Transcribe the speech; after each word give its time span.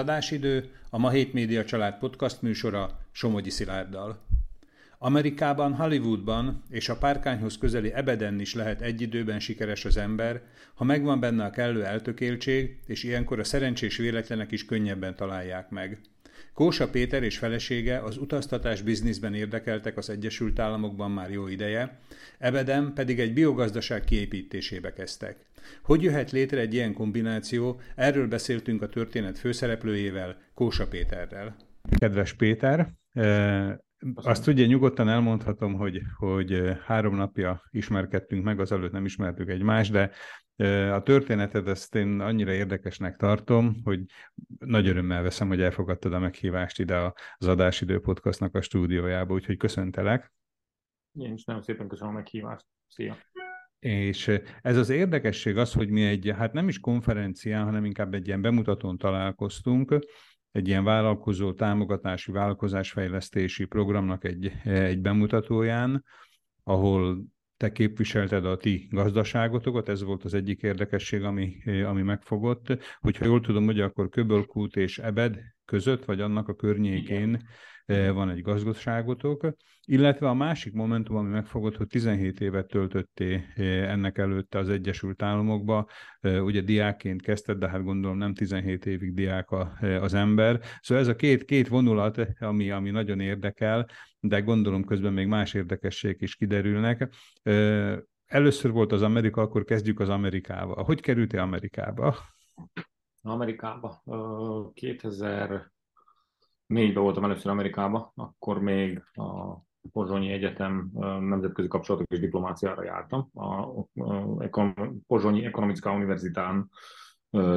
Adásidő 0.00 0.70
a 0.90 0.98
Ma 0.98 1.10
Hét 1.10 1.32
Média 1.32 1.64
Család 1.64 1.98
podcast 1.98 2.42
műsora 2.42 2.98
Somogyi 3.12 3.50
Szilárddal. 3.50 4.22
Amerikában, 4.98 5.74
Hollywoodban 5.74 6.62
és 6.70 6.88
a 6.88 6.96
párkányhoz 6.96 7.58
közeli 7.58 7.92
ebeden 7.92 8.40
is 8.40 8.54
lehet 8.54 8.80
egy 8.80 9.00
időben 9.00 9.40
sikeres 9.40 9.84
az 9.84 9.96
ember, 9.96 10.42
ha 10.74 10.84
megvan 10.84 11.20
benne 11.20 11.44
a 11.44 11.50
kellő 11.50 11.84
eltökéltség, 11.84 12.80
és 12.86 13.02
ilyenkor 13.02 13.38
a 13.38 13.44
szerencsés 13.44 13.96
véletlenek 13.96 14.50
is 14.52 14.64
könnyebben 14.64 15.16
találják 15.16 15.70
meg. 15.70 16.00
Kósa 16.54 16.88
Péter 16.90 17.22
és 17.22 17.38
felesége 17.38 17.98
az 17.98 18.16
utaztatás 18.16 18.82
bizniszben 18.82 19.34
érdekeltek 19.34 19.96
az 19.96 20.10
Egyesült 20.10 20.58
Államokban 20.58 21.10
már 21.10 21.30
jó 21.30 21.46
ideje, 21.46 21.98
ebeden 22.38 22.92
pedig 22.94 23.20
egy 23.20 23.32
biogazdaság 23.32 24.04
kiépítésébe 24.04 24.92
kezdtek. 24.92 25.36
Hogy 25.82 26.02
jöhet 26.02 26.30
létre 26.30 26.60
egy 26.60 26.74
ilyen 26.74 26.92
kombináció, 26.92 27.80
erről 27.94 28.28
beszéltünk 28.28 28.82
a 28.82 28.88
történet 28.88 29.38
főszereplőjével, 29.38 30.36
Kósa 30.54 30.88
Péterrel. 30.88 31.56
Kedves 31.98 32.32
Péter, 32.32 32.88
eh, 33.12 33.74
azt 34.14 34.46
ugye 34.46 34.66
nyugodtan 34.66 35.08
elmondhatom, 35.08 35.74
hogy, 35.74 36.02
hogy 36.16 36.78
három 36.84 37.14
napja 37.14 37.62
ismerkedtünk 37.70 38.44
meg, 38.44 38.60
az 38.60 38.72
előtt 38.72 38.92
nem 38.92 39.04
ismertük 39.04 39.48
egymást, 39.48 39.92
de 39.92 40.10
a 40.92 41.02
történeted 41.02 41.68
ezt 41.68 41.94
én 41.94 42.20
annyira 42.20 42.52
érdekesnek 42.52 43.16
tartom, 43.16 43.74
hogy 43.84 44.04
nagy 44.58 44.88
örömmel 44.88 45.22
veszem, 45.22 45.48
hogy 45.48 45.60
elfogadtad 45.60 46.12
a 46.12 46.18
meghívást 46.18 46.78
ide 46.78 47.12
az 47.36 47.46
Adásidő 47.46 48.00
Podcastnak 48.00 48.54
a 48.54 48.60
stúdiójába, 48.60 49.34
úgyhogy 49.34 49.56
köszöntelek. 49.56 50.32
Én 51.12 51.32
is 51.32 51.44
nagyon 51.44 51.62
szépen 51.62 51.88
köszönöm 51.88 52.14
a 52.14 52.16
meghívást. 52.16 52.66
Szia! 52.88 53.16
És 53.78 54.40
ez 54.60 54.76
az 54.76 54.88
érdekesség 54.88 55.56
az, 55.56 55.72
hogy 55.72 55.90
mi 55.90 56.04
egy, 56.04 56.32
hát 56.36 56.52
nem 56.52 56.68
is 56.68 56.80
konferencián, 56.80 57.64
hanem 57.64 57.84
inkább 57.84 58.14
egy 58.14 58.26
ilyen 58.26 58.42
bemutatón 58.42 58.98
találkoztunk, 58.98 59.98
egy 60.52 60.68
ilyen 60.68 60.84
vállalkozó 60.84 61.52
támogatási, 61.52 62.32
vállalkozásfejlesztési 62.32 63.64
programnak 63.64 64.24
egy, 64.24 64.52
egy 64.64 65.00
bemutatóján, 65.00 66.04
ahol 66.64 67.24
te 67.56 67.72
képviselted 67.72 68.44
a 68.44 68.56
ti 68.56 68.88
gazdaságotokat, 68.90 69.88
ez 69.88 70.02
volt 70.02 70.24
az 70.24 70.34
egyik 70.34 70.62
érdekesség, 70.62 71.22
ami, 71.22 71.56
ami 71.86 72.02
megfogott. 72.02 72.78
Hogyha 73.00 73.24
jól 73.24 73.40
tudom, 73.40 73.64
hogy 73.64 73.80
akkor 73.80 74.08
Köbölkút 74.08 74.76
és 74.76 74.98
Ebed 74.98 75.38
között, 75.64 76.04
vagy 76.04 76.20
annak 76.20 76.48
a 76.48 76.54
környékén 76.54 77.28
Igen. 77.28 77.42
Van 77.90 78.30
egy 78.30 78.42
gazdaságotok, 78.42 79.46
illetve 79.84 80.28
a 80.28 80.34
másik 80.34 80.72
momentum, 80.72 81.16
ami 81.16 81.28
megfogott, 81.28 81.76
hogy 81.76 81.86
17 81.86 82.40
évet 82.40 82.66
töltötté 82.66 83.44
ennek 83.86 84.18
előtte 84.18 84.58
az 84.58 84.68
Egyesült 84.68 85.22
Államokba, 85.22 85.88
ugye 86.22 86.60
diákként 86.60 87.22
kezdted, 87.22 87.58
de 87.58 87.68
hát 87.68 87.82
gondolom 87.82 88.16
nem 88.16 88.34
17 88.34 88.86
évig 88.86 89.14
diák 89.14 89.50
az 90.00 90.14
ember. 90.14 90.60
Szóval 90.80 91.02
ez 91.02 91.08
a 91.08 91.16
két, 91.16 91.44
két 91.44 91.68
vonulat, 91.68 92.26
ami, 92.38 92.70
ami 92.70 92.90
nagyon 92.90 93.20
érdekel, 93.20 93.88
de 94.20 94.40
gondolom 94.40 94.84
közben 94.84 95.12
még 95.12 95.26
más 95.26 95.54
érdekességek 95.54 96.20
is 96.20 96.34
kiderülnek. 96.34 97.08
Először 98.26 98.70
volt 98.70 98.92
az 98.92 99.02
Amerika, 99.02 99.40
akkor 99.40 99.64
kezdjük 99.64 100.00
az 100.00 100.08
Amerikával. 100.08 100.84
Hogy 100.84 101.00
kerültél 101.00 101.40
Amerikába? 101.40 102.16
Amerikába 103.22 104.02
2000 104.74 105.72
négyben 106.70 107.02
voltam 107.02 107.24
először 107.24 107.50
Amerikába, 107.50 108.12
akkor 108.14 108.60
még 108.60 109.02
a 109.12 109.56
Pozsonyi 109.92 110.32
Egyetem 110.32 110.90
nemzetközi 111.20 111.68
kapcsolatok 111.68 112.12
és 112.12 112.18
diplomáciára 112.18 112.84
jártam. 112.84 113.30
A 113.34 113.84
Pozsonyi 115.06 115.44
Ekonomická 115.44 115.94
Univerzitán 115.94 116.70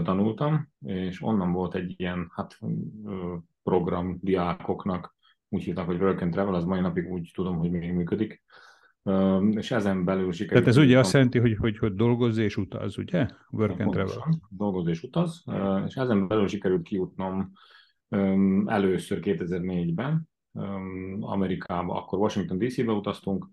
tanultam, 0.03 0.69
és 0.79 1.21
onnan 1.21 1.51
volt 1.51 1.75
egy 1.75 1.93
ilyen 1.97 2.31
hát, 2.35 2.59
program 3.63 4.17
diákoknak, 4.21 5.15
úgy 5.49 5.63
hívták, 5.63 5.85
hogy 5.85 6.01
Work 6.01 6.21
and 6.21 6.31
Travel, 6.31 6.53
az 6.53 6.63
mai 6.63 6.79
napig 6.79 7.11
úgy 7.11 7.31
tudom, 7.35 7.57
hogy 7.57 7.71
még 7.71 7.93
működik. 7.93 8.43
És 9.51 9.71
ezen 9.71 10.03
belül 10.03 10.31
sikerült... 10.31 10.63
Tehát 10.63 10.77
ez 10.77 10.83
ugye 10.83 10.99
azt 10.99 11.13
jelenti, 11.13 11.39
hogy, 11.39 11.57
hogy, 11.57 11.77
hogy 11.77 11.95
dolgozz 11.95 12.37
és 12.37 12.57
utaz, 12.57 12.97
ugye? 12.97 13.27
Work 13.49 13.79
and 13.79 13.91
Travel. 13.91 14.39
Dolgozz 14.49 14.87
és 14.87 15.03
utaz, 15.03 15.43
és 15.85 15.95
ezen 15.95 16.27
belül 16.27 16.47
sikerült 16.47 16.81
kijutnom 16.81 17.51
először 18.65 19.19
2004-ben 19.21 20.29
Amerikába, 21.19 21.95
akkor 21.95 22.19
Washington 22.19 22.57
DC-be 22.57 22.91
utaztunk, 22.91 23.47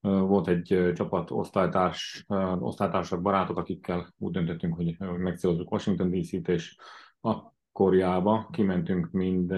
volt 0.00 0.48
egy 0.48 0.92
csapat 0.94 1.30
osztálytárs, 1.30 2.24
osztálytársak, 2.58 3.22
barátok, 3.22 3.56
akikkel 3.56 4.14
úgy 4.18 4.32
döntöttünk, 4.32 4.74
hogy 4.74 4.96
megcélozzuk 4.98 5.72
Washington 5.72 6.10
DC-t, 6.10 6.48
és 6.48 6.76
akkorjába 7.20 8.48
kimentünk 8.52 9.10
mind 9.10 9.54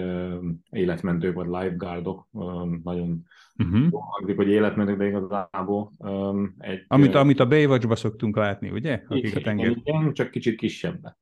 életmentők, 0.69 1.35
vagy 1.35 1.47
lifeguardok, 1.47 2.27
nagyon 2.83 3.23
uh-huh. 3.57 3.89
hangzik, 3.91 4.35
hogy 4.35 4.49
életmentők, 4.49 4.97
de 4.97 5.07
igazából 5.07 5.91
egy... 6.57 6.83
Amit, 6.87 7.15
amit 7.15 7.39
a 7.39 7.47
Baywatch-ba 7.47 7.95
szoktunk 7.95 8.35
látni, 8.35 8.69
ugye? 8.69 9.03
Akik 9.07 9.35
igen, 9.35 9.59
a 9.59 9.65
igen, 9.65 10.13
csak 10.13 10.31
kicsit 10.31 10.57
kisebb 10.57 11.15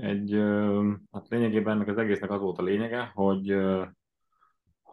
egy, 0.00 0.32
hát 1.12 1.28
lényegében 1.28 1.74
ennek 1.74 1.88
az 1.88 1.98
egésznek 1.98 2.30
az 2.30 2.40
volt 2.40 2.58
a 2.58 2.62
lényege, 2.62 3.10
hogy 3.14 3.56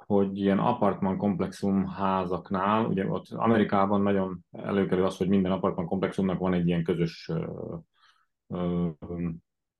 hogy 0.05 0.37
ilyen 0.37 0.59
apartman 0.59 1.17
komplexum 1.17 1.87
házaknál, 1.87 2.85
ugye 2.85 3.07
ott 3.07 3.29
Amerikában 3.29 4.01
nagyon 4.01 4.45
előkerül 4.51 5.05
az, 5.05 5.17
hogy 5.17 5.27
minden 5.27 5.51
apartman 5.51 5.85
komplexumnak 5.85 6.39
van 6.39 6.53
egy 6.53 6.67
ilyen 6.67 6.83
közös 6.83 7.31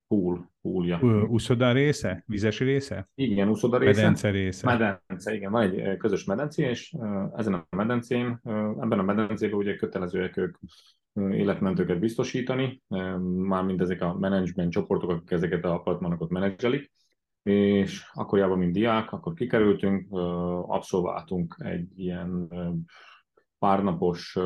pool, 0.08 0.50
poolja. 0.62 1.00
Úszoda 1.28 1.72
része? 1.72 2.22
Vizes 2.26 2.58
része? 2.58 3.08
Igen, 3.14 3.48
úszoda 3.48 3.78
része. 3.78 4.00
Medence 4.00 4.30
része. 4.30 4.66
Medence, 4.66 5.34
igen, 5.34 5.50
van 5.50 5.62
egy 5.62 5.96
közös 5.96 6.24
medencé, 6.24 6.68
és 6.68 6.96
ezen 7.34 7.54
a 7.54 7.66
medencén, 7.76 8.40
ebben 8.80 8.98
a 8.98 9.02
medencében 9.02 9.56
ugye 9.56 9.76
kötelezőek 9.76 10.36
ők 10.36 10.56
életmentőket 11.14 11.98
biztosítani, 11.98 12.82
mármint 13.36 13.80
ezek 13.80 14.02
a 14.02 14.18
management 14.18 14.72
csoportok, 14.72 15.10
akik 15.10 15.30
ezeket 15.30 15.64
a 15.64 15.72
apartmanokat 15.72 16.28
menedzselik, 16.28 16.92
és 17.42 18.10
akkoriában, 18.12 18.58
mint 18.58 18.72
diák, 18.72 19.12
akkor 19.12 19.34
kikerültünk, 19.34 20.06
abszolváltunk 20.66 21.56
egy 21.58 21.98
ilyen 21.98 22.48
párnapos 23.58 24.38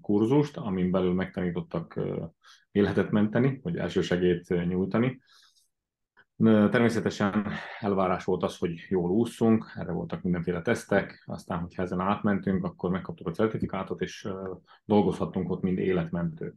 kurzust, 0.00 0.56
amin 0.56 0.90
belül 0.90 1.12
megtanítottak 1.12 2.00
életet 2.70 3.10
menteni, 3.10 3.60
vagy 3.62 3.76
elsősegét 3.76 4.48
nyújtani, 4.48 5.20
Természetesen 6.42 7.46
elvárás 7.80 8.24
volt 8.24 8.42
az, 8.42 8.58
hogy 8.58 8.86
jól 8.88 9.10
ússzunk, 9.10 9.72
erre 9.74 9.92
voltak 9.92 10.22
mindenféle 10.22 10.62
tesztek, 10.62 11.22
aztán, 11.26 11.58
hogyha 11.58 11.82
ezen 11.82 12.00
átmentünk, 12.00 12.64
akkor 12.64 12.90
megkaptuk 12.90 13.26
a 13.26 13.30
certifikátot, 13.30 14.00
és 14.00 14.28
dolgozhattunk 14.84 15.50
ott, 15.50 15.62
mind 15.62 15.78
életmentő. 15.78 16.54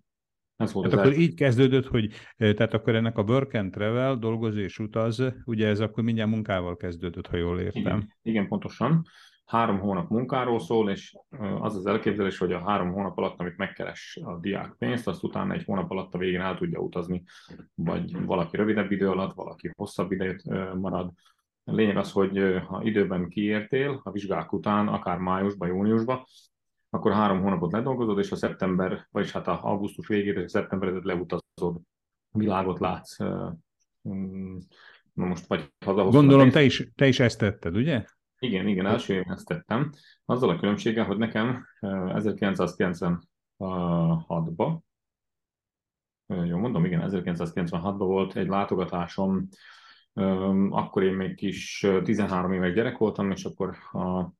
Ez 0.55 0.73
volt 0.73 0.89
tehát 0.89 1.05
akkor 1.05 1.17
így 1.17 1.33
kezdődött, 1.33 1.85
hogy 1.85 2.11
tehát 2.37 2.73
akkor 2.73 2.95
ennek 2.95 3.17
a 3.17 3.23
work 3.23 3.53
and 3.53 3.71
travel, 3.71 4.15
dolgozó 4.15 4.59
és 4.59 4.79
utaz, 4.79 5.23
ugye 5.45 5.67
ez 5.67 5.79
akkor 5.79 6.03
mindjárt 6.03 6.29
munkával 6.29 6.77
kezdődött, 6.77 7.27
ha 7.27 7.37
jól 7.37 7.59
értem. 7.59 7.81
Igen, 7.81 8.13
igen 8.21 8.47
pontosan 8.47 9.05
három 9.45 9.79
hónap 9.79 10.09
munkáról 10.09 10.59
szól, 10.59 10.89
és 10.89 11.15
az 11.59 11.75
az 11.75 11.85
elképzelés, 11.85 12.37
hogy 12.37 12.51
a 12.51 12.63
három 12.63 12.91
hónap 12.91 13.17
alatt, 13.17 13.39
amit 13.39 13.57
megkeres 13.57 14.19
a 14.23 14.37
diák 14.39 14.75
pénzt, 14.77 15.07
azt 15.07 15.23
utána 15.23 15.53
egy 15.53 15.63
hónap 15.63 15.91
alatt 15.91 16.13
a 16.13 16.17
végén 16.17 16.41
el 16.41 16.57
tudja 16.57 16.79
utazni, 16.79 17.23
vagy 17.75 18.25
valaki 18.25 18.57
rövidebb 18.57 18.91
idő 18.91 19.09
alatt, 19.09 19.33
valaki 19.33 19.71
hosszabb 19.75 20.11
időt 20.11 20.43
marad. 20.73 21.11
A 21.63 21.71
lényeg 21.71 21.97
az, 21.97 22.11
hogy 22.11 22.63
ha 22.67 22.83
időben 22.83 23.29
kiértél 23.29 24.01
a 24.03 24.11
vizsgák 24.11 24.53
után, 24.53 24.87
akár 24.87 25.17
májusban, 25.17 25.67
júniusban, 25.67 26.23
akkor 26.89 27.13
három 27.13 27.41
hónapot 27.41 27.71
ledolgozod, 27.71 28.19
és 28.19 28.31
a 28.31 28.35
szeptember, 28.35 29.07
vagyis 29.11 29.31
hát 29.31 29.47
a 29.47 29.63
augusztus 29.63 30.07
végére, 30.07 30.39
és 30.39 30.45
a 30.45 30.49
szeptemberedet 30.49 31.03
leutazod, 31.03 31.81
világot 32.31 32.79
látsz. 32.79 33.17
Na 35.13 35.25
most 35.25 35.47
vagy 35.47 35.73
Gondolom, 36.11 36.49
te 36.49 36.63
is, 36.63 36.91
te 36.95 37.07
is 37.07 37.19
ezt 37.19 37.39
tetted, 37.39 37.75
ugye? 37.75 38.05
Igen, 38.45 38.67
igen, 38.67 38.85
első 38.85 39.13
évben 39.13 39.33
ezt 39.33 39.47
tettem. 39.47 39.91
Azzal 40.25 40.49
a 40.49 40.59
különbséggel, 40.59 41.05
hogy 41.05 41.17
nekem 41.17 41.65
1996-ban, 41.81 44.77
jó 46.27 46.57
mondom, 46.57 46.85
igen, 46.85 47.09
1996-ban 47.11 47.95
volt 47.97 48.35
egy 48.35 48.47
látogatásom, 48.47 49.47
akkor 50.69 51.03
én 51.03 51.13
még 51.13 51.35
kis 51.35 51.87
13 52.03 52.53
éves 52.53 52.73
gyerek 52.73 52.97
voltam, 52.97 53.31
és 53.31 53.45
akkor 53.45 53.75
a, 53.91 54.33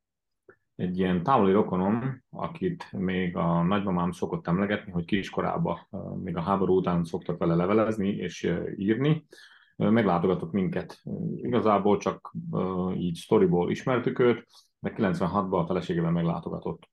egy 0.76 0.98
ilyen 0.98 1.24
távoli 1.24 1.52
rokonom, 1.52 2.24
akit 2.30 2.92
még 2.92 3.36
a 3.36 3.64
nagymamám 3.64 4.12
szokott 4.12 4.48
emlegetni, 4.48 4.92
hogy 4.92 5.06
kiskorában, 5.06 5.88
még 6.24 6.38
a 6.38 6.42
háború 6.42 6.76
után 6.76 7.04
szoktak 7.04 7.38
vele 7.38 7.56
levelezni 7.56 8.10
és 8.10 8.54
írni, 8.76 9.26
meglátogatott 9.76 10.52
minket. 10.52 11.02
Igazából 11.36 11.98
csak 11.98 12.34
így 12.98 13.16
storyból 13.16 13.72
ismertük 13.72 14.20
őt, 14.20 14.46
de 14.80 14.94
96-ban 14.98 15.62
a 15.62 15.66
feleségével 15.66 16.12
meglátogatott. 16.12 16.90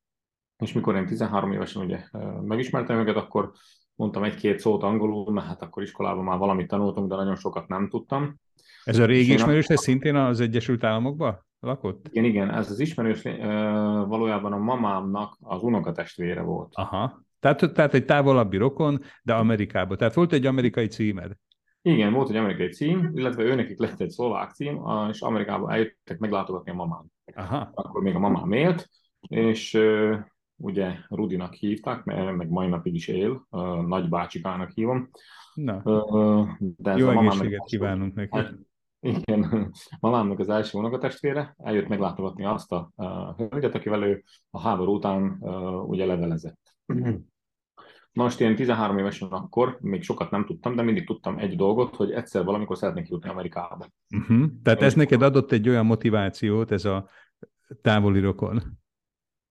És 0.59 0.73
mikor 0.73 0.97
én 0.97 1.07
13 1.07 1.53
évesen 1.53 1.83
ugye 1.85 2.05
megismertem 2.43 2.99
őket, 2.99 3.17
akkor 3.17 3.53
mondtam 3.95 4.25
egy-két 4.25 4.59
szót 4.59 4.83
angolul, 4.83 5.33
mert 5.33 5.47
hát 5.47 5.63
akkor 5.63 5.83
iskolában 5.83 6.25
már 6.25 6.39
valamit 6.39 6.69
tanultunk, 6.69 7.09
de 7.09 7.17
nagyon 7.17 7.37
sokat 7.37 7.69
nem 7.69 7.89
tudtam. 7.89 8.37
Ez 8.85 8.99
a 8.99 9.05
régi 9.05 9.33
ismerős, 9.33 9.67
ez 9.67 9.81
szintén 9.81 10.15
az 10.15 10.41
Egyesült 10.41 10.85
Államokban 10.85 11.47
lakott? 11.61 12.09
Igen, 12.11 12.25
igen, 12.25 12.51
ez 12.51 12.71
az 12.71 12.81
ismerős 12.81 13.23
valójában 14.07 14.53
a 14.53 14.59
mamámnak 14.59 15.37
az 15.41 15.63
unokatestvére 15.63 16.41
volt. 16.41 16.73
Aha, 16.75 17.25
tehát, 17.41 17.73
tehát 17.73 17.95
egy 17.95 18.05
távolabbi 18.05 18.57
rokon, 18.57 19.03
de 19.23 19.35
Amerikában. 19.35 19.97
Tehát 19.97 20.15
volt 20.15 20.33
egy 20.33 20.47
amerikai 20.47 20.87
címed. 20.87 21.33
Igen, 21.85 22.13
volt 22.13 22.31
egy 22.31 22.37
amerikai 22.37 22.69
cím, 22.69 23.11
illetve 23.15 23.43
őnekik 23.43 23.79
lett 23.79 24.01
egy 24.01 24.11
szlovák 24.11 24.51
cím, 24.51 24.83
és 25.11 25.21
Amerikában 25.21 25.71
eljöttek 25.71 26.19
meglátogatni 26.19 26.71
a 26.71 26.75
mamám. 26.75 27.05
Aha. 27.35 27.71
Akkor 27.75 28.03
még 28.03 28.15
a 28.15 28.19
mamám 28.19 28.53
élt, 28.53 28.89
és 29.21 29.75
uh, 29.75 30.19
ugye 30.57 30.95
Rudinak 31.09 31.53
hívták, 31.53 32.05
mert 32.05 32.37
meg 32.37 32.49
mai 32.49 32.69
napig 32.69 32.95
is 32.95 33.09
él, 33.09 33.47
uh, 33.51 33.87
nagybácsikának 33.87 34.71
hívom. 34.71 35.11
Na, 35.55 35.81
uh, 35.85 36.49
de 36.59 36.91
ez 36.91 36.99
jó 36.99 37.09
a 37.09 37.13
egészséget 37.13 37.65
kívánunk 37.65 38.15
neki. 38.15 38.37
Hát, 38.37 38.55
igen, 39.01 39.73
mamámnak 40.01 40.39
az 40.39 40.49
első 40.49 40.79
unokatestvére 40.79 41.55
eljött 41.59 41.89
meglátogatni 41.89 42.45
azt 42.45 42.73
a 42.73 42.91
uh, 42.97 43.49
hölgyet, 43.49 43.75
akivel 43.75 44.03
ő 44.03 44.23
a 44.51 44.61
háború 44.61 44.95
után 44.95 45.37
uh, 45.41 45.89
ugye 45.89 46.07
levelezett. 46.07 46.77
Na 48.13 48.23
most 48.23 48.41
én 48.41 48.55
13 48.57 48.99
évesen 48.99 49.29
akkor 49.29 49.79
még 49.81 50.03
sokat 50.03 50.31
nem 50.31 50.45
tudtam, 50.45 50.77
de 50.77 50.83
mindig 50.83 51.07
tudtam 51.07 51.39
egy 51.39 51.57
dolgot, 51.57 51.97
hogy 51.97 52.11
egyszer 52.11 52.45
valamikor 52.45 52.77
szeretnék 52.77 53.09
jutni 53.09 53.29
Amerikába. 53.29 53.87
Uh-huh. 54.17 54.47
Tehát 54.63 54.81
én 54.81 54.87
ez 54.87 54.95
neked 54.95 55.23
adott 55.23 55.53
egy 55.53 55.69
olyan 55.69 55.87
motivációt, 55.87 56.71
ez 56.71 56.85
a 56.85 57.09
távoli 57.83 58.21
rokon? 58.21 58.63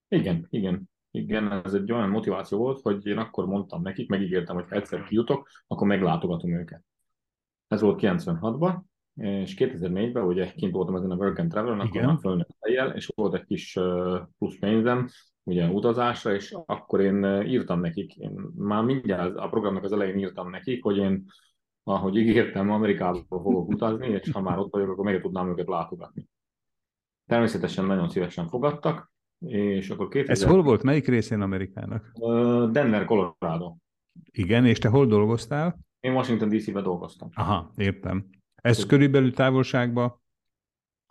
Igen, 0.07 0.47
igen. 0.49 0.89
Igen, 1.11 1.51
ez 1.63 1.73
egy 1.73 1.91
olyan 1.91 2.09
motiváció 2.09 2.57
volt, 2.57 2.81
hogy 2.81 3.05
én 3.05 3.17
akkor 3.17 3.45
mondtam 3.45 3.81
nekik, 3.81 4.09
megígértem, 4.09 4.55
hogy 4.55 4.65
ha 4.69 4.75
egyszer 4.75 5.03
kijutok, 5.03 5.47
akkor 5.67 5.87
meglátogatom 5.87 6.51
őket. 6.51 6.83
Ez 7.67 7.81
volt 7.81 7.99
96-ban, 8.01 8.79
és 9.15 9.55
2004-ben 9.57 10.23
ugye 10.23 10.51
kint 10.51 10.73
voltam 10.73 10.95
ezen 10.95 11.11
a 11.11 11.15
Work 11.15 11.39
and 11.39 11.49
Travel-en, 11.49 11.79
akkor 11.79 12.01
már 12.01 12.17
fölnőtt 12.19 12.55
fejjel, 12.59 12.95
és 12.95 13.11
volt 13.15 13.33
egy 13.33 13.45
kis 13.45 13.79
plusz 14.37 14.59
pénzem, 14.59 15.07
ugye 15.43 15.67
utazásra, 15.67 16.33
és 16.33 16.57
akkor 16.65 17.01
én 17.01 17.41
írtam 17.45 17.79
nekik, 17.79 18.15
én 18.15 18.31
már 18.55 18.83
mindjárt 18.83 19.35
a 19.35 19.49
programnak 19.49 19.83
az 19.83 19.91
elején 19.91 20.17
írtam 20.17 20.49
nekik, 20.49 20.83
hogy 20.83 20.97
én, 20.97 21.25
ahogy 21.83 22.15
ígértem, 22.15 22.71
Amerikába 22.71 23.23
fogok 23.27 23.69
utazni, 23.69 24.07
és 24.07 24.31
ha 24.31 24.41
már 24.41 24.57
ott 24.57 24.71
vagyok, 24.71 24.89
akkor 24.89 25.05
meg 25.05 25.21
tudnám 25.21 25.49
őket 25.49 25.67
látogatni. 25.67 26.27
Természetesen 27.25 27.85
nagyon 27.85 28.09
szívesen 28.09 28.47
fogadtak, 28.47 29.11
és 29.45 29.89
akkor 29.89 30.07
2000... 30.07 30.35
Ez 30.35 30.43
hol 30.43 30.63
volt? 30.63 30.83
Melyik 30.83 31.07
részén 31.07 31.41
Amerikának? 31.41 32.11
Denver, 32.71 33.05
Colorado. 33.05 33.75
Igen, 34.31 34.65
és 34.65 34.79
te 34.79 34.89
hol 34.89 35.05
dolgoztál? 35.05 35.79
Én 35.99 36.13
Washington 36.13 36.49
DC-be 36.49 36.81
dolgoztam. 36.81 37.29
Aha, 37.33 37.71
értem. 37.75 38.29
Ez 38.55 38.85
körülbelül 38.85 39.33
távolságban 39.33 40.20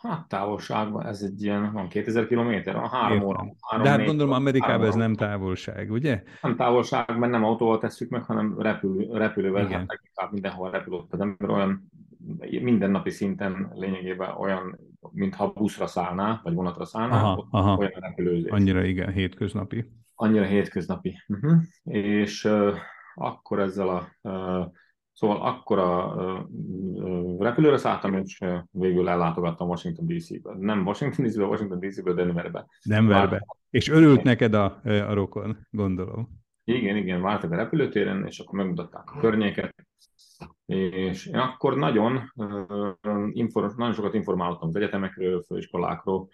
Hát 0.02 0.28
távolságban 0.28 1.06
ez 1.06 1.22
egy 1.22 1.42
ilyen, 1.42 1.72
van 1.72 1.88
2000 1.88 2.26
kilométer, 2.26 2.74
van 2.74 2.88
három 2.88 3.22
óra. 3.22 3.54
Három, 3.60 3.84
De 3.84 3.90
hát 3.90 4.04
gondolom 4.04 4.32
Amerikában 4.34 4.86
ez 4.86 4.94
nem 4.94 5.14
távolság, 5.14 5.90
ugye? 5.90 6.22
Nem 6.42 6.56
távolság, 6.56 7.18
mert 7.18 7.32
nem 7.32 7.44
autóval 7.44 7.78
tesszük 7.78 8.10
meg, 8.10 8.24
hanem 8.24 8.54
repülő, 8.58 9.12
repülővel, 9.12 9.64
Igen. 9.64 9.78
hát 9.78 9.88
leginkább 9.88 10.32
mindenhol 10.32 10.70
repülőt 10.70 11.12
az 11.12 11.20
ember 11.20 11.50
olyan 11.50 11.90
mindennapi 12.62 13.10
szinten 13.10 13.72
lényegében 13.74 14.30
olyan, 14.30 14.78
mintha 15.10 15.52
buszra 15.52 15.86
szállná, 15.86 16.40
vagy 16.42 16.54
vonatra 16.54 16.84
szállná, 16.84 17.22
aha, 17.22 17.48
aha. 17.50 17.76
olyan 17.76 18.00
repülőzés. 18.00 18.50
Annyira 18.50 18.84
igen, 18.84 19.12
hétköznapi. 19.12 19.92
Annyira 20.14 20.44
hétköznapi. 20.44 21.16
Uh-huh. 21.28 21.60
És 21.84 22.44
uh, 22.44 22.74
akkor 23.14 23.58
ezzel 23.58 23.88
a 23.88 24.08
uh, 24.22 24.66
Szóval 25.20 25.42
akkor 25.42 25.78
a 25.78 26.48
repülőre 27.38 27.76
szálltam, 27.76 28.14
és 28.14 28.44
végül 28.70 29.08
ellátogattam 29.08 29.68
Washington 29.68 30.06
DC-be. 30.06 30.54
Nem 30.58 30.86
Washington 30.86 31.26
DC-be, 31.26 31.44
Washington 31.44 31.78
DC-be, 31.78 32.12
Denverbe. 32.12 32.66
Denverbe. 32.84 33.30
Várt... 33.30 33.44
És 33.70 33.88
örült 33.88 34.22
neked 34.22 34.54
a, 34.54 34.80
a 34.84 35.14
rokon, 35.14 35.66
gondolom. 35.70 36.28
Igen, 36.64 36.96
igen, 36.96 37.22
vártak 37.22 37.50
a 37.52 37.56
repülőtéren, 37.56 38.26
és 38.26 38.38
akkor 38.38 38.58
megmutatták 38.58 39.10
a 39.10 39.18
környéket. 39.18 39.74
És 40.66 41.26
én 41.26 41.38
akkor 41.38 41.76
nagyon, 41.76 42.32
nagyon 43.76 43.92
sokat 43.92 44.14
informáltam 44.14 44.68
az 44.68 44.76
egyetemekről, 44.76 45.42
főiskolákról, 45.42 46.28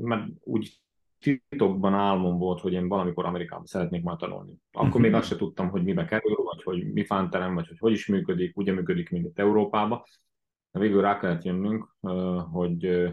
mert 0.00 0.26
úgy 0.40 0.80
titokban 1.22 1.94
álmom 1.94 2.38
volt, 2.38 2.60
hogy 2.60 2.72
én 2.72 2.88
valamikor 2.88 3.24
Amerikában 3.24 3.64
szeretnék 3.64 4.02
már 4.02 4.16
tanulni. 4.16 4.52
Akkor 4.72 4.86
uh-huh. 4.86 5.02
még 5.02 5.14
azt 5.14 5.28
se 5.28 5.36
tudtam, 5.36 5.68
hogy 5.68 5.82
mibe 5.84 6.04
kerül, 6.04 6.36
vagy 6.36 6.62
hogy 6.62 6.92
mi 6.92 7.04
fánterem, 7.04 7.54
vagy 7.54 7.68
hogy 7.68 7.78
hogy 7.78 7.92
is 7.92 8.06
működik, 8.06 8.56
ugye 8.56 8.72
működik, 8.72 9.10
mint 9.10 9.26
itt 9.26 9.38
Európában. 9.38 10.02
De 10.70 10.78
végül 10.78 11.00
rá 11.00 11.18
kellett 11.18 11.42
jönnünk, 11.42 11.96
hogy 12.52 13.08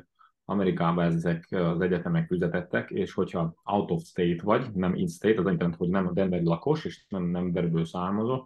Amerikában 0.45 1.05
ezek 1.05 1.47
az 1.51 1.81
egyetemek 1.81 2.27
fizetettek, 2.27 2.89
és 2.89 3.13
hogyha 3.13 3.53
out 3.63 3.91
of 3.91 4.03
state 4.03 4.43
vagy, 4.43 4.73
nem 4.73 4.95
in 4.95 5.07
state, 5.07 5.39
az 5.39 5.45
azt 5.45 5.57
jelenti, 5.57 5.77
hogy 5.77 5.89
nem 5.89 6.07
a 6.07 6.11
Denveri 6.11 6.43
lakos, 6.43 6.85
és 6.85 7.05
nem, 7.09 7.23
nem 7.23 7.51
Denverből 7.51 7.85
származó, 7.85 8.45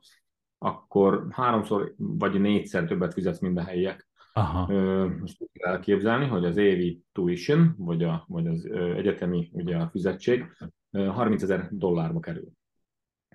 akkor 0.57 1.27
háromszor 1.29 1.93
vagy 1.97 2.41
négyszer 2.41 2.85
többet 2.85 3.13
fizetsz, 3.13 3.39
mint 3.39 3.57
a 3.57 3.63
helyiek. 3.63 4.07
Aha. 4.33 4.73
Úgy 5.21 5.37
kell 5.53 5.71
elképzelni, 5.71 6.27
hogy 6.27 6.45
az 6.45 6.57
évi 6.57 7.03
tuition, 7.11 7.75
vagy, 7.77 8.03
a, 8.03 8.25
vagy 8.27 8.47
az 8.47 8.65
egyetemi 8.71 9.49
ugye 9.53 9.77
a 9.77 9.89
fizetség 9.89 10.45
30 10.91 11.43
ezer 11.43 11.67
dollárba 11.71 12.19
kerül. 12.19 12.51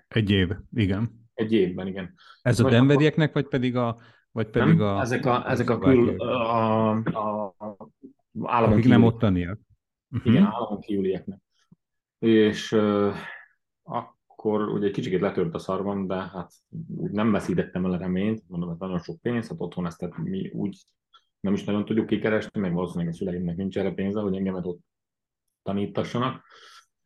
Egy 0.07 0.29
év, 0.29 0.49
igen. 0.73 1.27
Egy 1.33 1.53
évben, 1.53 1.87
igen. 1.87 2.13
Ez 2.41 2.59
a 2.59 2.69
denverieknek, 2.69 3.33
vagy 3.33 3.47
pedig 3.47 3.75
a 3.75 3.97
vagy 4.31 4.49
pedig 4.49 4.77
nem, 4.77 4.87
a... 4.87 5.01
Ezek 5.01 5.25
a, 5.25 5.49
ezek 5.49 5.69
a, 5.69 5.77
kül, 5.77 6.19
a, 6.19 6.89
a, 6.89 7.45
a 7.45 7.55
államon 8.43 8.77
Akik 8.77 8.89
nem 8.89 9.03
ottaniak. 9.03 9.59
Uh-huh. 10.11 10.33
Igen, 10.33 10.45
államon 10.45 10.79
kívülieknek. 10.79 11.39
És 12.19 12.71
uh, 12.71 13.15
akkor 14.39 14.69
ugye 14.69 14.91
kicsit 14.91 15.21
letört 15.21 15.53
a 15.53 15.59
szarvam, 15.59 16.07
de 16.07 16.15
hát 16.15 16.51
nem 17.11 17.31
veszítettem 17.31 17.85
el 17.85 17.91
a 17.91 17.97
reményt, 17.97 18.43
mondom, 18.47 18.69
ez 18.69 18.77
nagyon 18.77 18.99
sok 18.99 19.21
pénz, 19.21 19.47
hát 19.47 19.61
otthon 19.61 19.85
ezt 19.85 19.97
tehát 19.97 20.17
mi 20.17 20.49
úgy 20.49 20.77
nem 21.39 21.53
is 21.53 21.63
nagyon 21.63 21.85
tudjuk 21.85 22.05
kikeresni, 22.05 22.59
meg 22.59 22.73
valószínűleg 22.73 23.13
a 23.13 23.15
szüleimnek 23.15 23.55
nincs 23.55 23.77
erre 23.77 23.91
pénze, 23.91 24.19
hogy 24.19 24.35
engemet 24.35 24.65
ott 24.65 24.79
tanítassanak. 25.63 26.43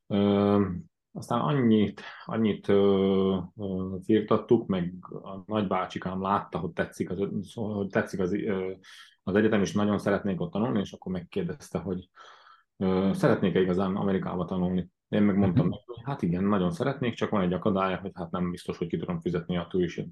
Ö, 0.08 0.66
aztán 1.12 1.40
annyit, 1.40 2.02
annyit 2.26 2.68
ö, 2.68 3.38
ö, 3.58 3.96
firtattuk, 4.04 4.68
meg 4.68 4.94
a 5.22 5.44
nagybácsikám 5.46 6.22
látta, 6.22 6.58
hogy 6.60 6.72
tetszik 6.72 7.10
az, 7.10 7.28
hogy 7.54 7.88
tetszik 7.88 8.20
az, 8.20 8.34
ö, 8.34 8.72
az 9.24 9.36
egyetem, 9.36 9.62
és 9.62 9.74
nagyon 9.74 9.98
szeretnék 9.98 10.42
ott 10.42 10.52
tanulni, 10.52 10.80
és 10.80 10.92
akkor 10.92 11.12
megkérdezte, 11.12 11.80
hogy 11.80 12.10
ö, 12.78 13.12
szeretnék-e 13.14 13.60
igazán 13.60 13.96
Amerikába 13.96 14.46
tanulni. 14.46 14.90
Én 15.14 15.22
meg 15.22 15.38
mondtam 15.38 15.68
neki, 15.68 15.84
hogy 15.86 16.02
hát 16.04 16.22
igen, 16.22 16.44
nagyon 16.44 16.72
szeretnék, 16.72 17.14
csak 17.14 17.30
van 17.30 17.42
egy 17.42 17.54
akadálya, 17.54 17.98
hogy 17.98 18.12
hát 18.14 18.32
nem 18.32 18.52
biztos, 18.52 18.78
hogy 18.78 18.88
ki 18.88 18.98
tudom 18.98 19.20
fizetni 19.20 19.58
a 19.58 19.68
tuition 19.70 20.12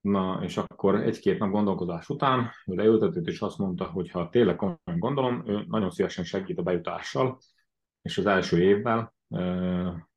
Na, 0.00 0.40
és 0.42 0.56
akkor 0.56 0.94
egy-két 0.94 1.38
nap 1.38 1.50
gondolkozás 1.50 2.08
után 2.08 2.50
ő 2.66 2.74
leültetett, 2.74 3.26
és 3.26 3.40
azt 3.40 3.58
mondta, 3.58 3.84
hogy 3.84 4.10
ha 4.10 4.28
tényleg 4.28 4.56
komolyan 4.56 4.98
gondolom, 4.98 5.42
ő 5.46 5.64
nagyon 5.68 5.90
szívesen 5.90 6.24
segít 6.24 6.58
a 6.58 6.62
bejutással, 6.62 7.38
és 8.02 8.18
az 8.18 8.26
első 8.26 8.62
évvel, 8.62 9.14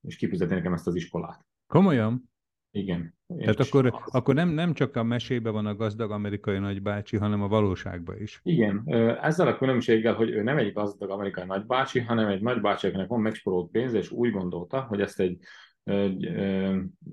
és 0.01 0.15
kifizeti 0.15 0.53
nekem 0.53 0.73
ezt 0.73 0.87
az 0.87 0.95
iskolát. 0.95 1.45
Komolyan? 1.67 2.29
Igen. 2.71 3.16
Tehát 3.37 3.59
akkor, 3.59 3.85
az... 3.85 3.93
akkor 4.05 4.35
nem, 4.35 4.49
nem 4.49 4.73
csak 4.73 4.95
a 4.95 5.03
mesébe 5.03 5.49
van 5.49 5.65
a 5.65 5.75
gazdag 5.75 6.11
amerikai 6.11 6.57
nagybácsi, 6.59 7.17
hanem 7.17 7.41
a 7.41 7.47
valóságban 7.47 8.21
is. 8.21 8.39
Igen. 8.43 8.83
Ezzel 9.21 9.47
a 9.47 9.57
különbséggel, 9.57 10.13
hogy 10.13 10.29
ő 10.29 10.43
nem 10.43 10.57
egy 10.57 10.73
gazdag 10.73 11.09
amerikai 11.09 11.45
nagybácsi, 11.45 11.99
hanem 11.99 12.27
egy 12.27 12.41
nagybácsi, 12.41 12.87
akinek 12.87 13.07
van 13.07 13.21
megsporolt 13.21 13.71
pénz, 13.71 13.93
és 13.93 14.11
úgy 14.11 14.31
gondolta, 14.31 14.81
hogy 14.81 15.01
ezt 15.01 15.19
egy, 15.19 15.39
egy 15.83 16.29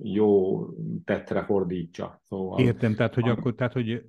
jó 0.02 0.61
tettre 1.04 1.44
fordítsa. 1.44 2.21
Szóval, 2.23 2.61
Értem, 2.61 2.94
tehát 2.94 3.14
hogy, 3.14 3.28
akkor, 3.28 3.54
tehát, 3.54 3.73
hogy 3.73 4.04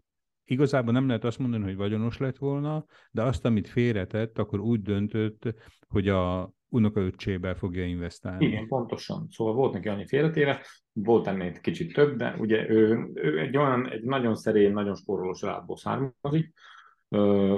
igazából 0.45 0.93
nem 0.93 1.07
lehet 1.07 1.23
azt 1.23 1.39
mondani, 1.39 1.63
hogy 1.63 1.75
vagyonos 1.75 2.17
lett 2.17 2.37
volna, 2.37 2.85
de 3.11 3.23
azt, 3.23 3.45
amit 3.45 3.67
félretett, 3.67 4.37
akkor 4.39 4.59
úgy 4.59 4.81
döntött, 4.81 5.53
hogy 5.87 6.09
a 6.09 6.53
unokaöccsébe 6.75 7.55
fogja 7.55 7.85
investálni. 7.85 8.45
Igen, 8.45 8.67
pontosan. 8.67 9.27
Szóval 9.29 9.53
volt 9.53 9.73
neki 9.73 9.87
annyi 9.87 10.07
félretéve, 10.07 10.61
volt 10.93 11.27
ennél 11.27 11.47
egy 11.47 11.59
kicsit 11.59 11.93
több, 11.93 12.17
de 12.17 12.35
ugye 12.39 12.69
ő, 12.69 13.09
ő 13.13 13.39
egy 13.39 13.57
olyan, 13.57 13.89
egy 13.89 14.03
nagyon 14.03 14.35
szerény, 14.35 14.73
nagyon 14.73 14.95
spóroló 14.95 15.33
családból 15.33 15.77
származik, 15.77 16.53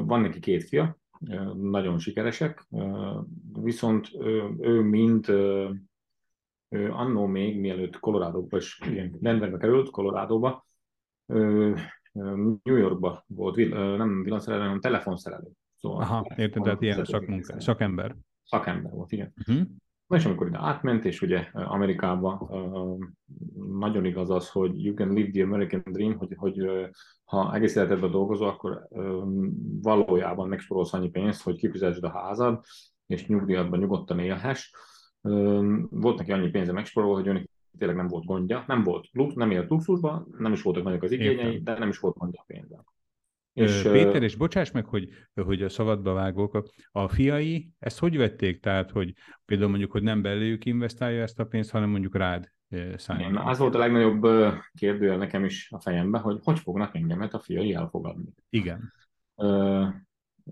van 0.02 0.22
neki 0.22 0.40
két 0.40 0.64
fia, 0.64 0.98
nagyon 1.54 2.00
sikeresek, 2.00 2.68
viszont 3.62 4.10
ő 4.60 4.82
mind 4.82 5.30
ő 6.70 6.92
annó 6.92 7.26
még, 7.26 7.60
mielőtt 7.60 8.00
Colorado-ba, 8.00 8.58
és 8.58 8.80
igen, 8.90 9.18
Denverbe 9.20 9.58
került, 9.58 9.90
Colorado-ba, 9.90 10.66
New 12.64 12.76
Yorkba 12.76 13.24
volt, 13.28 13.56
nem 13.98 14.24
villanyszerelő, 14.24 14.64
hanem 14.64 14.80
telefonszerelő. 14.80 15.48
Szóval 15.76 16.02
Aha, 16.02 16.28
értem, 16.36 16.64
tehát 16.64 16.82
ilyen 16.82 17.06
szakmunka, 17.06 17.60
szakember 17.60 18.16
szakember 18.48 18.92
volt, 18.92 19.12
igen. 19.12 19.34
Uh-huh. 19.48 19.68
És 20.10 20.26
amikor 20.26 20.48
ide 20.48 20.58
átment, 20.62 21.06
és 21.06 21.22
ugye 21.22 21.50
Amerikába 21.54 22.50
nagyon 23.80 24.06
igaz 24.06 24.30
az, 24.30 24.50
hogy 24.50 24.84
you 24.84 24.94
can 24.94 25.14
live 25.14 25.30
the 25.32 25.44
American 25.44 25.82
dream, 25.86 26.18
hogy, 26.18 26.34
hogy 26.36 26.70
ha 27.24 27.54
egész 27.56 27.76
életedben 27.76 28.12
dolgozol, 28.12 28.48
akkor 28.48 28.88
valójában 29.82 30.48
megsporolsz 30.48 30.94
annyi 30.94 31.10
pénzt, 31.10 31.44
hogy 31.44 31.56
kifizesd 31.56 32.04
a 32.04 32.10
házad, 32.10 32.64
és 33.06 33.28
nyugdíjadban 33.28 33.80
nyugodtan 33.80 34.20
élhess. 34.20 34.72
Volt 35.90 36.18
neki 36.18 36.32
annyi 36.32 36.50
pénze 36.50 36.72
megsporol, 36.72 37.16
hogy 37.16 37.28
önnek 37.28 37.50
tényleg 37.78 37.98
nem 37.98 38.08
volt 38.08 38.26
gondja, 38.26 38.64
nem 38.68 38.84
volt 38.84 39.08
lux, 39.12 39.34
nem 39.34 39.52
élt 39.52 39.70
luxusban, 39.70 40.28
nem 40.38 40.52
is 40.52 40.62
voltak 40.62 40.84
nagyok 40.84 41.04
az 41.04 41.12
igényei, 41.12 41.62
de 41.62 41.78
nem 41.80 41.90
is 41.90 42.00
volt 42.00 42.18
gondja 42.18 42.42
a 42.42 42.46
pénzzel. 42.48 42.86
És, 43.58 43.82
Péter, 43.82 44.24
és 44.24 44.36
bocsáss 44.36 44.72
meg, 44.72 44.86
hogy, 44.86 45.10
hogy 45.34 45.64
a 45.64 45.70
szabadba 45.70 46.14
vágok, 46.14 46.70
a 46.92 47.08
fiai 47.08 47.70
ezt 47.80 48.00
hogy 48.00 48.18
vették? 48.18 48.60
Tehát, 48.60 48.92
hogy 48.92 49.14
például 49.46 49.70
mondjuk, 49.70 49.92
hogy 49.92 50.04
nem 50.04 50.22
belőjük 50.22 50.66
investálja 50.66 51.22
ezt 51.22 51.40
a 51.40 51.46
pénzt, 51.46 51.72
hanem 51.72 51.90
mondjuk 51.90 52.16
rád 52.16 52.52
szállják. 52.96 53.30
Igen, 53.30 53.46
az 53.46 53.58
volt 53.58 53.76
a 53.76 53.78
legnagyobb 53.78 54.28
kérdőjel 54.74 55.18
nekem 55.18 55.46
is 55.46 55.72
a 55.72 55.80
fejemben, 55.80 56.22
hogy 56.22 56.40
hogy 56.44 56.60
fognak 56.60 56.96
engemet 56.96 57.34
a 57.34 57.40
fiai 57.40 57.74
elfogadni. 57.74 58.34
Igen. 58.50 58.94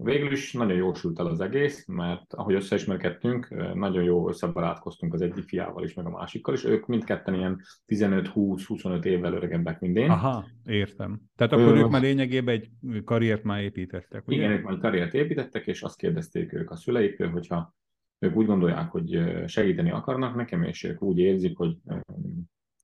Végül 0.03 0.31
is 0.31 0.53
nagyon 0.53 0.77
jól 0.77 0.95
sült 0.95 1.19
el 1.19 1.25
az 1.25 1.39
egész, 1.39 1.85
mert 1.87 2.33
ahogy 2.33 2.53
összeismerkedtünk, 2.53 3.49
nagyon 3.73 4.03
jó 4.03 4.29
összebarátkoztunk 4.29 5.13
az 5.13 5.21
egyik 5.21 5.43
fiával 5.43 5.83
is, 5.83 5.93
meg 5.93 6.05
a 6.05 6.09
másikkal 6.09 6.53
is. 6.53 6.63
Ők 6.63 6.85
mindketten 6.85 7.33
ilyen 7.33 7.61
15-20-25 7.87 9.03
évvel 9.03 9.33
öregebbek, 9.33 9.79
mint 9.79 9.97
én. 9.97 10.09
Aha, 10.09 10.45
értem. 10.65 11.21
Tehát 11.35 11.53
akkor 11.53 11.75
Ö... 11.75 11.79
ők 11.79 11.89
már 11.89 12.01
lényegében 12.01 12.55
egy 12.55 12.69
karriert 13.03 13.43
már 13.43 13.61
építettek, 13.61 14.27
ugye? 14.27 14.37
Igen, 14.37 14.51
ők 14.51 14.63
már 14.63 14.77
karriert 14.77 15.13
építettek, 15.13 15.67
és 15.67 15.81
azt 15.81 15.97
kérdezték 15.97 16.53
ők 16.53 16.71
a 16.71 16.75
szüleiktől, 16.75 17.29
hogyha 17.29 17.73
ők 18.19 18.35
úgy 18.35 18.45
gondolják, 18.45 18.91
hogy 18.91 19.19
segíteni 19.45 19.91
akarnak 19.91 20.35
nekem, 20.35 20.63
és 20.63 20.83
ők 20.83 21.01
úgy 21.01 21.17
érzik, 21.17 21.57
hogy 21.57 21.77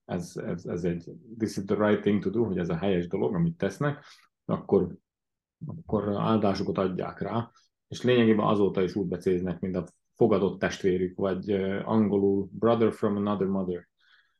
ez, 0.05 0.33
ez, 0.45 0.65
ez 0.65 0.83
egy 0.83 1.03
this 1.37 1.57
is 1.57 1.63
the 1.65 1.87
right 1.87 2.01
thing 2.01 2.23
to 2.23 2.29
do, 2.29 2.43
hogy 2.43 2.57
ez 2.57 2.69
a 2.69 2.77
helyes 2.77 3.07
dolog, 3.07 3.35
amit 3.35 3.57
tesznek, 3.57 4.05
akkor 4.45 4.95
akkor 5.65 6.15
áldásokat 6.17 6.77
adják 6.77 7.19
rá, 7.19 7.51
és 7.87 8.01
lényegében 8.01 8.45
azóta 8.45 8.81
is 8.81 8.95
úgy 8.95 9.07
becéznek, 9.07 9.59
mint 9.59 9.75
a 9.75 9.85
fogadott 10.15 10.59
testvérük, 10.59 11.17
vagy 11.17 11.51
angolul 11.83 12.49
brother 12.51 12.93
from 12.93 13.15
another 13.15 13.47
mother, 13.47 13.87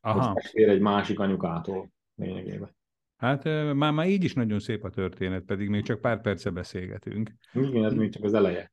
Aha. 0.00 0.22
hogy 0.22 0.34
testvér 0.34 0.68
egy 0.68 0.80
másik 0.80 1.18
anyukától 1.18 1.90
lényegében. 2.14 2.76
Hát 3.16 3.44
már, 3.74 3.92
már 3.92 4.08
így 4.08 4.24
is 4.24 4.34
nagyon 4.34 4.58
szép 4.58 4.84
a 4.84 4.90
történet, 4.90 5.42
pedig 5.42 5.68
még 5.68 5.84
csak 5.84 6.00
pár 6.00 6.20
perce 6.20 6.50
beszélgetünk. 6.50 7.34
Igen, 7.52 7.84
ez 7.84 7.92
még 7.92 8.12
csak 8.12 8.24
az 8.24 8.34
eleje. 8.34 8.70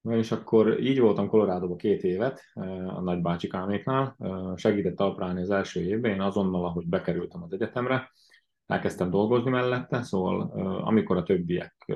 Na 0.00 0.16
és 0.16 0.32
akkor 0.32 0.80
így 0.80 1.00
voltam 1.00 1.28
Kolorádóban 1.28 1.76
két 1.76 2.02
évet 2.02 2.40
a 2.86 3.00
nagybácsikáméknál, 3.00 4.16
segített 4.56 4.96
talprálni 4.96 5.40
az 5.40 5.50
első 5.50 5.80
évben, 5.80 6.12
én 6.12 6.20
azonnal, 6.20 6.64
ahogy 6.64 6.86
bekerültem 6.86 7.42
az 7.42 7.52
egyetemre, 7.52 8.12
elkezdtem 8.70 9.10
dolgozni 9.10 9.50
mellette, 9.50 10.02
szóval 10.02 10.40
amikor 10.84 11.16
a 11.16 11.22
többiek 11.22 11.92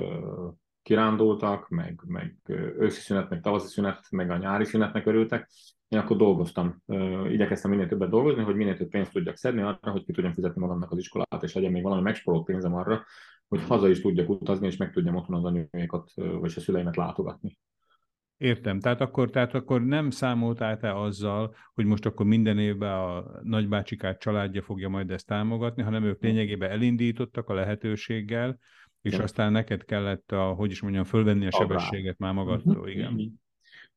kirándultak, 0.83 1.69
meg, 1.69 2.01
meg 2.07 2.37
őszi 2.79 3.01
szünet, 3.01 3.31
meg 3.31 3.41
tavaszi 3.41 3.69
szünet, 3.69 4.07
meg 4.11 4.31
a 4.31 4.37
nyári 4.37 4.65
szünetnek 4.65 5.07
örültek, 5.07 5.51
én 5.89 5.99
akkor 5.99 6.17
dolgoztam. 6.17 6.83
Igyekeztem 7.29 7.71
minél 7.71 7.89
többet 7.89 8.11
dolgozni, 8.11 8.43
hogy 8.43 8.57
minél 8.57 8.77
több 8.77 8.89
pénzt 8.89 9.13
tudjak 9.13 9.37
szedni 9.37 9.63
arra, 9.63 9.91
hogy 9.91 10.05
ki 10.05 10.13
tudjam 10.13 10.33
fizetni 10.33 10.61
magamnak 10.61 10.91
az 10.91 10.99
iskolát, 10.99 11.43
és 11.43 11.55
legyen 11.55 11.73
még 11.73 11.83
valami 11.83 12.03
megsporolt 12.03 12.45
pénzem 12.45 12.75
arra, 12.75 13.05
hogy 13.49 13.63
haza 13.63 13.89
is 13.89 14.01
tudjak 14.01 14.29
utazni, 14.29 14.67
és 14.67 14.77
meg 14.77 14.93
tudjam 14.93 15.15
otthon 15.15 15.37
az 15.37 15.45
anyumékat, 15.45 16.11
vagy 16.15 16.53
a 16.57 16.61
szüleimet 16.61 16.97
látogatni. 16.97 17.59
Értem. 18.37 18.81
Tehát 18.81 19.01
akkor, 19.01 19.31
tehát 19.31 19.55
akkor 19.55 19.83
nem 19.83 20.11
számoltál 20.11 20.79
te 20.79 21.01
azzal, 21.01 21.55
hogy 21.75 21.85
most 21.85 22.07
akkor 22.07 22.27
minden 22.27 22.59
évben 22.59 22.93
a 22.93 23.25
nagybácsikát 23.43 24.21
családja 24.21 24.63
fogja 24.63 24.89
majd 24.89 25.11
ezt 25.11 25.27
támogatni, 25.27 25.83
hanem 25.83 26.05
ők 26.05 26.23
lényegében 26.23 26.71
elindítottak 26.71 27.49
a 27.49 27.55
lehetőséggel, 27.55 28.59
és 29.01 29.13
igen. 29.13 29.25
aztán 29.25 29.53
neked 29.53 29.85
kellett, 29.85 30.33
a, 30.33 30.53
hogy 30.53 30.71
is 30.71 30.83
mondjam, 30.83 31.05
fölvenni 31.05 31.47
a 31.47 31.51
sebességet 31.51 32.19
már 32.19 32.33
magadtól, 32.33 32.77
uh-huh. 32.77 32.91
igen. 32.91 33.41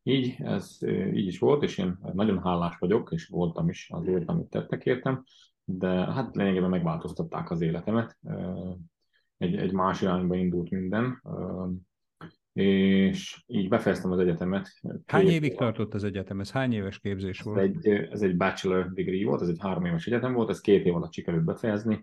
Így, 0.04 0.36
ez 0.40 0.78
így 1.14 1.28
is 1.28 1.40
volt, 1.40 1.64
és 1.64 1.78
én 1.78 1.98
nagyon 2.14 2.42
hálás 2.42 2.78
vagyok, 2.78 3.12
és 3.12 3.28
voltam 3.28 3.70
is 3.70 3.90
azért, 3.90 4.30
amit 4.30 4.50
tettek 4.50 4.86
értem, 4.86 5.24
de 5.64 5.90
hát 5.90 6.36
lényegében 6.36 6.70
megváltoztatták 6.70 7.52
az 7.52 7.62
életemet. 7.62 8.18
Egy, 9.38 9.56
egy 9.56 9.72
más 9.72 10.02
irányba 10.02 10.36
indult 10.36 10.70
minden 10.70 11.22
és 12.58 13.44
így 13.48 13.70
befejeztem 13.70 14.12
az 14.12 14.20
egyetemet. 14.20 14.72
Hány 15.06 15.28
évig 15.28 15.52
év. 15.52 15.58
tartott 15.58 15.94
az 15.94 16.04
egyetem? 16.04 16.40
Ez 16.40 16.52
hány 16.52 16.74
éves 16.74 17.00
képzés 17.00 17.40
volt? 17.40 17.58
Ez 17.58 17.64
egy, 17.64 17.88
ez 18.12 18.22
egy 18.22 18.38
bachelor 18.38 18.92
degree 18.94 19.26
volt, 19.26 19.42
ez 19.42 19.48
egy 19.48 19.58
három 19.60 19.86
éves 19.86 20.06
egyetem 20.06 20.34
volt, 20.34 20.50
ez 20.50 20.62
két 20.62 20.86
év 20.86 20.96
alatt 20.96 21.14
sikerült 21.14 21.44
befejezni. 21.44 22.02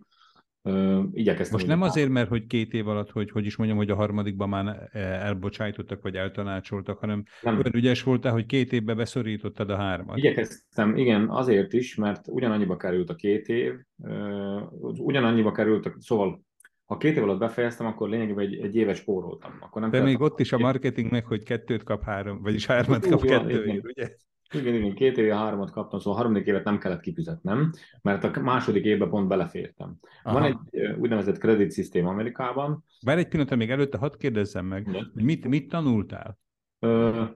Uh, 0.62 1.04
igyekeztem. 1.12 1.56
Most 1.56 1.66
nem 1.66 1.82
azért, 1.82 2.08
mert 2.08 2.28
hogy 2.28 2.46
két 2.46 2.72
év 2.72 2.88
alatt, 2.88 3.10
hogy 3.10 3.30
hogy 3.30 3.46
is 3.46 3.56
mondjam, 3.56 3.78
hogy 3.78 3.90
a 3.90 3.94
harmadikban 3.94 4.48
már 4.48 4.88
elbocsájtottak, 4.92 6.02
vagy 6.02 6.16
eltanácsoltak, 6.16 6.98
hanem 6.98 7.22
nem. 7.42 7.54
olyan 7.54 7.74
ügyes 7.74 8.02
voltál, 8.02 8.32
hogy 8.32 8.46
két 8.46 8.72
évbe 8.72 8.94
beszorítottad 8.94 9.70
a 9.70 9.76
hármat. 9.76 10.16
Igyekeztem, 10.16 10.96
igen, 10.96 11.28
azért 11.28 11.72
is, 11.72 11.94
mert 11.94 12.28
ugyanannyiba 12.28 12.76
került 12.76 13.10
a 13.10 13.14
két 13.14 13.48
év, 13.48 13.72
uh, 13.96 14.72
ugyanannyiba 14.98 15.52
került, 15.52 15.94
szóval 15.98 16.43
ha 16.84 16.96
két 16.96 17.16
év 17.16 17.22
alatt 17.22 17.38
befejeztem, 17.38 17.86
akkor 17.86 18.08
lényegében 18.08 18.44
egy, 18.44 18.54
egy 18.54 18.76
éves 18.76 18.98
spóroltam. 18.98 19.56
Akkor 19.60 19.80
nem 19.80 19.90
De 19.90 20.02
még 20.02 20.20
ott 20.20 20.40
is 20.40 20.52
a 20.52 20.58
marketingnek, 20.58 21.26
hogy 21.26 21.42
kettőt 21.42 21.82
kap 21.82 22.04
három, 22.04 22.42
vagyis 22.42 22.66
hármat 22.66 23.06
kap 23.06 23.24
kettő, 23.24 23.82
ugye? 23.84 24.16
Igen, 24.52 24.74
igen, 24.74 24.94
két 24.94 25.18
éve 25.18 25.36
hármat 25.36 25.70
kaptam, 25.70 25.98
szóval 25.98 26.18
a 26.18 26.22
harmadik 26.22 26.46
évet 26.46 26.64
nem 26.64 26.78
kellett 26.78 27.00
kifizetnem, 27.00 27.70
mert 28.02 28.24
a 28.24 28.40
második 28.40 28.84
évben 28.84 29.08
pont 29.08 29.28
belefértem. 29.28 29.96
Aha. 30.22 30.38
Van 30.38 30.44
egy 30.44 30.86
úgynevezett 30.98 31.38
kredit 31.38 31.70
szisztém 31.70 32.06
Amerikában. 32.06 32.84
Bár 33.04 33.18
egy 33.18 33.28
pillanat, 33.28 33.56
még 33.56 33.70
előtte 33.70 33.98
hadd 33.98 34.18
kérdezzem 34.18 34.66
meg, 34.66 34.86
hogy 34.86 35.24
mit, 35.24 35.48
mit 35.48 35.68
tanultál? 35.68 36.38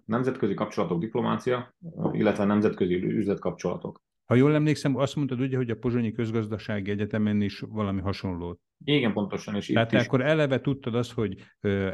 nemzetközi 0.05 0.55
kapcsolatok, 0.55 1.01
diplomácia, 1.01 1.75
illetve 2.13 2.45
nemzetközi 2.45 2.95
üzletkapcsolatok. 2.95 4.03
Ha 4.29 4.35
jól 4.35 4.55
emlékszem, 4.55 4.97
azt 4.97 5.17
mondtad 5.17 5.41
ugye, 5.41 5.57
hogy 5.57 5.71
a 5.71 5.77
Pozsonyi 5.77 6.13
Közgazdasági 6.13 6.91
Egyetemen 6.91 7.41
is 7.41 7.61
valami 7.61 8.01
hasonló. 8.01 8.61
Igen, 8.85 9.13
pontosan. 9.13 9.55
És 9.55 9.67
Tehát 9.67 9.93
itt 9.93 10.01
is. 10.01 10.07
akkor 10.07 10.21
eleve 10.21 10.61
tudtad 10.61 10.95
azt, 10.95 11.13
hogy 11.13 11.45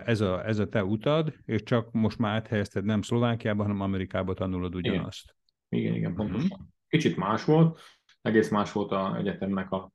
ez 0.04 0.20
a, 0.20 0.46
ez 0.46 0.58
a 0.58 0.68
te 0.68 0.84
utad, 0.84 1.34
és 1.44 1.62
csak 1.62 1.92
most 1.92 2.18
már 2.18 2.34
áthelyezted 2.34 2.84
nem 2.84 3.02
Szlovákiába, 3.02 3.62
hanem 3.62 3.80
Amerikába 3.80 4.34
tanulod 4.34 4.74
ugyanazt. 4.74 5.36
Igen, 5.68 5.84
igen, 5.84 5.96
igen 5.96 6.14
pontosan. 6.14 6.50
Uh-huh. 6.50 6.66
Kicsit 6.88 7.16
más 7.16 7.44
volt, 7.44 7.80
egész 8.22 8.50
más 8.50 8.72
volt 8.72 8.90
a 8.90 9.16
egyetemnek 9.16 9.70
a, 9.70 9.92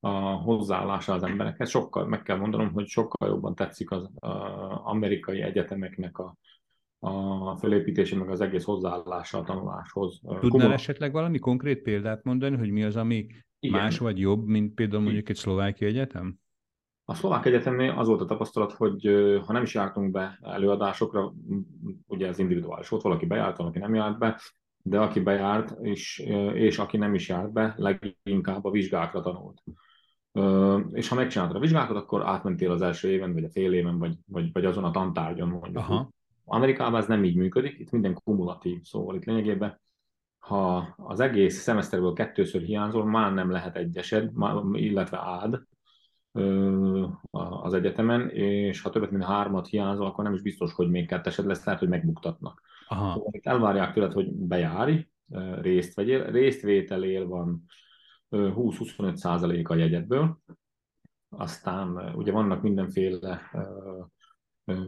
a 0.00 0.08
hozzáállása 0.18 1.12
az 1.12 1.22
emberekhez. 1.22 1.70
Sokkal, 1.70 2.06
meg 2.06 2.22
kell 2.22 2.36
mondanom, 2.36 2.72
hogy 2.72 2.86
sokkal 2.86 3.28
jobban 3.28 3.54
tetszik 3.54 3.90
az 3.90 4.10
a 4.14 4.28
amerikai 4.86 5.42
egyetemeknek 5.42 6.18
a, 6.18 6.36
a 6.98 7.56
felépítése, 7.56 8.16
meg 8.16 8.30
az 8.30 8.40
egész 8.40 8.64
hozzáállása 8.64 9.38
a 9.38 9.44
tanuláshoz. 9.44 10.20
Tudnál 10.20 10.48
Kumul... 10.48 10.72
esetleg 10.72 11.12
valami 11.12 11.38
konkrét 11.38 11.82
példát 11.82 12.24
mondani, 12.24 12.56
hogy 12.56 12.70
mi 12.70 12.84
az, 12.84 12.96
ami 12.96 13.26
Igen. 13.60 13.80
más 13.80 13.98
vagy 13.98 14.18
jobb, 14.18 14.46
mint 14.46 14.74
például 14.74 15.02
mondjuk 15.02 15.28
egy 15.28 15.36
szlováki 15.36 15.84
egyetem? 15.84 16.38
A 17.04 17.14
szlovák 17.14 17.44
egyetemnél 17.44 17.90
az 17.90 18.08
volt 18.08 18.20
a 18.20 18.24
tapasztalat, 18.24 18.72
hogy 18.72 19.04
ha 19.46 19.52
nem 19.52 19.62
is 19.62 19.74
jártunk 19.74 20.10
be 20.10 20.38
előadásokra, 20.42 21.32
ugye 22.06 22.26
ez 22.26 22.38
individuális 22.38 22.88
volt, 22.88 23.02
valaki 23.02 23.26
bejárt, 23.26 23.56
valaki 23.56 23.78
nem 23.78 23.94
járt 23.94 24.18
be, 24.18 24.40
de 24.82 25.00
aki 25.00 25.20
bejárt, 25.20 25.74
és, 25.80 26.18
és 26.54 26.78
aki 26.78 26.96
nem 26.96 27.14
is 27.14 27.28
járt 27.28 27.52
be, 27.52 27.74
leginkább 27.76 28.64
a 28.64 28.70
vizsgákra 28.70 29.20
tanult. 29.20 29.62
És 30.92 31.08
ha 31.08 31.14
megcsináltad 31.14 31.56
a 31.56 31.60
vizsgákat, 31.60 31.96
akkor 31.96 32.26
átmentél 32.26 32.70
az 32.70 32.82
első 32.82 33.10
éven, 33.10 33.32
vagy 33.32 33.44
a 33.44 33.50
fél 33.50 33.72
éven, 33.72 33.98
vagy, 33.98 34.16
vagy, 34.26 34.52
vagy 34.52 34.64
azon 34.64 34.84
a 34.84 34.90
tantárgyon 34.90 35.48
mondjuk. 35.48 35.76
Aha. 35.76 36.10
Amerikában 36.48 37.00
ez 37.00 37.06
nem 37.06 37.24
így 37.24 37.36
működik, 37.36 37.78
itt 37.78 37.90
minden 37.90 38.20
kumulatív, 38.24 38.82
szóval 38.82 39.14
itt 39.14 39.24
lényegében 39.24 39.80
ha 40.38 40.94
az 40.96 41.20
egész 41.20 41.62
szemeszterből 41.62 42.12
kettőször 42.12 42.62
hiányzol, 42.62 43.04
már 43.04 43.32
nem 43.32 43.50
lehet 43.50 43.76
egyesed, 43.76 44.30
illetve 44.72 45.18
ád 45.18 45.60
az 47.30 47.74
egyetemen, 47.74 48.30
és 48.30 48.80
ha 48.80 48.90
többet 48.90 49.10
mint 49.10 49.24
hármat 49.24 49.66
hiányzol, 49.66 50.06
akkor 50.06 50.24
nem 50.24 50.34
is 50.34 50.42
biztos, 50.42 50.72
hogy 50.72 50.90
még 50.90 51.06
kettesed 51.06 51.46
lesz, 51.46 51.64
lehet, 51.64 51.80
hogy 51.80 51.88
megbuktatnak. 51.88 52.62
Aha. 52.88 53.12
Szóval 53.12 53.30
itt 53.32 53.46
elvárják 53.46 53.92
tőled, 53.92 54.12
hogy 54.12 54.32
bejárj, 54.32 55.08
részt 55.60 55.94
vegyél, 55.94 56.30
résztvételél 56.30 57.26
van 57.26 57.64
20-25 58.30 59.14
százalék 59.14 59.68
a 59.68 59.74
jegyedből, 59.74 60.38
aztán 61.28 62.14
ugye 62.14 62.32
vannak 62.32 62.62
mindenféle 62.62 63.50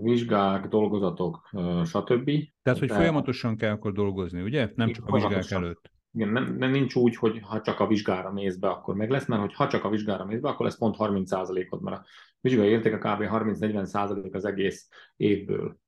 vizsgák, 0.00 0.68
dolgozatok, 0.68 1.48
stb. 1.84 2.30
Tehát, 2.62 2.78
hogy 2.78 2.88
De... 2.88 2.94
folyamatosan 2.94 3.56
kell 3.56 3.72
akkor 3.72 3.92
dolgozni, 3.92 4.42
ugye? 4.42 4.72
Nem 4.74 4.92
csak 4.92 5.06
a 5.06 5.12
vizsgák 5.12 5.50
előtt. 5.50 5.90
Igen, 6.12 6.28
nem, 6.28 6.56
nem 6.56 6.70
nincs 6.70 6.94
úgy, 6.94 7.16
hogy 7.16 7.40
ha 7.42 7.60
csak 7.60 7.80
a 7.80 7.86
vizsgára 7.86 8.32
mész 8.32 8.56
be, 8.56 8.68
akkor 8.68 8.94
meg 8.94 9.10
lesz, 9.10 9.26
mert 9.26 9.40
hogy 9.40 9.54
ha 9.54 9.68
csak 9.68 9.84
a 9.84 9.88
vizsgára 9.88 10.24
mész 10.24 10.40
be, 10.40 10.48
akkor 10.48 10.66
lesz 10.66 10.78
pont 10.78 10.96
30%-od, 10.98 11.82
mert 11.82 11.96
a 11.96 12.04
vizsgai 12.40 12.68
értéke 12.68 12.96
kb. 12.96 13.22
30-40% 13.22 14.34
az 14.34 14.44
egész 14.44 14.88
évből. 15.16 15.78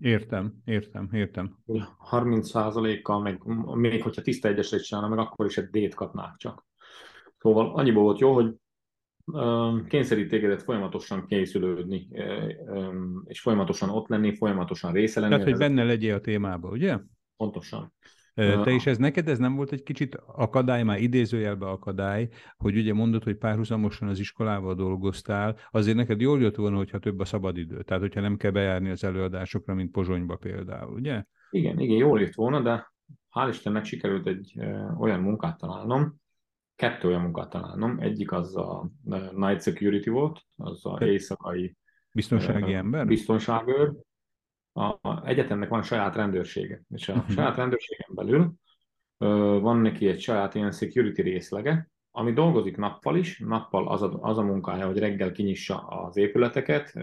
Értem, 0.00 0.54
értem, 0.64 1.08
értem. 1.12 1.58
30%-kal, 2.10 3.20
meg 3.20 3.42
még 3.74 4.02
hogyha 4.02 4.22
tiszta 4.22 4.48
egyesre 4.48 4.78
csinálna, 4.78 5.08
meg 5.08 5.18
akkor 5.18 5.46
is 5.46 5.58
egy 5.58 5.70
D-t 5.70 5.94
kapnák 5.94 6.36
csak. 6.36 6.66
Szóval 7.38 7.74
annyiból 7.74 8.02
volt 8.02 8.18
jó, 8.18 8.34
hogy 8.34 8.54
kényszerít 9.88 10.28
tégedet 10.28 10.62
folyamatosan 10.62 11.26
készülődni, 11.26 12.08
és 13.24 13.40
folyamatosan 13.40 13.88
ott 13.88 14.08
lenni, 14.08 14.34
folyamatosan 14.34 14.92
része 14.92 15.20
lenni. 15.20 15.32
Tehát, 15.32 15.48
hogy 15.48 15.58
benne 15.58 15.84
legyél 15.84 16.14
a 16.14 16.20
témába, 16.20 16.68
ugye? 16.68 16.98
Pontosan. 17.36 17.92
Te 18.34 18.70
is 18.70 18.86
ez 18.86 18.98
neked, 18.98 19.28
ez 19.28 19.38
nem 19.38 19.54
volt 19.54 19.72
egy 19.72 19.82
kicsit 19.82 20.14
akadály, 20.26 20.82
már 20.82 21.00
idézőjelbe 21.00 21.66
akadály, 21.66 22.28
hogy 22.56 22.76
ugye 22.76 22.92
mondod, 22.92 23.24
hogy 23.24 23.36
párhuzamosan 23.36 24.08
az 24.08 24.18
iskolával 24.18 24.74
dolgoztál, 24.74 25.56
azért 25.70 25.96
neked 25.96 26.20
jól 26.20 26.40
jött 26.40 26.54
volna, 26.54 26.76
hogyha 26.76 26.98
több 26.98 27.20
a 27.20 27.24
szabadidő, 27.24 27.82
tehát 27.82 28.02
hogyha 28.02 28.20
nem 28.20 28.36
kell 28.36 28.50
bejárni 28.50 28.90
az 28.90 29.04
előadásokra, 29.04 29.74
mint 29.74 29.90
Pozsonyba 29.90 30.36
például, 30.36 30.94
ugye? 30.94 31.24
Igen, 31.50 31.78
igen, 31.78 31.96
jól 31.96 32.20
jött 32.20 32.34
volna, 32.34 32.60
de 32.60 32.92
hál' 33.34 33.48
Istennek 33.48 33.84
sikerült 33.84 34.26
egy 34.26 34.54
olyan 34.98 35.20
munkát 35.20 35.58
találnom, 35.58 36.19
kettő 36.80 37.08
olyan 37.08 37.20
munkát 37.20 37.50
találnom. 37.50 37.98
Egyik 37.98 38.32
az 38.32 38.56
a 38.56 38.90
Night 39.34 39.62
Security 39.62 40.08
volt, 40.08 40.40
az 40.56 40.86
a 40.86 41.04
éjszakai 41.04 41.76
biztonsági 42.12 42.74
ember? 42.74 43.06
Biztonságőr. 43.06 43.92
A, 44.72 44.82
a 44.82 45.22
egyetemnek 45.24 45.68
van 45.68 45.82
saját 45.82 46.16
rendőrsége, 46.16 46.82
és 46.88 47.08
a 47.08 47.12
uh-huh. 47.12 47.30
saját 47.30 47.56
rendőrségen 47.56 48.08
belül 48.14 48.52
van 49.60 49.76
neki 49.76 50.08
egy 50.08 50.20
saját 50.20 50.54
ilyen 50.54 50.70
security 50.72 51.20
részlege, 51.20 51.90
ami 52.10 52.32
dolgozik 52.32 52.76
nappal 52.76 53.16
is, 53.16 53.38
nappal 53.38 53.88
az 53.88 54.02
a, 54.02 54.18
az 54.20 54.38
a 54.38 54.42
munkája, 54.42 54.86
hogy 54.86 54.98
reggel 54.98 55.32
kinyissa 55.32 55.86
az 55.86 56.16
épületeket, 56.16 56.94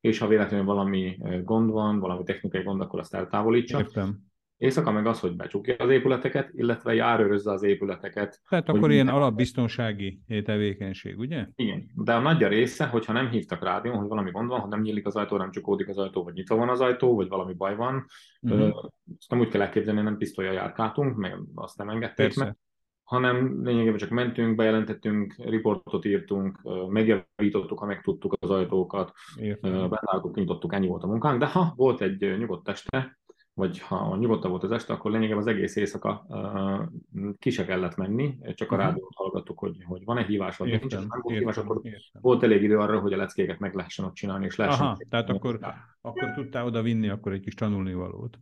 és 0.00 0.18
ha 0.18 0.26
véletlenül 0.26 0.66
valami 0.66 1.18
gond 1.44 1.70
van, 1.70 1.98
valami 1.98 2.22
technikai 2.22 2.62
gond, 2.62 2.80
akkor 2.80 3.00
azt 3.00 3.14
eltávolítsa. 3.14 3.78
Értem. 3.78 4.29
Éjszaka 4.60 4.90
meg 4.90 5.06
az, 5.06 5.20
hogy 5.20 5.36
becsukja 5.36 5.74
az 5.78 5.90
épületeket, 5.90 6.50
illetve 6.52 6.94
járőrözze 6.94 7.50
az 7.50 7.62
épületeket. 7.62 8.40
Tehát 8.48 8.68
akkor 8.68 8.90
ilyen 8.90 9.08
alapbiztonsági 9.08 10.20
tevékenység, 10.44 11.18
ugye? 11.18 11.46
Igen, 11.54 11.90
de 11.94 12.14
a 12.14 12.20
nagy 12.20 12.42
része, 12.42 12.86
hogyha 12.86 13.12
nem 13.12 13.28
hívtak 13.28 13.62
rádió, 13.62 13.92
hogy 13.92 14.08
valami 14.08 14.30
gond 14.30 14.48
van, 14.48 14.60
ha 14.60 14.66
nem 14.66 14.80
nyílik 14.80 15.06
az 15.06 15.16
ajtó, 15.16 15.36
nem 15.36 15.50
csukódik 15.50 15.88
az 15.88 15.98
ajtó, 15.98 16.22
vagy 16.24 16.34
nyitva 16.34 16.56
van 16.56 16.68
az 16.68 16.80
ajtó, 16.80 17.14
vagy 17.14 17.28
valami 17.28 17.54
baj 17.54 17.76
van, 17.76 18.06
uh-huh. 18.40 18.76
azt 19.18 19.30
nem 19.30 19.40
úgy 19.40 19.48
kell 19.48 19.60
elképzelni, 19.60 20.00
nem 20.00 20.16
pisztolya 20.16 20.52
járkáltunk, 20.52 21.16
meg 21.16 21.38
azt 21.54 21.78
nem 21.78 21.88
engedték 21.88 22.26
Persze. 22.26 22.44
meg, 22.44 22.56
hanem 23.02 23.64
lényegében 23.64 23.98
csak 23.98 24.10
mentünk, 24.10 24.56
bejelentettünk, 24.56 25.34
riportot 25.36 26.04
írtunk, 26.04 26.60
megjavítottuk, 26.88 27.78
ha 27.78 27.86
meg 27.86 28.00
tudtuk 28.00 28.36
az 28.40 28.50
ajtókat, 28.50 29.12
bezártuk, 29.60 30.32
kinyitottuk, 30.32 30.74
ennyi 30.74 30.86
volt 30.86 31.02
a 31.02 31.06
munkánk, 31.06 31.38
de 31.38 31.46
ha 31.46 31.72
volt 31.76 32.00
egy 32.00 32.38
nyugodt 32.38 32.68
este, 32.68 33.18
vagy 33.60 33.78
ha 33.78 34.16
nyugodtabb 34.16 34.50
volt 34.50 34.62
az 34.62 34.70
este, 34.70 34.92
akkor 34.92 35.10
lényegében 35.10 35.38
az 35.38 35.46
egész 35.46 35.76
éjszaka 35.76 36.26
uh, 36.28 37.32
ki 37.38 37.50
se 37.50 37.64
kellett 37.64 37.96
menni, 37.96 38.38
csak 38.54 38.70
a 38.70 38.74
uh-huh. 38.74 38.90
rádiót 38.90 39.14
hallgattuk, 39.14 39.58
hogy, 39.58 39.84
hogy 39.84 40.04
van-e 40.04 40.24
hívás, 40.24 40.56
vagy 40.56 40.68
értem, 40.68 40.88
nincs, 40.88 41.08
nem 41.08 41.20
volt 41.22 41.38
hívás, 41.38 41.56
akkor 41.56 41.80
értem. 41.82 42.22
volt 42.22 42.42
elég 42.42 42.62
idő 42.62 42.78
arra, 42.78 43.00
hogy 43.00 43.12
a 43.12 43.16
leckéket 43.16 43.58
meg 43.58 43.74
lehessen 43.74 44.04
ott 44.04 44.14
csinálni, 44.14 44.44
és 44.44 44.56
lehessen. 44.56 44.86
Aha, 44.86 44.98
tehát 45.08 45.28
akkor, 45.28 45.58
akkor 46.00 46.30
tudtál 46.34 46.66
oda 46.66 46.82
vinni 46.82 47.08
akkor 47.08 47.32
egy 47.32 47.40
kis 47.40 47.54
tanulnivalót. 47.54 48.38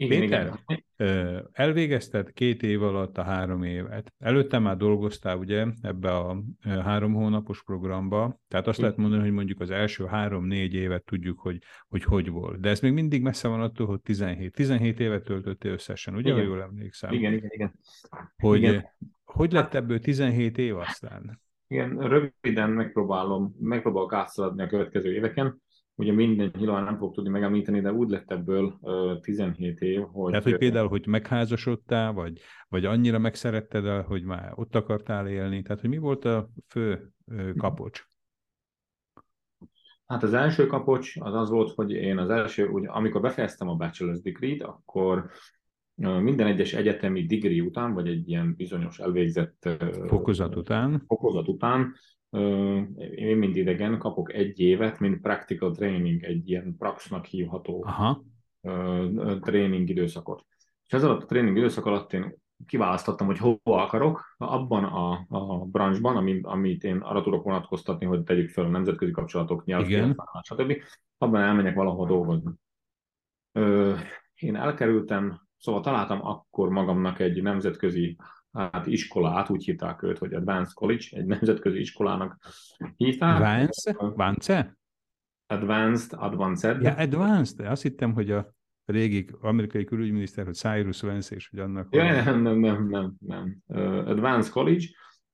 Igen, 0.00 0.20
Péter, 0.20 0.52
igen. 0.96 1.48
elvégezted 1.52 2.32
két 2.32 2.62
év 2.62 2.82
alatt 2.82 3.18
a 3.18 3.22
három 3.22 3.62
évet. 3.62 4.12
Előtte 4.18 4.58
már 4.58 4.76
dolgoztál 4.76 5.36
ugye 5.36 5.66
ebbe 5.82 6.16
a 6.16 6.42
három 6.62 7.14
hónapos 7.14 7.62
programba, 7.64 8.40
tehát 8.48 8.66
azt 8.66 8.78
lehet 8.78 8.96
mondani, 8.96 9.22
hogy 9.22 9.32
mondjuk 9.32 9.60
az 9.60 9.70
első 9.70 10.04
három-négy 10.04 10.74
évet 10.74 11.04
tudjuk, 11.04 11.40
hogy, 11.40 11.58
hogy 11.88 12.04
hogy 12.04 12.28
volt. 12.28 12.60
De 12.60 12.68
ez 12.68 12.80
még 12.80 12.92
mindig 12.92 13.22
messze 13.22 13.48
van 13.48 13.60
attól, 13.60 13.86
hogy 13.86 14.00
17. 14.00 14.52
17 14.52 15.00
évet 15.00 15.24
töltöttél 15.24 15.72
összesen, 15.72 16.14
ugye, 16.14 16.32
ha 16.32 16.40
jól 16.40 16.62
emlékszem? 16.62 17.12
Igen, 17.12 17.32
igen, 17.32 17.50
igen. 17.52 17.72
Hogy, 18.36 18.58
igen. 18.58 18.86
hogy 19.24 19.52
lett 19.52 19.74
ebből 19.74 19.98
17 19.98 20.58
év 20.58 20.76
aztán? 20.76 21.40
Igen, 21.68 21.98
röviden 21.98 22.70
megpróbálom, 22.70 23.56
megpróbálok 23.58 24.12
átszaladni 24.12 24.62
a 24.62 24.66
következő 24.66 25.14
éveken 25.14 25.60
ugye 26.00 26.12
minden 26.12 26.52
nyilván 26.58 26.84
nem 26.84 26.96
fog 26.96 27.14
tudni 27.14 27.30
megemlíteni, 27.30 27.80
de 27.80 27.92
úgy 27.92 28.10
lett 28.10 28.30
ebből 28.30 28.78
uh, 28.80 29.20
17 29.20 29.80
év, 29.80 30.00
hogy... 30.12 30.30
Tehát, 30.30 30.44
hogy 30.44 30.58
például, 30.58 30.88
hogy 30.88 31.06
megházasodtál, 31.06 32.12
vagy, 32.12 32.40
vagy 32.68 32.84
annyira 32.84 33.18
megszeretted 33.18 33.84
el, 33.84 34.02
hogy 34.02 34.22
már 34.22 34.52
ott 34.54 34.74
akartál 34.74 35.28
élni, 35.28 35.62
tehát, 35.62 35.80
hogy 35.80 35.90
mi 35.90 35.98
volt 35.98 36.24
a 36.24 36.48
fő 36.68 37.12
uh, 37.26 37.56
kapocs? 37.56 38.04
Hát 40.06 40.22
az 40.22 40.32
első 40.32 40.66
kapocs 40.66 41.12
az 41.18 41.34
az 41.34 41.50
volt, 41.50 41.74
hogy 41.74 41.90
én 41.90 42.18
az 42.18 42.30
első, 42.30 42.68
ugye, 42.68 42.88
amikor 42.88 43.20
befejeztem 43.20 43.68
a 43.68 43.76
bachelor's 43.76 44.20
degree-t, 44.22 44.62
akkor 44.62 45.30
minden 46.00 46.46
egyes 46.46 46.72
egyetemi 46.72 47.26
degree 47.26 47.62
után, 47.62 47.92
vagy 47.94 48.08
egy 48.08 48.28
ilyen 48.28 48.54
bizonyos 48.56 48.98
elvégzett 48.98 49.68
fokozat 50.06 50.56
után, 50.56 51.02
fokozat 51.06 51.48
után 51.48 51.94
én 53.14 53.36
mind 53.36 53.56
idegen 53.56 53.98
kapok 53.98 54.32
egy 54.32 54.60
évet, 54.60 54.98
mint 54.98 55.20
practical 55.20 55.70
training, 55.70 56.24
egy 56.24 56.48
ilyen 56.48 56.76
praxnak 56.78 57.24
hívható 57.24 57.84
Aha. 57.86 58.22
tréning 59.40 59.88
időszakot. 59.88 60.46
És 60.86 60.92
ez 60.92 61.04
alatt 61.04 61.22
a 61.22 61.26
tréning 61.26 61.56
időszak 61.56 61.86
alatt 61.86 62.12
én 62.12 62.34
kiválasztottam, 62.66 63.26
hogy 63.26 63.38
hova 63.38 63.82
akarok, 63.82 64.34
abban 64.38 64.84
a, 64.84 65.26
a 65.28 65.64
branchban, 65.64 66.16
amit, 66.16 66.46
amit 66.46 66.84
én 66.84 66.96
arra 66.96 67.22
tudok 67.22 67.44
vonatkoztatni, 67.44 68.06
hogy 68.06 68.22
tegyük 68.22 68.50
fel 68.50 68.64
a 68.64 68.68
nemzetközi 68.68 69.10
kapcsolatok, 69.10 69.64
nyelv, 69.64 70.14
stb. 70.42 70.82
Abban 71.18 71.40
elmenjek 71.40 71.74
valahol 71.74 72.06
dolgozni. 72.06 72.52
Ö, 73.52 73.94
én 74.34 74.56
elkerültem, 74.56 75.40
szóval 75.58 75.80
találtam 75.80 76.26
akkor 76.26 76.68
magamnak 76.68 77.18
egy 77.18 77.42
nemzetközi 77.42 78.16
hát 78.52 78.86
iskolát, 78.86 79.50
úgy 79.50 79.64
hívták 79.64 80.02
őt, 80.02 80.18
hogy 80.18 80.34
Advanced 80.34 80.72
College, 80.74 81.04
egy 81.10 81.26
nemzetközi 81.26 81.80
iskolának 81.80 82.38
hívták. 82.96 83.34
Advanced? 83.34 83.96
Advanced? 83.98 84.78
Advanced, 85.46 86.18
Advanced. 86.18 86.82
Ja, 86.82 86.94
Advanced. 86.94 87.66
Azt 87.66 87.82
hittem, 87.82 88.12
hogy 88.12 88.30
a 88.30 88.54
régi 88.84 89.26
amerikai 89.40 89.84
külügyminiszter, 89.84 90.44
hogy 90.44 90.54
Cyrus 90.54 91.00
Vance, 91.00 91.34
és 91.34 91.48
hogy 91.48 91.58
annak... 91.58 91.94
Ja, 91.94 92.22
nem, 92.22 92.42
nem, 92.42 92.58
nem, 92.58 92.88
nem, 92.88 93.14
nem. 93.18 93.58
Advanced 94.06 94.52
College, 94.52 94.84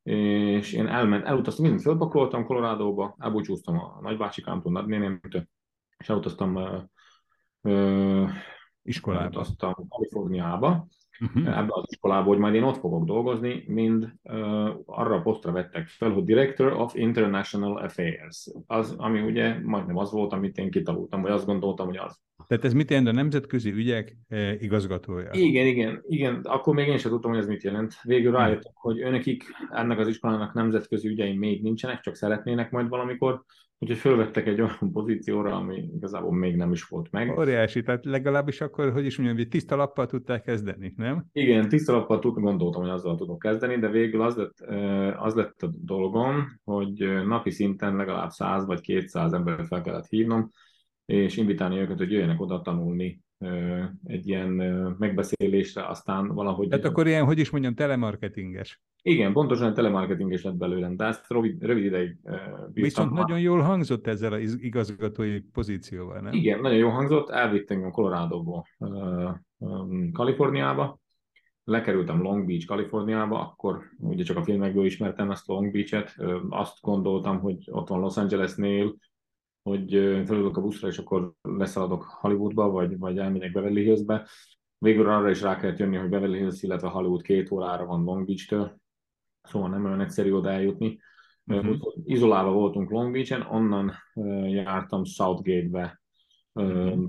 és 0.03 0.73
én 0.73 0.87
elment, 0.87 1.25
elutaztam, 1.25 1.65
mindent 1.65 1.85
fölpakoltam 1.85 2.45
Colorado-ba, 2.45 3.17
elbúcsúztam 3.19 3.79
a 3.79 3.99
nagybácsikámtól, 4.03 4.73
nagynénémtől, 4.73 5.49
és 5.99 6.09
elutaztam 6.09 6.55
uh, 6.55 6.83
uh, 7.61 8.31
iskolába. 8.83 9.23
Elutaztam 9.23 9.89
Kaliforniába, 9.89 10.87
uh-huh. 11.21 11.59
ebbe 11.59 11.73
az 11.75 11.85
iskolába, 11.89 12.29
hogy 12.29 12.39
majd 12.39 12.55
én 12.55 12.63
ott 12.63 12.79
fogok 12.79 13.05
dolgozni, 13.05 13.65
mind 13.67 14.13
uh, 14.23 14.69
arra 14.87 15.15
a 15.15 15.23
posztra 15.23 15.53
vettek 15.53 15.87
fel, 15.87 16.11
hogy 16.11 16.25
Director 16.25 16.73
of 16.73 16.95
International 16.95 17.77
Affairs. 17.77 18.53
Az, 18.67 18.95
ami 18.99 19.21
ugye 19.21 19.59
majdnem 19.63 19.97
az 19.97 20.13
volt, 20.13 20.33
amit 20.33 20.59
én 20.59 20.71
kitalultam, 20.71 21.23
vagy 21.23 21.31
azt 21.31 21.47
gondoltam, 21.47 21.87
hogy 21.87 21.97
az. 21.97 22.25
Tehát 22.47 22.65
ez 22.65 22.73
mit 22.73 22.91
jelent 22.91 23.09
a 23.09 23.13
nemzetközi 23.13 23.71
ügyek 23.71 24.17
eh, 24.29 24.63
igazgatója? 24.63 25.29
Igen, 25.33 25.67
igen, 25.67 26.03
igen. 26.07 26.41
Akkor 26.43 26.75
még 26.75 26.89
én 26.89 26.99
sem 26.99 27.11
tudtam, 27.11 27.31
hogy 27.31 27.41
ez 27.41 27.47
mit 27.47 27.63
jelent. 27.63 27.95
Végül 28.03 28.31
hm. 28.31 28.37
rájöttem, 28.37 28.73
hogy 28.75 29.01
önökik 29.01 29.45
ennek 29.71 29.99
az 29.99 30.09
iskolának 30.09 30.55
nemzetközi 30.55 31.09
ügyei 31.09 31.37
még 31.37 31.63
nincsenek, 31.63 32.01
csak 32.01 32.15
szeretnének 32.15 32.71
majd 32.71 32.89
valamikor, 32.89 33.45
Úgyhogy 33.79 33.99
fölvettek 33.99 34.47
egy 34.47 34.61
olyan 34.61 34.93
pozícióra, 34.93 35.57
ami 35.57 35.89
igazából 35.95 36.33
még 36.33 36.57
nem 36.57 36.73
is 36.73 36.85
volt 36.85 37.11
meg. 37.11 37.39
Óriási, 37.39 37.83
tehát 37.83 38.05
legalábbis 38.05 38.61
akkor, 38.61 38.93
hogy 38.93 39.07
is 39.07 39.17
mondjam, 39.17 39.39
hogy 39.39 39.49
tiszta 39.49 39.77
lappal 39.77 40.07
tudták 40.07 40.43
kezdeni, 40.43 40.93
nem? 40.97 41.25
Igen, 41.33 41.69
tiszta 41.69 41.93
lappal 41.93 42.19
tud, 42.19 42.35
gondoltam, 42.35 42.83
hogy 42.83 42.91
azzal 42.91 43.17
tudok 43.17 43.39
kezdeni, 43.39 43.79
de 43.79 43.89
végül 43.89 44.23
az 44.23 44.37
lett, 44.37 44.61
az 45.19 45.35
lett 45.35 45.63
a 45.63 45.71
dolgom, 45.75 46.61
hogy 46.65 47.25
napi 47.27 47.51
szinten 47.51 47.97
legalább 47.97 48.31
100 48.31 48.67
vagy 48.67 48.81
200 48.81 49.33
embert 49.33 49.67
fel 49.67 49.81
kellett 49.81 50.07
hívnom, 50.07 50.51
és 51.05 51.37
invitálni 51.37 51.79
őket, 51.79 51.99
hogy 51.99 52.11
jöjjenek 52.11 52.41
oda 52.41 52.61
tanulni 52.61 53.25
egy 54.05 54.29
ilyen 54.29 54.49
megbeszélésre, 54.99 55.87
aztán 55.87 56.29
valahogy... 56.29 56.69
Tehát 56.69 56.85
akkor 56.85 57.07
ilyen, 57.07 57.25
hogy 57.25 57.39
is 57.39 57.51
mondjam, 57.51 57.75
telemarketinges. 57.75 58.83
Igen, 59.03 59.33
pontosan 59.33 59.75
telemarketinges 59.75 60.43
lett 60.43 60.57
belőlem, 60.57 60.97
de 60.97 61.05
ezt 61.05 61.31
rövid, 61.31 61.63
rövid 61.63 61.85
ideig 61.85 62.19
bírtam. 62.23 62.73
Viszont 62.73 63.11
nagyon 63.11 63.41
jól 63.41 63.61
hangzott 63.61 64.07
ezzel 64.07 64.33
az 64.33 64.59
igazgatói 64.61 65.41
pozícióval, 65.41 66.21
nem? 66.21 66.33
Igen, 66.33 66.61
nagyon 66.61 66.79
jól 66.79 66.91
hangzott, 66.91 67.31
elvitt 67.31 67.71
engem 67.71 67.91
Colorado-ból 67.91 68.67
Kaliforniába, 70.13 70.99
lekerültem 71.65 72.23
Long 72.23 72.47
Beach, 72.47 72.67
Kaliforniába, 72.67 73.41
akkor 73.41 73.83
ugye 73.99 74.25
csak 74.25 74.37
a 74.37 74.43
filmekből 74.43 74.85
ismertem 74.85 75.31
ezt 75.31 75.47
Long 75.47 75.73
Beach-et, 75.73 76.15
azt 76.49 76.81
gondoltam, 76.81 77.39
hogy 77.39 77.57
ott 77.71 77.89
van 77.89 78.01
Los 78.01 78.17
Angelesnél, 78.17 78.95
hogy 79.67 79.91
felülök 80.27 80.57
a 80.57 80.61
buszra, 80.61 80.89
és 80.89 80.99
akkor 80.99 81.33
leszaladok 81.43 82.03
Hollywoodba, 82.03 82.71
vagy, 82.71 82.99
vagy 82.99 83.19
elmegyek 83.19 83.53
Beverly 83.53 83.83
Hillsbe. 83.83 84.27
Végül 84.79 85.09
arra 85.09 85.31
is 85.31 85.43
rá 85.43 85.57
kellett 85.57 85.79
jönni, 85.79 85.97
hogy 85.97 86.09
Beverly 86.09 86.39
Hills, 86.39 86.63
illetve 86.63 86.89
Hollywood 86.89 87.23
két 87.23 87.51
órára 87.51 87.87
van 87.87 88.05
Long 88.05 88.27
Beach-től, 88.27 88.77
szóval 89.43 89.69
nem 89.69 89.85
olyan 89.85 90.01
egyszerű 90.01 90.33
oda 90.33 90.51
eljutni. 90.51 90.99
Uh-huh. 91.47 91.77
Izolálva 92.05 92.53
voltunk 92.53 92.91
Long 92.91 93.13
Beach-en, 93.13 93.47
onnan 93.51 93.93
jártam 94.49 95.05
Southgate-be 95.05 96.01
uh, 96.53 97.03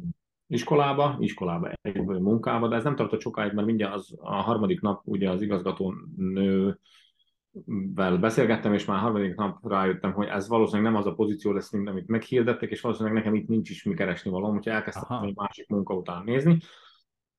iskolába, 0.48 1.18
iskolába, 1.20 1.72
munkába, 2.06 2.68
de 2.68 2.76
ez 2.76 2.84
nem 2.84 2.96
tartott 2.96 3.22
sokáig, 3.22 3.54
mert 3.54 3.68
mindjárt 3.68 3.94
az, 3.94 4.16
a 4.20 4.36
harmadik 4.36 4.82
nap 4.82 5.02
ugye 5.06 5.30
az 5.30 5.42
igazgató 5.42 5.94
nő 6.16 6.80
vel 7.66 8.18
beszélgettem, 8.18 8.74
és 8.74 8.86
már 8.86 9.00
harmadik 9.00 9.36
nap 9.36 9.68
rájöttem, 9.68 10.14
hogy 10.14 10.28
ez 10.28 10.48
valószínűleg 10.48 10.92
nem 10.92 11.02
az 11.02 11.08
a 11.08 11.14
pozíció 11.14 11.52
lesz, 11.52 11.72
mint 11.72 11.88
amit 11.88 12.08
meghirdettek, 12.08 12.70
és 12.70 12.82
valószínűleg 12.82 13.18
nekem 13.18 13.36
itt 13.36 13.48
nincs 13.48 13.70
is 13.70 13.84
mi 13.84 13.94
keresni 13.94 14.32
való, 14.32 14.48
úgyhogy 14.48 14.74
elkezdtem 14.74 15.18
Aha. 15.18 15.26
egy 15.26 15.36
másik 15.36 15.68
munka 15.68 15.94
után 15.94 16.24
nézni, 16.24 16.58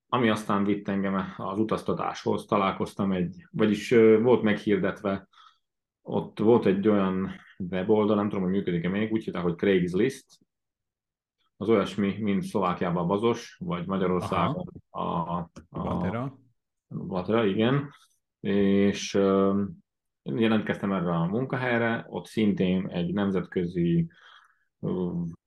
ami 0.09 0.29
aztán 0.31 0.65
vitt 0.65 0.89
engem 0.89 1.35
az 1.37 1.59
utaztatáshoz, 1.59 2.45
találkoztam 2.45 3.13
egy, 3.13 3.47
vagyis 3.51 3.91
volt 4.23 4.43
meghirdetve, 4.43 5.29
ott 6.03 6.39
volt 6.39 6.67
egy 6.67 6.89
olyan 6.89 7.31
weboldal, 7.59 8.17
nem 8.17 8.29
tudom, 8.29 8.45
hogy 8.45 8.53
működik-e 8.53 8.89
még, 8.89 9.13
úgy 9.13 9.25
hívták, 9.25 9.43
hogy 9.43 9.55
Craigslist, 9.55 10.39
az 11.61 11.69
olyasmi, 11.69 12.17
mint 12.21 12.43
Szlovákiában 12.43 13.03
a 13.03 13.07
Bazos, 13.07 13.57
vagy 13.65 13.87
Magyarországon 13.87 14.67
a, 14.91 15.01
a, 15.01 15.51
a 15.69 15.83
Vatera. 15.83 16.39
Vatera, 16.89 17.45
igen. 17.45 17.91
És 18.41 19.19
jelentkeztem 20.35 20.93
erre 20.93 21.11
a 21.11 21.27
munkahelyre, 21.27 22.07
ott 22.09 22.27
szintén 22.27 22.89
egy 22.89 23.13
nemzetközi 23.13 24.11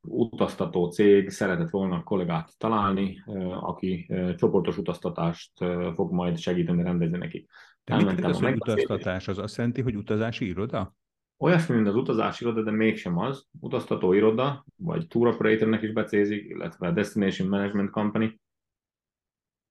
utaztató 0.02 0.90
cég 0.90 1.30
szeretett 1.30 1.70
volna 1.70 2.04
kollégát 2.04 2.58
találni, 2.58 3.24
aki 3.60 4.12
csoportos 4.36 4.78
utaztatást 4.78 5.52
fog 5.94 6.12
majd 6.12 6.38
segíteni 6.38 6.84
rendezni 6.84 7.18
nekik. 7.18 7.50
De 7.84 7.96
mit 7.96 8.26
az, 8.26 8.40
hogy 8.40 8.56
utaztatás? 8.56 9.28
Az 9.28 9.38
azt 9.38 9.58
jelenti, 9.58 9.82
hogy 9.82 9.96
utazási 9.96 10.46
iroda? 10.46 10.96
Olyasmi, 11.38 11.76
mint 11.76 11.88
az 11.88 11.96
utazási 11.96 12.44
iroda, 12.44 12.64
de 12.64 12.72
mégsem 12.72 13.18
az. 13.18 13.48
Utaztató 13.60 14.14
iroda, 14.14 14.66
vagy 14.76 15.08
tour 15.08 15.28
operatornek 15.28 15.82
is 15.82 15.92
becézik, 15.92 16.46
illetve 16.46 16.92
Destination 16.92 17.48
Management 17.48 17.90
Company. 17.90 18.40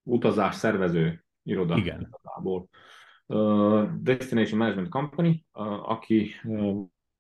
Utazás 0.03 0.55
szervező 0.55 1.25
iroda. 1.43 1.77
Igen. 1.77 2.01
Igazából. 2.01 2.69
Destination 4.01 4.59
Management 4.59 4.89
Company, 4.89 5.45
aki 5.83 6.31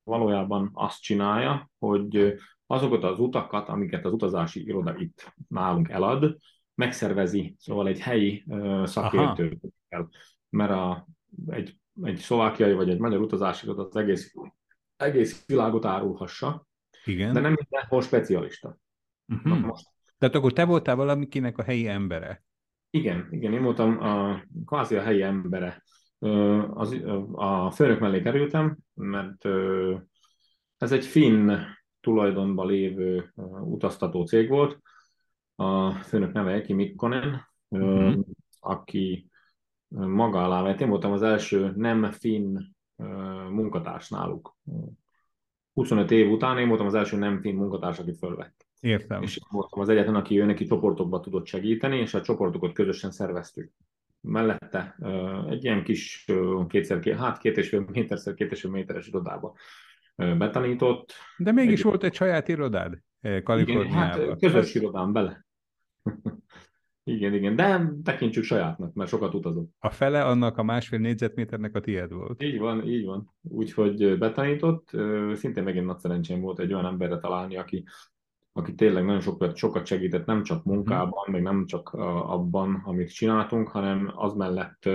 valójában 0.02 0.70
azt 0.72 1.02
csinálja, 1.02 1.70
hogy 1.78 2.34
azokat 2.66 3.04
az 3.04 3.18
utakat, 3.18 3.68
amiket 3.68 4.04
az 4.04 4.12
utazási 4.12 4.62
iroda 4.64 4.96
itt 4.98 5.34
nálunk 5.48 5.88
elad, 5.88 6.36
megszervezi, 6.74 7.54
szóval 7.58 7.86
egy 7.86 8.00
helyi 8.00 8.44
szakértő 8.84 9.58
kell, 9.88 10.08
mert 10.48 10.70
a, 10.70 11.06
egy, 11.46 11.76
egy 12.02 12.16
szlovákiai 12.16 12.72
vagy 12.72 12.90
egy 12.90 12.98
magyar 12.98 13.20
utazási 13.20 13.66
iroda 13.66 13.86
az 13.86 13.96
egész, 13.96 14.34
egész 14.96 15.46
világot 15.46 15.84
árulhassa, 15.84 16.66
Igen. 17.04 17.32
de 17.32 17.40
nem 17.40 17.54
mindenhol 17.56 18.02
specialista. 18.02 18.78
Uh-huh. 19.26 19.58
most. 19.58 19.86
Tehát 20.18 20.34
akkor 20.34 20.52
te 20.52 20.64
voltál 20.64 20.96
valamikinek 20.96 21.58
a 21.58 21.62
helyi 21.62 21.88
embere? 21.88 22.44
Igen, 22.90 23.28
igen, 23.30 23.52
én 23.52 23.62
voltam 23.62 24.02
a, 24.02 24.42
kvázi 24.64 24.96
a 24.96 25.02
helyi 25.02 25.22
embere 25.22 25.82
az, 26.74 26.96
a 27.32 27.70
főnök 27.70 28.00
mellé 28.00 28.22
kerültem, 28.22 28.78
mert 28.94 29.44
ez 30.76 30.92
egy 30.92 31.04
finn 31.04 31.52
tulajdonban 32.00 32.66
lévő 32.66 33.32
utaztató 33.60 34.24
cég 34.24 34.48
volt. 34.48 34.78
A 35.54 35.90
főnök 35.90 36.32
neve 36.32 36.52
Eki 36.52 36.72
Mikkonen, 36.72 37.48
uh-huh. 37.68 38.24
aki 38.60 39.30
maga 39.88 40.44
alá 40.44 40.62
vett. 40.62 40.80
Én 40.80 40.88
voltam 40.88 41.12
az 41.12 41.22
első 41.22 41.72
nem 41.76 42.10
finn 42.10 42.58
munkatárs 43.50 44.08
náluk. 44.08 44.56
25 45.72 46.10
év 46.10 46.30
után 46.30 46.58
én 46.58 46.68
voltam 46.68 46.86
az 46.86 46.94
első 46.94 47.16
nem 47.16 47.40
finn 47.40 47.56
munkatárs, 47.56 47.98
akit 47.98 48.18
fölvett. 48.18 48.66
Értem. 48.80 49.22
És 49.22 49.38
voltam 49.50 49.80
az 49.80 49.88
egyetlen, 49.88 50.14
aki 50.14 50.40
ő 50.40 50.44
neki 50.44 50.64
csoportokba 50.64 51.20
tudott 51.20 51.46
segíteni, 51.46 51.96
és 51.96 52.14
a 52.14 52.20
csoportokat 52.20 52.72
közösen 52.72 53.10
szerveztük 53.10 53.72
mellette 54.20 54.96
egy 55.48 55.64
ilyen 55.64 55.84
kis 55.84 56.26
kétszer, 56.68 57.14
hát 57.16 57.38
két 57.38 57.56
és 57.56 57.68
fél 57.68 57.84
méterszer, 57.92 58.34
két 58.34 58.50
és 58.50 58.60
fél 58.60 58.70
méteres 58.70 59.06
irodába 59.06 59.54
betanított. 60.16 61.12
De 61.36 61.52
mégis 61.52 61.78
egy... 61.78 61.84
volt 61.84 62.04
egy 62.04 62.14
saját 62.14 62.48
irodád 62.48 62.98
Kaliforniában. 63.42 64.18
Igen, 64.18 64.28
hát 64.28 64.38
közös 64.38 64.74
irodám 64.74 65.12
bele. 65.12 65.46
igen, 67.04 67.34
igen, 67.34 67.56
de 67.56 67.92
tekintsük 68.02 68.44
sajátnak, 68.44 68.94
mert 68.94 69.10
sokat 69.10 69.34
utazott. 69.34 69.70
A 69.78 69.90
fele 69.90 70.24
annak 70.24 70.58
a 70.58 70.62
másfél 70.62 70.98
négyzetméternek 70.98 71.74
a 71.74 71.80
tiéd 71.80 72.12
volt. 72.12 72.42
Így 72.42 72.58
van, 72.58 72.88
így 72.88 73.04
van. 73.04 73.34
Úgyhogy 73.42 74.18
betanított, 74.18 74.90
szintén 75.32 75.62
megint 75.62 75.86
nagy 75.86 75.98
szerencsém 75.98 76.40
volt 76.40 76.58
egy 76.58 76.72
olyan 76.72 76.86
emberre 76.86 77.18
találni, 77.18 77.56
aki 77.56 77.84
aki 78.60 78.74
tényleg 78.74 79.04
nagyon 79.04 79.20
sokat, 79.20 79.56
sokat 79.56 79.86
segített, 79.86 80.26
nem 80.26 80.42
csak 80.42 80.64
munkában, 80.64 81.30
meg 81.30 81.42
nem 81.42 81.66
csak 81.66 81.88
abban, 81.92 82.82
amit 82.84 83.14
csináltunk, 83.14 83.68
hanem 83.68 84.12
az 84.14 84.34
mellett, 84.34 84.88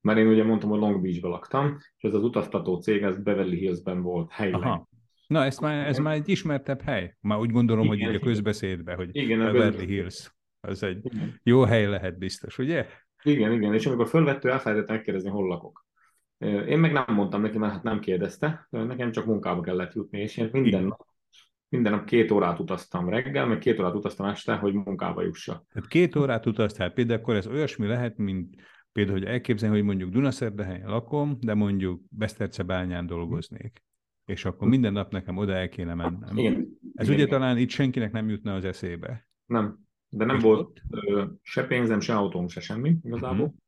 mert 0.00 0.18
én 0.18 0.28
ugye 0.28 0.44
mondtam, 0.44 0.70
hogy 0.70 0.78
Long 0.78 1.02
Beach-be 1.02 1.28
laktam, 1.28 1.76
és 1.96 2.08
ez 2.08 2.14
az 2.14 2.22
utaztató 2.22 2.80
cég, 2.80 3.02
ez 3.02 3.22
Beverly 3.22 3.56
Hills-ben 3.56 4.02
volt 4.02 4.30
helyileg. 4.30 4.62
Aha. 4.62 4.88
Na, 5.26 5.44
ez 5.44 5.58
már, 5.58 5.86
ez 5.86 5.98
már 5.98 6.14
egy 6.14 6.28
ismertebb 6.28 6.82
hely. 6.82 7.16
Már 7.20 7.38
úgy 7.38 7.50
gondolom, 7.50 7.84
igen, 7.84 7.98
hogy 8.06 8.14
így 8.14 8.20
a 8.22 8.24
közbeszédbe, 8.24 8.94
hogy 8.94 9.08
igen, 9.12 9.38
Beverly 9.38 9.86
Hills. 9.86 10.34
Az 10.60 10.82
egy 10.82 11.04
igen. 11.04 11.40
jó 11.42 11.62
hely 11.62 11.86
lehet 11.86 12.18
biztos, 12.18 12.58
ugye? 12.58 12.86
Igen, 13.22 13.52
igen, 13.52 13.74
és 13.74 13.86
amikor 13.86 14.08
fölvettő, 14.08 14.50
elfelejtett 14.50 14.88
megkérdezni, 14.88 15.30
hol 15.30 15.48
lakok. 15.48 15.86
Én 16.68 16.78
meg 16.78 16.92
nem 16.92 17.04
mondtam 17.06 17.40
neki, 17.40 17.58
mert 17.58 17.72
hát 17.72 17.82
nem 17.82 18.00
kérdezte, 18.00 18.66
nekem 18.70 19.10
csak 19.10 19.26
munkába 19.26 19.60
kellett 19.60 19.94
jutni, 19.94 20.20
és 20.20 20.36
én 20.36 20.48
minden 20.52 20.84
nap 20.84 21.06
minden 21.74 21.92
nap 21.92 22.04
két 22.04 22.30
órát 22.30 22.58
utaztam 22.58 23.08
reggel, 23.08 23.46
meg 23.46 23.58
két 23.58 23.78
órát 23.78 23.94
utaztam 23.94 24.26
este, 24.26 24.54
hogy 24.54 24.74
munkába 24.74 25.22
jussak. 25.22 25.66
Tehát 25.72 25.88
két 25.88 26.16
órát 26.16 26.46
utaztál, 26.46 26.90
például 26.90 27.20
akkor 27.20 27.34
ez 27.36 27.46
olyasmi 27.46 27.86
lehet, 27.86 28.16
mint 28.16 28.56
például, 28.92 29.18
hogy 29.18 29.26
elképzelni, 29.26 29.76
hogy 29.76 29.84
mondjuk 29.84 30.10
Dunaszerdahelyen 30.10 30.88
lakom, 30.88 31.36
de 31.40 31.54
mondjuk 31.54 32.00
Besztercebányán 32.08 33.06
dolgoznék. 33.06 33.82
És 34.24 34.44
akkor 34.44 34.68
minden 34.68 34.92
nap 34.92 35.12
nekem 35.12 35.36
oda 35.36 35.52
el 35.52 35.68
kéne 35.68 35.94
mennem. 35.94 36.36
Igen. 36.36 36.52
Ez 36.94 37.06
igen, 37.06 37.14
ugye 37.14 37.14
igen. 37.14 37.28
talán 37.28 37.58
itt 37.58 37.70
senkinek 37.70 38.12
nem 38.12 38.28
jutna 38.28 38.54
az 38.54 38.64
eszébe. 38.64 39.28
Nem, 39.46 39.78
de 40.08 40.24
nem 40.24 40.36
és 40.36 40.42
volt 40.42 40.60
ott? 40.60 40.82
se 41.42 41.66
pénzem, 41.66 42.00
se 42.00 42.14
autóm, 42.14 42.48
se 42.48 42.60
semmi 42.60 42.96
igazából. 43.02 43.46
Uh-huh 43.46 43.62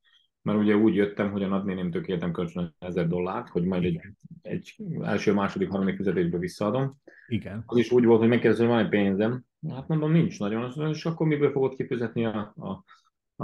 mert 0.47 0.59
ugye 0.59 0.77
úgy 0.77 0.95
jöttem, 0.95 1.31
hogy 1.31 1.43
a 1.43 1.47
nagynénémtől 1.47 2.03
kértem 2.03 2.33
kölcsön 2.33 2.75
ezer 2.79 3.07
dollárt, 3.07 3.49
hogy 3.49 3.65
majd 3.65 3.85
egy, 3.85 4.01
egy 4.43 4.77
első, 5.03 5.33
második, 5.33 5.71
harmadik 5.71 5.97
fizetésbe 5.97 6.39
visszaadom. 6.39 6.97
Igen. 7.27 7.63
Az 7.67 7.77
is 7.77 7.91
úgy 7.91 8.05
volt, 8.05 8.21
hogy 8.21 8.29
megkérdezem, 8.29 8.67
hogy 8.67 8.75
van 8.75 8.85
egy 8.85 8.91
pénzem. 8.91 9.43
Hát 9.69 9.89
mondom, 9.89 10.13
nincs 10.13 10.39
nagyon, 10.39 10.73
és 10.91 11.05
akkor 11.05 11.27
miből 11.27 11.51
fogod 11.51 11.75
kifizetni 11.75 12.25
a, 12.25 12.55
a, 12.57 12.85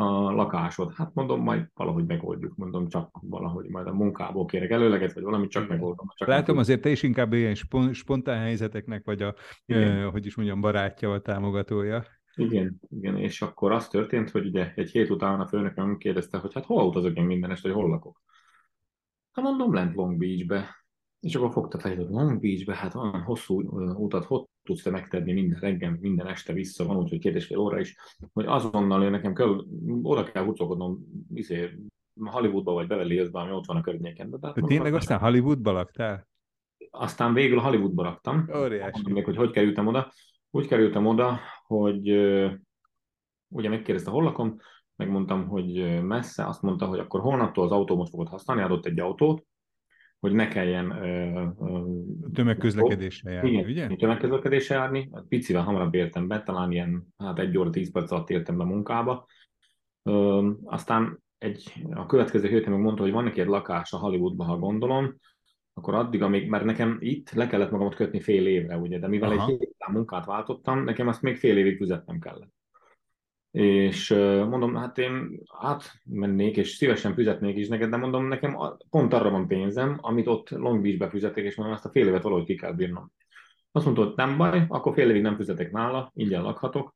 a 0.01 0.31
lakásod? 0.31 0.93
Hát 0.95 1.15
mondom, 1.15 1.43
majd 1.43 1.67
valahogy 1.75 2.07
megoldjuk, 2.07 2.57
mondom, 2.57 2.89
csak 2.89 3.19
valahogy 3.21 3.69
majd 3.69 3.87
a 3.87 3.95
munkából 3.95 4.45
kérek 4.45 4.71
előleget, 4.71 5.13
vagy 5.13 5.23
valamit 5.23 5.51
csak 5.51 5.69
megoldom. 5.69 6.07
Csak 6.15 6.29
Látom, 6.29 6.59
azért 6.59 6.81
te 6.81 6.91
is 6.91 7.03
inkább 7.03 7.33
ilyen 7.33 7.55
spontán 7.93 8.39
helyzeteknek 8.39 9.05
vagy 9.05 9.23
a, 9.23 9.35
eh, 9.67 10.11
hogy 10.11 10.27
is 10.27 10.37
mondjam, 10.37 10.61
barátja, 10.61 11.09
vagy 11.09 11.23
támogatója. 11.23 12.05
Igen, 12.35 12.81
igen, 12.89 13.17
és 13.17 13.43
akkor 13.43 13.73
az 13.73 13.89
történt, 13.89 14.31
hogy 14.31 14.47
ugye 14.47 14.73
egy 14.75 14.91
hét 14.91 15.11
után 15.11 15.41
a 15.41 15.47
főnököm 15.47 15.97
kérdezte, 15.97 16.39
hogy 16.39 16.55
hát 16.55 16.65
hol 16.65 16.87
utazok 16.87 17.17
én 17.17 17.25
minden 17.25 17.51
este, 17.51 17.69
hogy 17.69 17.81
hol 17.81 17.91
lakok. 17.91 18.23
Hát 19.33 19.45
mondom, 19.45 19.75
lent 19.75 19.95
Long 19.95 20.19
Beachbe. 20.19 20.87
És 21.21 21.35
akkor 21.35 21.53
fogta 21.53 21.79
fel, 21.79 21.97
hogy 21.97 22.07
Long 22.09 22.41
Beachbe, 22.41 22.75
hát 22.75 22.95
olyan 22.95 23.23
hosszú 23.23 23.61
utat, 23.95 24.25
hogy 24.25 24.45
tudsz 24.63 24.83
te 24.83 24.91
megtenni 24.91 25.33
minden 25.33 25.59
reggel, 25.61 25.97
minden 26.01 26.27
este 26.27 26.53
vissza, 26.53 26.87
van 26.87 26.97
úgy, 26.97 27.09
hogy 27.09 27.19
két 27.19 27.35
és 27.35 27.47
fél 27.47 27.59
óra 27.59 27.81
is, 27.81 27.97
hogy 28.33 28.47
azonnal 28.47 29.03
én 29.03 29.11
nekem 29.11 29.35
kell, 29.35 29.65
oda 30.03 30.25
kell 30.25 30.45
hurcolkodnom, 30.45 30.99
izé, 31.35 31.79
Hollywoodba 32.21 32.73
vagy 32.73 32.87
Beverly 32.87 33.15
Hillsbe, 33.15 33.39
ami 33.39 33.53
ott 33.53 33.67
van 33.67 33.77
a 33.77 33.81
környéken. 33.81 34.31
De, 34.31 34.39
hát, 34.43 34.55
tényleg 34.67 34.95
aztán 34.95 35.19
Hollywoodba 35.19 35.73
laktál? 35.73 36.29
Aztán 36.91 37.35
végül 37.35 37.59
Hollywoodba 37.59 38.03
laktam. 38.03 38.49
Óriási. 38.57 39.01
Mondom, 39.03 39.25
hogy 39.25 39.37
hogy 39.37 39.51
kerültem 39.51 39.87
oda. 39.87 40.13
Úgy 40.55 40.67
kerültem 40.67 41.07
oda, 41.07 41.41
hogy 41.67 42.09
ugye 43.49 43.69
megkérdezte, 43.69 44.11
hol 44.11 44.23
lakom, 44.23 44.57
megmondtam, 44.97 45.47
hogy 45.47 46.03
messze, 46.03 46.47
azt 46.47 46.63
mondta, 46.63 46.87
hogy 46.87 46.99
akkor 46.99 47.21
holnaptól 47.21 47.65
az 47.65 47.71
autómat 47.71 48.09
fogod 48.09 48.29
használni, 48.29 48.63
adott 48.63 48.87
egy 48.87 49.01
autót, 49.01 49.47
hogy 50.21 50.33
ne 50.33 50.49
kelljen 50.49 50.89
tömegközlekedésre 52.33 53.31
járni, 53.31 53.51
igen, 53.51 53.65
ugye? 53.65 53.97
tömegközlekedésre 53.97 54.75
járni, 54.75 55.11
picivel 55.29 55.63
hamarabb 55.63 55.95
értem 55.95 56.29
be, 56.29 56.43
talán 56.43 56.73
ilyen, 56.73 57.07
hát 57.19 57.39
egy 57.39 57.59
óra, 57.59 57.71
tíz 57.71 57.93
perc 57.93 58.11
alatt 58.11 58.31
értem 58.31 58.57
be 58.57 58.65
munkába. 58.65 59.27
Ö, 60.03 60.51
aztán 60.65 61.23
egy, 61.39 61.85
a 61.91 62.07
következő 62.07 62.49
héten 62.49 62.73
meg 62.73 62.81
mondta, 62.81 63.03
hogy 63.03 63.13
van 63.13 63.25
neki 63.25 63.41
egy 63.41 63.47
lakás 63.47 63.93
a 63.93 63.99
Hollywoodban, 63.99 64.47
ha 64.47 64.59
gondolom, 64.59 65.17
akkor 65.75 65.95
addig, 65.95 66.23
amíg, 66.23 66.49
mert 66.49 66.65
nekem 66.65 66.97
itt 67.01 67.31
le 67.31 67.47
kellett 67.47 67.71
magamat 67.71 67.95
kötni 67.95 68.21
fél 68.21 68.47
évre, 68.47 68.77
ugye, 68.77 68.99
de 68.99 69.09
mivel 69.09 69.31
Aha. 69.31 69.51
egy 69.51 69.59
hét 69.59 69.77
munkát 69.89 70.25
váltottam, 70.25 70.85
nekem 70.85 71.09
azt 71.09 71.23
még 71.23 71.37
fél 71.37 71.57
évig 71.57 71.77
fizetnem 71.77 72.19
kellett. 72.19 72.53
És 73.51 74.11
mondom, 74.49 74.75
hát 74.75 74.99
én 74.99 75.41
átmennék, 75.59 76.57
és 76.57 76.71
szívesen 76.71 77.15
fizetnék 77.15 77.57
is 77.57 77.69
neked, 77.69 77.91
de 77.91 77.97
mondom, 77.97 78.27
nekem 78.27 78.57
pont 78.91 79.13
arra 79.13 79.31
van 79.31 79.47
pénzem, 79.47 79.99
amit 80.01 80.27
ott 80.27 80.51
Long 80.51 80.83
Beach-be 80.83 81.09
fizetek, 81.09 81.45
és 81.45 81.57
mondom, 81.57 81.75
azt 81.75 81.85
a 81.85 81.91
fél 81.91 82.07
évet 82.07 82.23
valahogy 82.23 82.45
ki 82.45 82.55
kell 82.55 82.73
bírnom. 82.73 83.13
Azt 83.73 83.85
mondta, 83.85 84.05
hogy 84.05 84.13
nem 84.17 84.37
baj, 84.37 84.65
akkor 84.69 84.95
fél 84.95 85.11
évig 85.11 85.23
nem 85.23 85.37
fizetek 85.37 85.73
nála, 85.73 86.11
ingyen 86.15 86.43
lakhatok. 86.43 86.95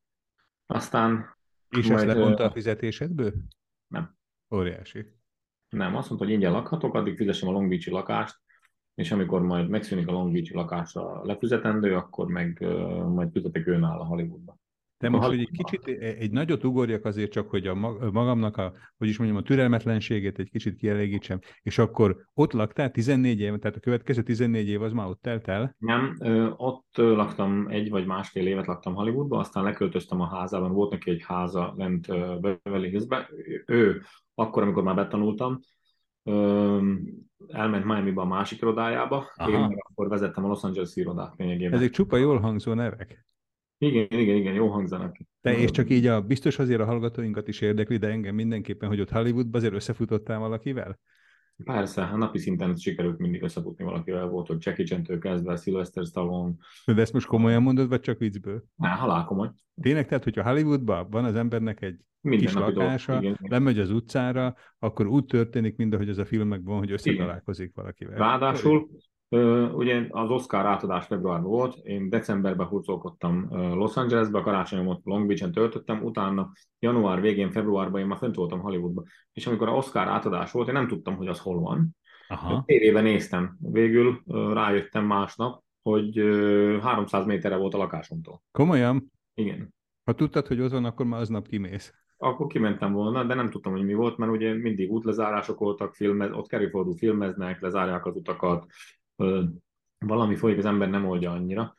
Aztán... 0.67 1.37
És 1.69 1.89
majd, 1.89 2.09
ezt 2.09 2.17
lemondta 2.17 2.45
a 2.45 2.51
fizetésedből? 2.51 3.33
Nem. 3.87 4.17
Óriási. 4.55 5.07
Nem, 5.69 5.97
azt 5.97 6.09
mondta, 6.09 6.27
hogy 6.27 6.35
ingyen 6.35 6.53
lakhatok, 6.53 6.95
addig 6.95 7.17
fizessem 7.17 7.49
a 7.49 7.53
Long 7.53 7.69
Beach-i 7.69 7.91
lakást, 7.91 8.41
és 8.97 9.13
amikor 9.13 9.43
majd 9.43 9.69
megszűnik 9.69 10.09
a 10.09 10.13
Long 10.13 10.33
Beach-i 10.33 10.55
lakásra 10.55 11.25
lefizetendő, 11.25 11.95
akkor 11.95 12.27
meg 12.27 12.67
majd 13.15 13.29
fizetek 13.33 13.67
önáll 13.67 13.99
a 13.99 14.07
Hollywoodba. 14.07 14.59
De 14.99 15.09
most, 15.09 15.29
hogy 15.29 15.41
egy 15.41 15.51
kicsit, 15.51 15.87
egy 16.01 16.31
nagyot 16.31 16.65
ugorjak 16.65 17.05
azért 17.05 17.31
csak, 17.31 17.51
hogy 17.51 17.67
a 17.67 17.75
magamnak 18.13 18.57
a, 18.57 18.73
hogy 18.97 19.09
is 19.09 19.19
mondjam, 19.19 19.39
a 19.39 19.43
türelmetlenségét 19.43 20.39
egy 20.39 20.51
kicsit 20.51 20.77
kielégítsem, 20.77 21.39
és 21.63 21.79
akkor 21.79 22.17
ott 22.35 22.53
laktál 22.53 22.91
14 22.91 23.41
év, 23.41 23.59
tehát 23.59 23.77
a 23.77 23.81
következő 23.81 24.23
14 24.23 24.69
év 24.69 24.83
az 24.83 24.93
már 24.93 25.07
ott 25.07 25.23
telt 25.23 25.49
el? 25.49 25.75
Nem, 25.79 26.17
ott 26.57 26.89
laktam 26.97 27.67
egy 27.69 27.91
vagy 27.91 28.07
másfél 28.07 28.47
évet 28.47 28.67
laktam 28.67 28.95
Hollywoodban, 28.95 29.39
aztán 29.39 29.65
leköltöztem 29.65 30.21
a 30.21 30.29
házában, 30.29 30.73
volt 30.73 30.91
neki 30.91 31.11
egy 31.11 31.23
háza 31.27 31.75
lent 31.77 32.07
Beverly 32.41 32.89
Hillsbe. 32.89 33.31
Ő 33.67 34.03
akkor, 34.35 34.63
amikor 34.63 34.83
már 34.83 34.95
betanultam, 34.95 35.61
elment 37.49 37.85
Miami-ba 37.85 38.23
a 38.23 38.27
másik 38.27 38.61
irodájába, 38.61 39.33
Aha. 39.35 39.51
én 39.51 39.61
meg 39.61 39.85
akkor 39.89 40.09
vezettem 40.09 40.45
a 40.45 40.49
Los 40.49 40.63
Angeles 40.63 40.97
irodát 40.97 41.35
lényegében. 41.37 41.79
Ezek 41.79 41.91
csupa 41.91 42.17
jól 42.17 42.39
hangzó 42.39 42.73
nevek. 42.73 43.27
Igen, 43.79 44.07
igen, 44.11 44.37
igen, 44.37 44.55
jó 44.55 44.69
hangzanak. 44.69 45.17
Te 45.41 45.57
és 45.57 45.71
csak 45.71 45.91
így 45.91 46.07
a 46.07 46.21
biztos 46.21 46.59
azért 46.59 46.81
a 46.81 46.85
hallgatóinkat 46.85 47.49
is 47.49 47.61
érdekli, 47.61 47.97
de 47.97 48.09
engem 48.09 48.35
mindenképpen, 48.35 48.89
hogy 48.89 49.01
ott 49.01 49.11
Hollywoodban 49.11 49.61
azért 49.61 49.75
összefutottál 49.75 50.39
valakivel? 50.39 50.99
Persze, 51.65 52.03
a 52.03 52.17
napi 52.17 52.39
szinten 52.39 52.77
sikerült 52.77 53.19
mindig 53.19 53.43
összefutni 53.43 53.85
valakivel, 53.85 54.27
volt, 54.27 54.47
hogy 54.47 54.57
Jackie 54.61 54.85
chan 54.85 55.19
kezdve, 55.21 55.57
Sylvester 55.57 56.05
Stallone. 56.05 56.55
De 56.85 57.01
ezt 57.01 57.13
most 57.13 57.27
komolyan 57.27 57.63
mondod, 57.63 57.89
vagy 57.89 58.01
csak 58.01 58.19
viccből? 58.19 58.65
Ne, 58.77 58.89
halál 58.89 59.25
komoly. 59.25 59.51
Tényleg, 59.81 60.07
tehát, 60.07 60.25
hogyha 60.25 60.43
Hollywoodban 60.43 61.11
van 61.11 61.25
az 61.25 61.35
embernek 61.35 61.83
egy 61.83 61.99
Minden 62.21 62.47
kis 62.47 62.55
lakása, 62.55 63.19
igen, 63.21 63.39
lemegy 63.41 63.79
az 63.79 63.91
utcára, 63.91 64.55
akkor 64.79 65.07
úgy 65.07 65.25
történik, 65.25 65.77
mint 65.77 65.95
ahogy 65.95 66.09
ez 66.09 66.19
a 66.19 66.25
filmekben, 66.25 66.79
hogy 66.79 66.91
összetalálkozik 66.91 67.73
valakivel. 67.75 68.17
Ráadásul 68.17 68.89
Ugye 69.73 70.07
az 70.09 70.31
Oscar 70.31 70.67
átadás 70.67 71.07
februárban 71.07 71.51
volt, 71.51 71.77
én 71.83 72.09
decemberben 72.09 72.67
hurcolkodtam 72.67 73.49
Los 73.51 73.97
Angelesbe, 73.97 74.41
karácsonyomot 74.41 75.01
Long 75.05 75.27
Beach-en 75.27 75.53
töltöttem, 75.53 76.05
utána 76.05 76.53
január 76.79 77.21
végén, 77.21 77.51
februárban 77.51 78.01
én 78.01 78.07
már 78.07 78.19
fent 78.19 78.35
voltam 78.35 78.61
Hollywoodban. 78.61 79.05
És 79.33 79.47
amikor 79.47 79.69
a 79.69 79.77
Oscar 79.77 80.09
átadás 80.09 80.53
volt, 80.53 80.69
én 80.69 80.75
nem 80.75 80.89
tudtam, 80.89 81.17
hogy 81.17 81.29
az 81.29 81.41
hol 81.41 81.61
van. 81.61 81.97
Aha. 82.29 82.63
Tévében 82.67 83.03
néztem. 83.03 83.57
Végül 83.61 84.23
rájöttem 84.53 85.05
másnap, 85.05 85.63
hogy 85.83 86.17
300 86.81 87.27
méterre 87.27 87.57
volt 87.57 87.75
a 87.75 87.79
lakásomtól. 87.79 88.43
Komolyan? 88.51 89.13
Igen. 89.35 89.75
Ha 90.05 90.13
tudtad, 90.13 90.47
hogy 90.47 90.61
ott 90.61 90.71
van, 90.71 90.85
akkor 90.85 91.07
már 91.07 91.21
aznap 91.21 91.49
kimész. 91.49 91.95
Akkor 92.17 92.47
kimentem 92.47 92.93
volna, 92.93 93.25
de 93.25 93.35
nem 93.35 93.51
tudtam, 93.51 93.73
hogy 93.73 93.85
mi 93.85 93.95
volt, 93.95 94.17
mert 94.17 94.33
ugye 94.33 94.55
mindig 94.55 94.91
útlezárások 94.91 95.59
voltak, 95.59 95.95
filmez, 95.95 96.33
ott 96.33 96.49
kerülfordul 96.49 96.97
filmeznek, 96.97 97.61
lezárják 97.61 98.07
az 98.07 98.17
utakat, 98.17 98.67
valami 99.99 100.37
folyik, 100.37 100.59
az 100.59 100.65
ember 100.65 100.91
nem 100.91 101.07
oldja 101.07 101.31
annyira, 101.31 101.75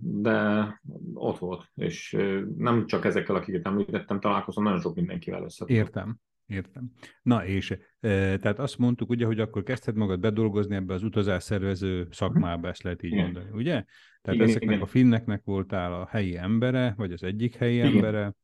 de 0.00 0.80
ott 1.14 1.38
volt, 1.38 1.70
és 1.74 2.16
nem 2.56 2.86
csak 2.86 3.04
ezekkel, 3.04 3.34
akiket 3.34 3.66
említettem, 3.66 4.20
találkozom 4.20 4.64
nagyon 4.64 4.80
sok 4.80 4.94
mindenkivel 4.94 5.42
össze. 5.42 5.64
Értem. 5.68 6.16
Értem. 6.46 6.90
Na 7.22 7.46
és, 7.46 7.78
tehát 8.00 8.58
azt 8.58 8.78
mondtuk 8.78 9.10
ugye, 9.10 9.26
hogy 9.26 9.40
akkor 9.40 9.62
kezdted 9.62 9.96
magad 9.96 10.20
bedolgozni 10.20 10.74
ebbe 10.74 10.94
az 10.94 11.02
utazás 11.02 11.42
szervező 11.42 12.08
szakmába, 12.10 12.68
ezt 12.68 12.82
lehet 12.82 13.02
így 13.02 13.12
igen. 13.12 13.24
mondani, 13.24 13.50
ugye? 13.52 13.84
Tehát 14.22 14.38
igen, 14.38 14.48
ezeknek 14.48 14.70
igen. 14.70 14.82
a 14.82 14.86
finneknek 14.86 15.44
voltál 15.44 15.92
a 15.92 16.06
helyi 16.06 16.36
embere, 16.36 16.94
vagy 16.96 17.12
az 17.12 17.22
egyik 17.22 17.54
helyi 17.54 17.74
igen. 17.74 17.94
embere, 17.94 18.34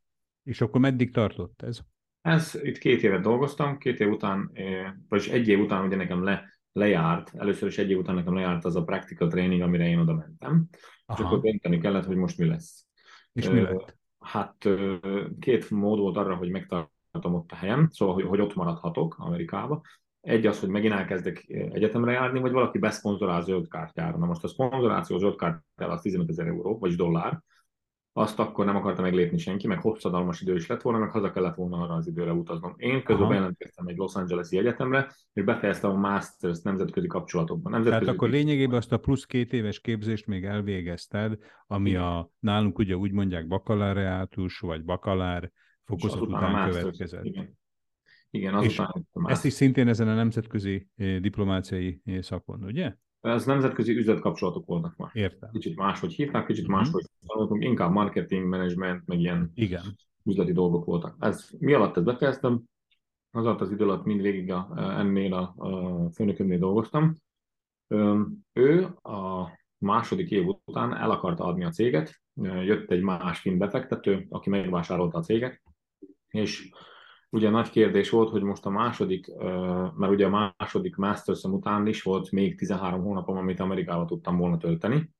és 0.43 0.61
akkor 0.61 0.81
meddig 0.81 1.13
tartott 1.13 1.63
ez? 1.63 1.81
Ez, 2.21 2.59
itt 2.63 2.79
két 2.79 3.03
évet 3.03 3.23
dolgoztam, 3.23 3.79
két 3.79 4.01
év 4.01 4.09
után, 4.09 4.53
vagyis 5.09 5.29
egy 5.29 5.49
év 5.49 5.61
után 5.61 5.85
ugye 5.87 5.97
nekem 5.97 6.23
le 6.23 6.56
lejárt, 6.77 7.33
először 7.35 7.69
is 7.69 7.79
egy 7.79 7.91
év 7.91 7.99
után 7.99 8.15
nekem 8.15 8.35
lejárt 8.35 8.65
az 8.65 8.77
a 8.77 8.85
practical 8.85 9.29
training, 9.29 9.61
amire 9.61 9.89
én 9.89 9.99
oda 9.99 10.15
mentem, 10.15 10.69
Aha. 11.07 11.19
és 11.19 11.25
akkor 11.25 11.41
dönteni 11.41 11.79
kellett, 11.79 12.05
hogy 12.05 12.17
most 12.17 12.39
mi 12.39 12.47
lesz. 12.47 12.87
És 13.33 13.49
mi 13.49 13.61
lett? 13.61 13.99
Hát 14.19 14.69
két 15.39 15.71
mód 15.71 15.99
volt 15.99 16.17
arra, 16.17 16.35
hogy 16.35 16.51
megtartom 16.51 17.35
ott 17.35 17.51
a 17.53 17.55
helyem, 17.55 17.89
szóval, 17.91 18.15
hogy, 18.15 18.25
hogy 18.25 18.41
ott 18.41 18.55
maradhatok 18.55 19.17
Amerikába. 19.19 19.81
Egy 20.21 20.47
az, 20.47 20.61
hogy 20.61 20.69
megint 20.69 20.95
elkezdek 20.95 21.45
egyetemre 21.49 22.13
járni, 22.13 22.41
vagy 22.41 22.53
valaki 22.53 22.79
beszponzorál 22.79 23.43
zöld 23.43 23.69
kártyára. 23.69 24.19
Na 24.19 24.27
most 24.27 24.45
a 24.45 24.49
szponzoráció 24.49 25.19
zöld 25.19 25.37
kártyára 25.37 25.93
az 25.93 26.01
15 26.01 26.29
ezer 26.29 26.47
euró, 26.47 26.79
vagy 26.79 26.95
dollár, 26.95 27.43
azt 28.19 28.39
akkor 28.39 28.65
nem 28.65 28.77
akarta 28.77 29.03
meglépni 29.03 29.39
senki, 29.39 29.67
meg 29.67 29.81
hosszadalmas 29.81 30.41
idő 30.41 30.55
is 30.55 30.67
lett 30.67 30.83
volna, 30.83 30.99
meg 30.99 31.11
haza 31.11 31.33
kellett 31.33 31.55
volna 31.55 31.77
arra 31.83 31.95
az 31.95 32.07
időre 32.07 32.33
utaznom. 32.33 32.75
Én 32.77 33.03
közben 33.03 33.33
jelentkeztem 33.33 33.87
egy 33.87 33.97
Los 33.97 34.15
Angeles-i 34.15 34.59
egyetemre, 34.59 35.13
és 35.33 35.45
befejeztem 35.45 35.91
a 35.91 35.95
Masters 35.95 36.63
nemzetközi 36.63 37.07
kapcsolatokban. 37.07 37.73
Nemzetközi 37.73 38.05
Tehát 38.05 38.17
akkor 38.17 38.31
lényegében 38.31 38.77
azt 38.77 38.93
a 38.93 38.97
plusz 38.97 39.25
két 39.25 39.53
éves 39.53 39.81
képzést 39.81 40.27
még 40.27 40.45
elvégezted, 40.45 41.39
ami 41.67 41.91
Igen. 41.91 42.03
a 42.03 42.31
nálunk 42.39 42.79
ugye 42.79 42.97
úgy 42.97 43.13
mondják 43.13 43.47
bakaláreátus, 43.47 44.59
vagy 44.59 44.85
bakalár 44.85 45.53
fokozat 45.85 46.21
után 46.21 46.71
következett. 46.71 47.25
Igen. 47.25 47.59
Igen, 48.31 48.63
és 48.63 48.83
ezt 49.25 49.45
is 49.45 49.53
szintén 49.53 49.89
ezen 49.89 50.09
a 50.09 50.15
nemzetközi 50.15 50.89
eh, 50.97 51.19
diplomáciai 51.19 52.01
eh, 52.05 52.23
szakon, 52.23 52.65
ugye? 52.65 52.95
Ez 53.21 53.45
nemzetközi 53.47 53.97
üzletkapcsolatok 53.97 54.67
voltak 54.67 54.97
már. 54.97 55.11
Értem. 55.13 55.51
Kicsit 55.51 55.77
máshogy 55.77 56.13
hívták, 56.13 56.47
kicsit 56.47 56.65
uh-huh. 56.65 56.79
máshogy 56.79 57.05
tanultunk, 57.27 57.65
inkább 57.65 57.91
marketing, 57.93 58.47
management, 58.49 59.07
meg 59.07 59.21
ilyen 59.21 59.51
Igen. 59.55 59.83
üzleti 60.25 60.53
dolgok 60.53 60.85
voltak. 60.85 61.17
Ez, 61.21 61.51
mi 61.59 61.73
alatt 61.73 61.97
ezt 61.97 62.07
befejeztem? 62.07 62.63
Az 63.31 63.45
alatt 63.45 63.61
az 63.61 63.71
idő 63.71 63.85
alatt 63.85 64.05
mindvégig 64.05 64.51
a, 64.51 64.73
ennél 64.77 65.35
a, 65.35 65.55
a 65.57 66.11
főnökömnél 66.11 66.59
dolgoztam. 66.59 67.15
Ő 68.53 68.85
a 69.03 69.51
második 69.79 70.31
év 70.31 70.47
után 70.65 70.97
el 70.97 71.11
akarta 71.11 71.45
adni 71.45 71.65
a 71.65 71.71
céget, 71.71 72.21
jött 72.43 72.91
egy 72.91 73.03
más 73.03 73.41
finn 73.41 73.59
befektető, 73.59 74.27
aki 74.29 74.51
megvásárolta 74.51 75.19
a 75.19 75.23
céget, 75.23 75.63
és 76.29 76.71
ugye 77.31 77.51
nagy 77.51 77.71
kérdés 77.71 78.11
volt, 78.11 78.31
hogy 78.31 78.43
most 78.43 78.67
a 78.67 78.71
második, 78.71 79.27
mert 79.97 80.13
ugye 80.13 80.27
a 80.27 80.55
második 80.59 80.97
masters 80.97 81.43
után 81.43 81.87
is 81.87 82.03
volt 82.03 82.31
még 82.31 82.59
13 82.59 83.03
hónapom, 83.03 83.37
amit 83.37 83.61
Amerikában 83.61 84.07
tudtam 84.07 84.37
volna 84.37 84.57
tölteni, 84.57 85.11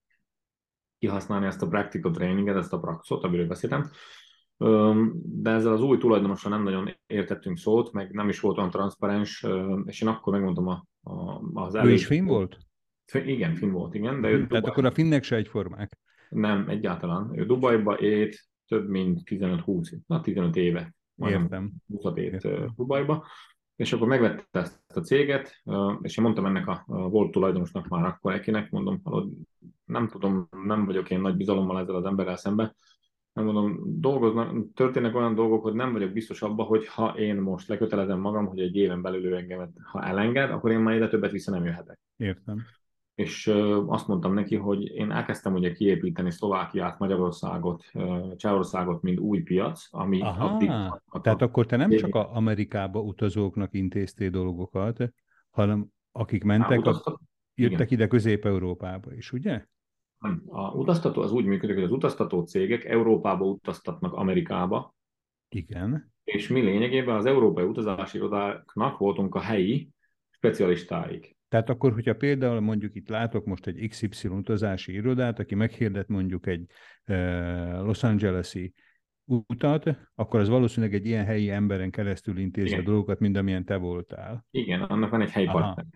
kihasználni 0.99 1.47
ezt 1.47 1.63
a 1.63 1.69
practical 1.69 2.13
traininget, 2.13 2.57
ezt 2.57 2.73
a 2.73 2.79
praxot, 2.79 3.25
amiről 3.25 3.47
beszéltem, 3.47 3.91
de 5.23 5.51
ezzel 5.51 5.73
az 5.73 5.83
új 5.83 5.99
tulajdonossal 5.99 6.51
nem 6.51 6.63
nagyon 6.63 6.97
értettünk 7.07 7.59
szót, 7.59 7.93
meg 7.93 8.11
nem 8.11 8.29
is 8.29 8.41
volt 8.41 8.59
olyan 8.59 8.71
transzparens, 8.71 9.47
és 9.85 10.01
én 10.01 10.09
akkor 10.09 10.33
megmondtam 10.33 10.67
a, 10.67 10.87
a, 11.03 11.41
az 11.55 11.75
elég... 11.75 11.91
Ő 11.91 11.95
is 11.95 12.07
finn 12.07 12.25
volt? 12.25 12.59
Igen, 13.13 13.55
finn 13.55 13.71
volt, 13.71 13.95
igen. 13.95 14.21
De 14.21 14.29
ő 14.29 14.33
Tehát 14.33 14.49
Dubai... 14.49 14.71
akkor 14.71 14.85
a 14.85 14.91
finnek 14.91 15.23
se 15.23 15.37
egyformák? 15.37 15.99
Nem, 16.29 16.69
egyáltalán. 16.69 17.39
Ő 17.39 17.45
Dubajba 17.45 17.99
ét 17.99 18.49
több 18.69 18.89
mint 18.89 19.21
15-20, 19.25 19.99
na 20.07 20.21
15 20.21 20.57
éve 20.57 20.96
Értem. 21.17 21.73
20 22.03 22.17
ét 22.17 22.49
Dubajba, 22.77 23.27
és 23.77 23.93
akkor 23.93 24.09
megvette 24.09 24.61
ezt 24.61 24.97
a 24.97 25.01
céget, 25.01 25.63
és 26.01 26.17
én 26.17 26.25
mondtam 26.25 26.47
ennek 26.47 26.67
a 26.67 26.85
volt 26.87 27.31
tulajdonosnak 27.31 27.89
már 27.89 28.05
akkor 28.05 28.33
ekinek, 28.33 28.71
mondom, 28.71 29.03
nem 29.85 30.09
tudom, 30.09 30.49
nem 30.65 30.87
vagyok 30.87 31.11
én 31.11 31.21
nagy 31.21 31.37
bizalommal 31.37 31.81
ezzel 31.81 31.95
az 31.95 32.05
emberrel 32.05 32.37
szemben, 32.37 32.77
nem 33.33 33.45
mondom, 33.45 33.81
dolgoznak, 34.01 34.73
történnek 34.75 35.15
olyan 35.15 35.35
dolgok, 35.35 35.63
hogy 35.63 35.75
nem 35.75 35.93
vagyok 35.93 36.13
biztos 36.13 36.43
abban, 36.43 36.67
hogy 36.67 36.87
ha 36.87 37.19
én 37.19 37.37
most 37.37 37.69
lekötelezem 37.69 38.21
magam, 38.21 38.47
hogy 38.47 38.61
egy 38.61 38.77
éven 38.77 39.03
belül 39.03 39.25
ő 39.25 39.37
engemet, 39.37 39.71
ha 39.83 40.03
elenged, 40.03 40.51
akkor 40.51 40.71
én 40.71 40.79
már 40.79 40.95
ide 40.95 41.09
többet 41.09 41.31
vissza 41.31 41.51
nem 41.51 41.65
jöhetek. 41.65 41.99
Értem 42.17 42.65
és 43.17 43.47
azt 43.87 44.09
mondtam 44.09 44.35
neki, 44.35 44.57
hogy 44.57 44.83
én 44.83 45.11
elkezdtem 45.11 45.55
ugye 45.55 45.73
kiépíteni 45.73 46.31
Szlovákiát, 46.31 46.99
Magyarországot, 46.99 47.85
Csehországot, 48.37 49.03
mint 49.03 49.19
új 49.19 49.43
piac, 49.43 49.89
ami 49.91 50.21
Aha, 50.21 50.45
addig... 50.45 50.71
Tehát 51.23 51.43
akkor 51.43 51.67
te 51.67 51.77
nem 51.77 51.91
csak 51.91 52.15
a 52.15 52.35
Amerikába 52.35 53.01
utazóknak 53.01 53.75
intéztél 53.75 54.31
dolgokat, 54.31 55.13
hanem 55.51 55.87
akik 56.13 56.45
mentek, 56.45 56.85
Há, 56.85 56.91
a, 56.91 57.21
jöttek 57.55 57.91
igen. 57.91 57.99
ide 57.99 58.07
Közép-Európába 58.07 59.15
is, 59.15 59.33
ugye? 59.33 59.65
A 60.47 60.71
utaztató 60.71 61.23
az 61.23 61.33
úgy 61.33 61.45
működik, 61.45 61.75
hogy 61.75 61.85
az 61.85 61.93
utaztató 61.93 62.43
cégek 62.43 62.85
Európába 62.85 63.45
utaztatnak 63.45 64.13
Amerikába. 64.13 64.95
Igen. 65.49 66.13
És 66.25 66.49
mi 66.49 66.61
lényegében 66.61 67.17
az 67.17 67.27
európai 67.27 67.65
utazási 67.65 68.17
irodáknak 68.17 68.99
voltunk 68.99 69.35
a 69.35 69.41
helyi 69.41 69.91
specialistáik. 70.31 71.36
Tehát 71.49 71.69
akkor, 71.69 71.93
hogyha 71.93 72.15
például 72.15 72.61
mondjuk 72.61 72.95
itt 72.95 73.09
látok 73.09 73.45
most 73.45 73.67
egy 73.67 73.89
XY 73.89 74.29
utazási 74.29 74.93
irodát, 74.93 75.39
aki 75.39 75.55
meghirdet 75.55 76.09
mondjuk 76.09 76.47
egy 76.47 76.67
Los 77.83 78.03
Angeles-i 78.03 78.75
utat, 79.25 79.99
akkor 80.15 80.41
az 80.41 80.49
valószínűleg 80.49 80.95
egy 80.95 81.07
ilyen 81.07 81.25
helyi 81.25 81.51
emberen 81.51 81.91
keresztül 81.91 82.39
intézi 82.39 82.67
Igen. 82.69 82.81
a 82.81 82.85
dolgokat, 82.85 83.19
mint 83.19 83.37
amilyen 83.37 83.65
te 83.65 83.77
voltál. 83.77 84.47
Igen, 84.51 84.83
annak 84.83 85.11
van 85.11 85.21
egy 85.21 85.31
helyi 85.31 85.47
Aha. 85.47 85.59
partner. 85.59 85.87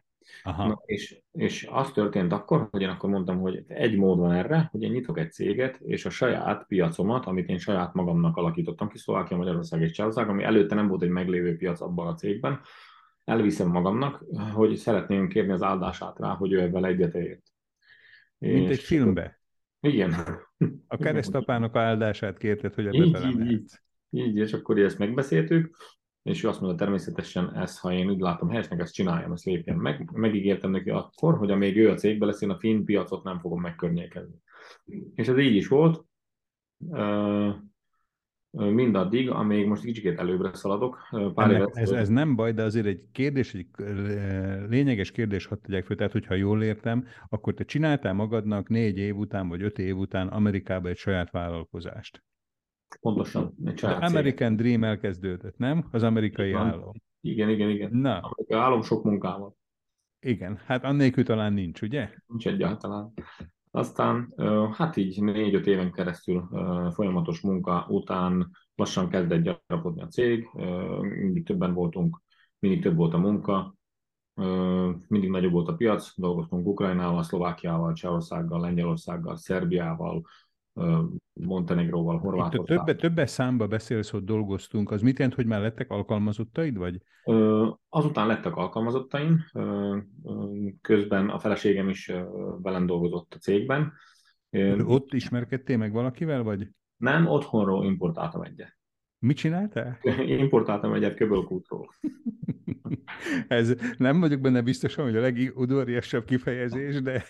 Aha. 0.42 0.66
Na, 0.66 0.80
és, 0.84 1.20
és 1.32 1.68
az 1.70 1.92
történt 1.92 2.32
akkor, 2.32 2.68
hogy 2.70 2.80
én 2.82 2.88
akkor 2.88 3.10
mondtam, 3.10 3.40
hogy 3.40 3.64
egy 3.66 3.96
mód 3.96 4.18
van 4.18 4.32
erre, 4.32 4.68
hogy 4.72 4.82
én 4.82 4.90
nyitok 4.90 5.18
egy 5.18 5.32
céget, 5.32 5.80
és 5.80 6.04
a 6.04 6.10
saját 6.10 6.66
piacomat, 6.66 7.26
amit 7.26 7.48
én 7.48 7.58
saját 7.58 7.94
magamnak 7.94 8.36
alakítottam 8.36 8.88
ki, 8.88 8.98
Szlovákia, 8.98 9.36
Magyarország 9.36 9.80
és 9.80 9.90
Csehország, 9.90 10.28
ami 10.28 10.42
előtte 10.42 10.74
nem 10.74 10.88
volt 10.88 11.02
egy 11.02 11.08
meglévő 11.08 11.56
piac 11.56 11.80
abban 11.80 12.06
a 12.06 12.14
cégben, 12.14 12.60
elviszem 13.24 13.68
magamnak, 13.68 14.24
hogy 14.52 14.76
szeretném 14.76 15.28
kérni 15.28 15.52
az 15.52 15.62
áldását 15.62 16.18
rá, 16.18 16.34
hogy 16.34 16.52
ő 16.52 16.60
ebben 16.60 16.84
egyetért. 16.84 17.42
Mint 18.38 18.70
egy 18.70 18.80
filmbe. 18.80 19.40
Igen. 19.80 20.14
A 20.86 20.96
keresztapának 20.96 21.76
áldását 21.76 22.38
kérted, 22.38 22.74
hogy 22.74 22.86
ebbe 22.86 23.28
így, 23.28 23.50
így, 23.50 23.70
így, 24.10 24.36
és 24.36 24.52
akkor 24.52 24.78
ezt 24.78 24.98
megbeszéltük, 24.98 25.76
és 26.22 26.44
ő 26.44 26.48
azt 26.48 26.60
mondta, 26.60 26.84
természetesen 26.84 27.54
ez, 27.54 27.78
ha 27.78 27.92
én 27.92 28.10
úgy 28.10 28.20
látom 28.20 28.48
helyesnek, 28.48 28.80
ezt 28.80 28.94
csináljam, 28.94 29.32
ezt 29.32 29.44
lépjen 29.44 29.76
meg. 29.76 30.10
Megígértem 30.12 30.70
neki 30.70 30.90
akkor, 30.90 31.38
hogy 31.38 31.50
amíg 31.50 31.76
ő 31.76 31.90
a 31.90 31.94
cégbe 31.94 32.26
lesz, 32.26 32.40
én 32.40 32.50
a 32.50 32.58
finn 32.58 32.84
piacot 32.84 33.24
nem 33.24 33.38
fogom 33.38 33.60
megkörnyékezni. 33.60 34.34
És 35.14 35.28
ez 35.28 35.38
így 35.38 35.54
is 35.54 35.68
volt 35.68 36.04
mindaddig, 38.50 39.30
amíg 39.30 39.66
most 39.66 39.82
kicsit 39.82 40.18
előbbre 40.18 40.54
szaladok. 40.54 40.98
Pár 41.34 41.50
Ennek, 41.50 41.68
ez, 41.72 41.90
ez 41.90 42.08
nem 42.08 42.36
baj, 42.36 42.52
de 42.52 42.62
azért 42.62 42.86
egy 42.86 43.02
kérdés, 43.12 43.54
egy 43.54 43.66
lényeges 44.68 45.10
kérdés 45.10 45.46
hadd 45.46 45.58
tegyek 45.62 45.84
föl, 45.84 45.96
tehát 45.96 46.12
hogyha 46.12 46.34
jól 46.34 46.62
értem, 46.62 47.06
akkor 47.28 47.54
te 47.54 47.64
csináltál 47.64 48.12
magadnak 48.12 48.68
négy 48.68 48.98
év 48.98 49.16
után, 49.16 49.48
vagy 49.48 49.62
öt 49.62 49.78
év 49.78 49.96
után 49.96 50.28
Amerikába 50.28 50.88
egy 50.88 50.96
saját 50.96 51.30
vállalkozást. 51.30 52.22
Pontosan, 53.00 53.54
egy 53.64 53.84
American 53.84 54.56
Dream 54.56 54.84
elkezdődött, 54.84 55.56
nem? 55.56 55.88
Az 55.90 56.02
amerikai 56.02 56.48
igen. 56.48 56.60
álom. 56.60 56.92
Igen, 57.20 57.48
igen, 57.48 57.70
igen. 57.70 57.90
Na. 57.92 58.18
Amerikai 58.18 58.58
álom 58.58 58.82
sok 58.82 59.04
munkával. 59.04 59.56
Igen, 60.20 60.60
hát 60.66 60.84
annélkül 60.84 61.24
talán 61.24 61.52
nincs, 61.52 61.82
ugye? 61.82 62.10
Nincs 62.26 62.46
egyáltalán. 62.46 63.12
Aztán 63.70 64.34
hát 64.72 64.96
így 64.96 65.22
négy-öt 65.22 65.66
éven 65.66 65.92
keresztül 65.92 66.48
folyamatos 66.92 67.40
munka 67.40 67.86
után 67.88 68.50
lassan 68.74 69.08
kezdett 69.08 69.42
gyarapodni 69.42 70.02
a 70.02 70.06
cég, 70.06 70.48
mindig 71.00 71.44
többen 71.44 71.74
voltunk, 71.74 72.22
mindig 72.58 72.82
több 72.82 72.96
volt 72.96 73.14
a 73.14 73.18
munka, 73.18 73.74
mindig 75.08 75.30
nagyobb 75.30 75.52
volt 75.52 75.68
a 75.68 75.74
piac, 75.74 76.12
dolgoztunk 76.16 76.66
Ukrajnával, 76.66 77.22
Szlovákiával, 77.22 77.92
Csehországgal, 77.92 78.60
Lengyelországgal, 78.60 79.36
Szerbiával, 79.36 80.22
Montenegróval, 81.32 82.18
Horvátországgal. 82.18 82.84
Többe, 82.84 82.98
többes 82.98 83.30
számba 83.30 83.66
beszélsz, 83.66 84.10
hogy 84.10 84.24
dolgoztunk, 84.24 84.90
az 84.90 85.02
mit 85.02 85.18
jelent, 85.18 85.36
hogy 85.36 85.46
már 85.46 85.60
lettek 85.60 85.90
alkalmazottaid, 85.90 86.76
vagy? 86.76 87.02
Azután 87.88 88.26
lettek 88.26 88.56
alkalmazottaim, 88.56 89.44
közben 90.80 91.28
a 91.28 91.38
feleségem 91.38 91.88
is 91.88 92.12
velem 92.62 92.86
dolgozott 92.86 93.34
a 93.34 93.38
cégben. 93.38 93.92
Ott 94.84 95.12
ismerkedtél 95.12 95.76
meg 95.76 95.92
valakivel, 95.92 96.42
vagy? 96.42 96.68
Nem, 96.96 97.26
otthonról 97.26 97.84
importáltam 97.84 98.42
egyet. 98.42 98.78
Mit 99.20 99.36
csináltál? 99.36 99.98
Importáltam 100.26 100.92
egyet 100.92 101.14
köbölkútról. 101.14 101.94
Ez 103.48 103.74
nem 103.96 104.20
vagyok 104.20 104.40
benne 104.40 104.62
biztosan, 104.62 105.04
hogy 105.04 105.16
a 105.16 105.20
legudvariasabb 105.20 106.24
kifejezés, 106.24 107.02
de... 107.02 107.24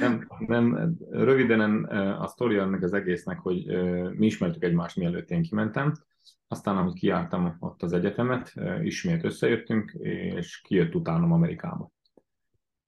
nem, 0.00 0.28
nem, 0.46 0.96
röviden 1.10 1.84
a 2.14 2.26
sztori 2.26 2.56
ennek 2.56 2.82
az 2.82 2.92
egésznek, 2.92 3.38
hogy 3.38 3.66
mi 4.16 4.26
ismertük 4.26 4.64
egymást, 4.64 4.96
mielőtt 4.96 5.30
én 5.30 5.42
kimentem. 5.42 5.92
Aztán, 6.48 6.76
ahogy 6.76 6.92
kiártam 6.92 7.56
ott 7.58 7.82
az 7.82 7.92
egyetemet, 7.92 8.52
ismét 8.82 9.24
összejöttünk, 9.24 9.90
és 10.36 10.60
kijött 10.60 10.94
utánam 10.94 11.32
Amerikába. 11.32 11.92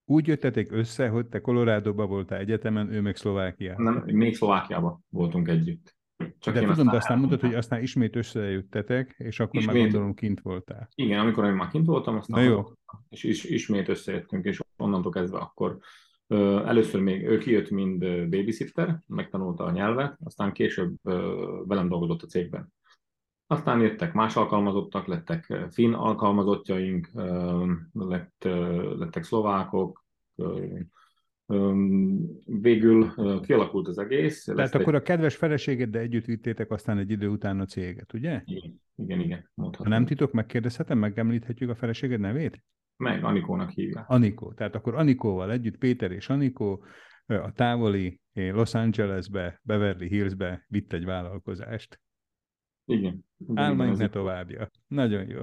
Úgy 0.04 0.26
jöttetek 0.26 0.72
össze, 0.72 1.09
hogy 1.09 1.26
te 1.26 1.40
Kolorádóba 1.40 2.06
voltál 2.06 2.38
egyetemen, 2.38 2.92
ő 2.92 3.00
meg 3.00 3.16
Szlovákiában? 3.16 3.85
Nem, 3.85 4.02
még 4.16 4.35
Szlovákiában 4.35 5.04
voltunk 5.09 5.48
együtt. 5.48 5.95
Csak 6.38 6.55
De 6.55 6.61
tudom, 6.61 6.87
de 6.87 6.96
aztán 6.96 7.18
mondtad, 7.18 7.40
hogy 7.40 7.55
aztán 7.55 7.83
ismét 7.83 8.16
összejöttetek, 8.16 9.14
és 9.18 9.40
akkor 9.40 9.61
ismét, 9.61 9.74
már 9.74 9.83
gondolom 9.83 10.14
kint 10.14 10.40
voltál. 10.40 10.88
Igen, 10.94 11.20
amikor 11.20 11.44
én 11.44 11.52
már 11.52 11.68
kint 11.68 11.87
voltam, 11.87 12.16
aztán 12.16 12.40
Na 12.40 12.50
jó. 12.50 12.64
és 13.09 13.22
is, 13.22 13.44
ismét 13.44 13.88
összejöttünk, 13.88 14.44
és 14.44 14.61
onnantól 14.76 15.12
kezdve 15.12 15.38
akkor 15.38 15.79
ö, 16.26 16.64
először 16.66 17.00
még 17.00 17.24
ő 17.24 17.38
kijött, 17.38 17.70
mint 17.70 17.98
babysitter, 18.31 19.02
megtanulta 19.07 19.64
a 19.64 19.70
nyelvet, 19.70 20.16
aztán 20.24 20.52
később 20.52 20.94
ö, 21.02 21.62
velem 21.66 21.88
dolgozott 21.88 22.22
a 22.22 22.26
cégben. 22.26 22.72
Aztán 23.46 23.81
jöttek 23.81 24.12
más 24.12 24.37
alkalmazottak, 24.37 25.07
lettek 25.07 25.68
finn 25.70 25.92
alkalmazottjaink, 25.92 27.11
lett, 27.92 28.44
lettek 28.98 29.22
szlovákok, 29.24 30.05
végül 32.60 33.14
kialakult 33.40 33.88
az 33.88 33.98
egész. 33.98 34.44
Tehát 34.44 34.74
akkor 34.74 34.94
egy... 34.94 35.00
a 35.00 35.02
kedves 35.02 35.36
feleségeddel 35.36 36.02
együtt 36.02 36.24
vittétek 36.24 36.70
aztán 36.70 36.98
egy 36.98 37.10
idő 37.10 37.28
után 37.28 37.60
a 37.60 37.64
céget, 37.64 38.12
ugye? 38.12 38.42
Igen, 38.44 38.80
igen, 38.96 39.20
igen 39.20 39.50
Ha 39.54 39.88
nem 39.88 40.04
titok, 40.04 40.32
megkérdezhetem, 40.32 40.98
megemlíthetjük 40.98 41.70
a 41.70 41.74
feleséged 41.74 42.20
nevét? 42.20 42.64
Meg, 42.96 43.24
Anikónak 43.24 43.70
hívják. 43.70 44.08
Anikó. 44.08 44.52
Tehát 44.52 44.74
akkor 44.74 44.94
Anikóval 44.94 45.52
együtt, 45.52 45.78
Péter 45.78 46.10
és 46.10 46.28
Anikó 46.28 46.84
a 47.26 47.52
távoli 47.52 48.20
Los 48.32 48.74
Angelesbe, 48.74 49.60
Beverly 49.62 50.08
Hillsbe 50.08 50.64
vitt 50.68 50.92
egy 50.92 51.04
vállalkozást. 51.04 52.00
Igen. 52.84 53.24
Álmaink 53.54 53.96
ne 53.96 54.08
továbbja. 54.08 54.70
Nagyon 54.86 55.28
jó. 55.28 55.40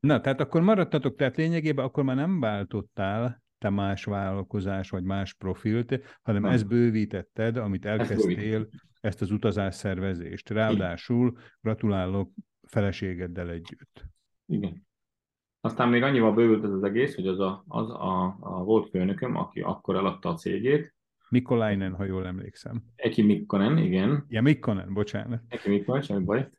Na, 0.00 0.20
tehát 0.20 0.40
akkor 0.40 0.62
maradtatok, 0.62 1.16
tehát 1.16 1.36
lényegében 1.36 1.84
akkor 1.84 2.04
már 2.04 2.16
nem 2.16 2.40
váltottál 2.40 3.42
te 3.60 3.70
más 3.70 4.04
vállalkozás 4.04 4.90
vagy 4.90 5.02
más 5.02 5.34
profilt, 5.34 6.18
hanem 6.22 6.42
Nem. 6.42 6.52
ezt 6.52 6.68
bővítetted, 6.68 7.56
amit 7.56 7.84
elkezdtél, 7.84 8.68
ezt 9.00 9.22
az 9.22 9.30
utazásszervezést. 9.30 10.50
Ráadásul 10.50 11.38
gratulálok 11.60 12.30
feleségeddel 12.66 13.50
együtt. 13.50 14.04
Igen. 14.46 14.86
Aztán 15.60 15.88
még 15.88 16.02
annyival 16.02 16.34
bővült 16.34 16.64
ez 16.64 16.70
az 16.70 16.82
egész, 16.82 17.14
hogy 17.14 17.26
az 17.26 17.40
a, 17.40 17.64
az 17.68 17.90
a, 17.90 18.36
a 18.40 18.64
volt 18.64 18.88
főnököm, 18.88 19.36
aki 19.36 19.60
akkor 19.60 19.96
eladta 19.96 20.28
a 20.28 20.34
cégét. 20.34 20.94
Mikolainen, 21.28 21.94
ha 21.94 22.04
jól 22.04 22.26
emlékszem. 22.26 22.82
Eki 22.96 23.22
Mikkonen, 23.22 23.78
igen. 23.78 24.24
Ja, 24.28 24.42
Mikkonen, 24.42 24.92
bocsánat. 24.92 25.42
Eki 25.48 25.68
Mikkonen, 25.68 26.02
semmi 26.02 26.24
baj. 26.24 26.50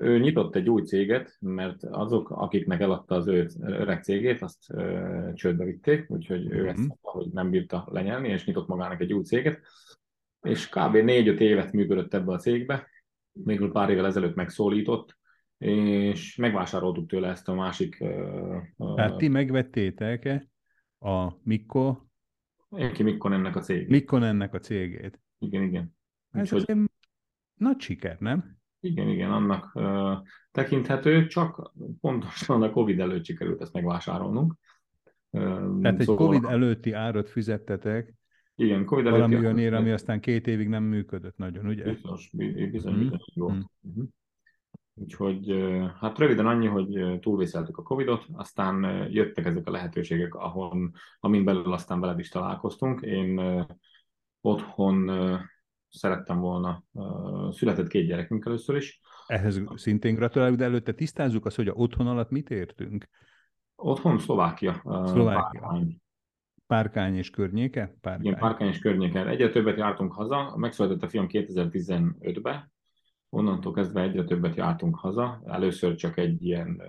Ő 0.00 0.18
nyitott 0.18 0.54
egy 0.54 0.70
új 0.70 0.82
céget, 0.82 1.36
mert 1.40 1.84
azok, 1.84 2.30
akiknek 2.30 2.80
eladta 2.80 3.14
az 3.14 3.26
ő 3.26 3.48
öreg 3.60 4.02
cégét, 4.02 4.42
azt 4.42 4.58
csődbe 5.34 5.64
vitték, 5.64 6.10
úgyhogy 6.10 6.46
ő 6.50 6.56
mm-hmm. 6.56 6.68
ezt 6.68 6.78
mondta, 6.78 7.10
hogy 7.10 7.28
nem 7.32 7.50
bírta 7.50 7.88
lenyelni, 7.90 8.28
és 8.28 8.44
nyitott 8.44 8.68
magának 8.68 9.00
egy 9.00 9.12
új 9.12 9.22
céget. 9.22 9.60
És 10.42 10.68
kb. 10.68 10.94
4-5 10.94 11.38
évet 11.38 11.72
működött 11.72 12.14
ebbe 12.14 12.32
a 12.32 12.38
cégbe, 12.38 12.88
még 13.32 13.70
pár 13.70 13.90
évvel 13.90 14.06
ezelőtt 14.06 14.34
megszólított, 14.34 15.16
és 15.58 16.36
megvásároltuk 16.36 17.08
tőle 17.08 17.28
ezt 17.28 17.48
a 17.48 17.54
másik... 17.54 18.04
Tehát 18.94 19.16
ti 19.16 19.28
megvettétek 19.28 20.48
a 20.98 21.32
Mikko... 21.42 21.96
Ki 22.92 23.02
Mikkon 23.02 23.32
ennek 23.32 23.56
a 23.56 23.60
cégét. 23.60 23.88
Mikkon 23.88 24.22
ennek 24.22 24.54
a 24.54 24.58
cégét. 24.58 25.20
Igen, 25.38 25.62
igen. 25.62 25.96
Ez 26.30 26.52
Úgyhogy... 26.52 26.76
nagy 27.54 27.80
siker, 27.80 28.18
nem? 28.18 28.57
Igen, 28.80 29.08
igen, 29.08 29.30
annak 29.30 29.70
uh, 29.74 30.26
tekinthető, 30.50 31.26
csak 31.26 31.72
pontosan 32.00 32.62
a 32.62 32.70
Covid 32.70 33.00
előtt 33.00 33.24
sikerült 33.24 33.60
ezt 33.60 33.72
megvásárolnunk. 33.72 34.54
Uh, 35.30 35.80
Tehát 35.80 35.98
egy 35.98 36.06
szóval... 36.06 36.26
Covid 36.26 36.44
előtti 36.44 36.92
árat 36.92 37.28
fizettetek, 37.28 38.14
igen, 38.60 38.84
Covid 38.84 39.06
előtti 39.06 39.22
valami 39.22 39.44
olyan 39.44 39.58
ér, 39.58 39.74
ami 39.74 39.90
aztán 39.90 40.20
két 40.20 40.46
évig 40.46 40.68
nem 40.68 40.84
működött 40.84 41.36
nagyon, 41.36 41.66
ugye? 41.66 41.84
Biztos, 41.84 42.30
bizony, 42.70 42.94
mm. 42.94 42.98
bizony 42.98 43.18
jó. 43.34 43.50
Mm. 43.50 43.60
Uh-huh. 43.80 44.04
Úgyhogy 44.94 45.54
hát 46.00 46.18
röviden 46.18 46.46
annyi, 46.46 46.66
hogy 46.66 47.20
túlvészeltük 47.20 47.78
a 47.78 47.82
Covidot, 47.82 48.26
aztán 48.32 49.06
jöttek 49.10 49.44
ezek 49.44 49.66
a 49.66 49.70
lehetőségek, 49.70 50.34
ahol, 50.34 50.90
amin 51.20 51.44
belül 51.44 51.72
aztán 51.72 52.00
veled 52.00 52.18
is 52.18 52.28
találkoztunk. 52.28 53.00
Én 53.00 53.40
otthon 54.40 55.10
szerettem 55.88 56.38
volna. 56.38 56.82
Született 57.50 57.88
két 57.88 58.06
gyerekünk 58.06 58.46
először 58.46 58.76
is. 58.76 59.00
Ehhez 59.26 59.62
szintén 59.74 60.14
gratulálok, 60.14 60.56
de 60.56 60.64
előtte 60.64 60.92
tisztázzuk 60.92 61.46
azt, 61.46 61.56
hogy 61.56 61.68
a 61.68 61.72
otthon 61.72 62.06
alatt 62.06 62.30
mit 62.30 62.50
értünk? 62.50 63.08
Otthon 63.76 64.18
Szlovákia. 64.18 64.72
Szlovákia. 64.84 65.60
Párkány. 65.60 66.00
Párkány 66.66 67.16
és 67.16 67.30
környéke? 67.30 67.94
Párkány. 68.00 68.26
Igen, 68.26 68.38
Párkány 68.38 68.68
és 68.68 68.78
környéke. 68.78 69.26
Egyre 69.26 69.50
többet 69.50 69.78
jártunk 69.78 70.12
haza. 70.12 70.56
Megszületett 70.56 71.02
a 71.02 71.08
fiam 71.08 71.26
2015-ben. 71.28 72.72
Onnantól 73.28 73.72
kezdve 73.72 74.02
egyre 74.02 74.24
többet 74.24 74.56
jártunk 74.56 74.96
haza. 74.96 75.42
Először 75.44 75.94
csak 75.94 76.18
egy 76.18 76.44
ilyen 76.44 76.82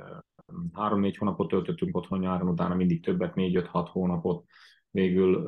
három-négy 0.73 1.17
hónapot 1.17 1.47
töltöttünk 1.47 1.97
otthon 1.97 2.19
nyáron, 2.19 2.47
utána 2.49 2.75
mindig 2.75 3.03
többet, 3.03 3.35
négy-öt-hat 3.35 3.89
hónapot. 3.89 4.45
Végül 4.91 5.43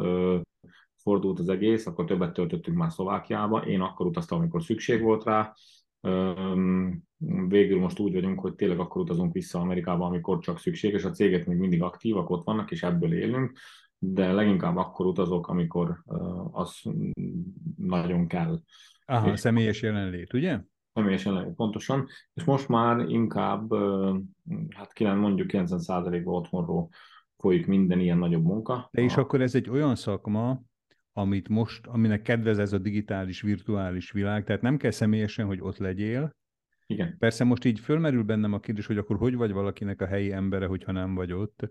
fordult 1.02 1.40
az 1.40 1.50
egész, 1.50 1.86
akkor 1.86 2.06
többet 2.06 2.34
töltöttünk 2.34 2.78
már 2.78 2.92
Szlovákiába. 2.92 3.60
Én 3.60 3.82
akkor 3.82 4.06
utaztam, 4.06 4.40
amikor 4.40 4.64
szükség 4.64 5.02
volt 5.02 5.24
rá. 5.24 5.54
Végül 7.48 7.80
most 7.80 8.00
úgy 8.00 8.14
vagyunk, 8.14 8.40
hogy 8.40 8.56
tényleg 8.56 8.80
akkor 8.80 9.02
utazunk 9.02 9.34
vissza 9.34 9.60
Amerikába, 9.60 10.06
amikor 10.06 10.40
csak 10.40 10.60
szükséges. 10.60 11.04
A 11.04 11.12
cégek 11.12 11.46
még 11.46 11.58
mindig 11.58 11.82
aktívak, 11.82 12.30
ott 12.30 12.44
vannak, 12.44 12.72
és 12.72 12.84
ebből 12.84 13.14
élünk, 13.14 13.58
de 13.98 14.32
leginkább 14.32 14.78
akkor 14.78 15.06
utazok, 15.06 15.48
amikor 15.48 16.04
az 16.52 16.82
nagyon 17.78 18.28
kell. 18.28 18.60
Aha, 19.06 19.32
és... 19.32 19.40
személyes 19.40 19.82
jelenlét, 19.82 20.34
ugye? 20.34 20.60
Személyesen 20.94 21.34
lehet, 21.34 21.54
pontosan. 21.56 22.08
És 22.34 22.44
most 22.44 22.68
már 22.68 23.00
inkább, 23.00 23.74
hát 24.70 25.00
mondjuk 25.00 25.50
90%-ban 25.54 26.34
otthonról 26.34 26.90
folyik 27.38 27.68
minden 27.68 28.00
ilyen 28.00 28.18
nagyobb 28.18 28.44
munka. 28.44 28.90
De 28.92 29.02
és 29.02 29.18
akkor 29.18 29.42
ez 29.42 29.56
egy 29.56 29.70
olyan 29.70 29.96
szakma, 29.96 30.62
amit 31.14 31.50
most, 31.50 31.88
aminek 31.88 32.22
kedvez 32.22 32.60
ez 32.60 32.74
a 32.74 32.78
digitális, 32.78 33.42
virtuális 33.42 34.12
világ, 34.12 34.44
tehát 34.44 34.62
nem 34.62 34.78
kell 34.78 34.92
személyesen, 34.92 35.46
hogy 35.46 35.62
ott 35.62 35.78
legyél. 35.78 36.36
Igen. 36.86 37.16
Persze 37.20 37.44
most 37.44 37.66
így 37.66 37.80
fölmerül 37.80 38.24
bennem 38.24 38.54
a 38.54 38.60
kérdés, 38.60 38.86
hogy 38.86 38.98
akkor 38.98 39.18
hogy 39.18 39.36
vagy 39.36 39.52
valakinek 39.52 40.02
a 40.02 40.06
helyi 40.06 40.32
embere, 40.32 40.66
hogyha 40.66 40.92
nem 40.92 41.16
vagy 41.16 41.34
ott, 41.34 41.70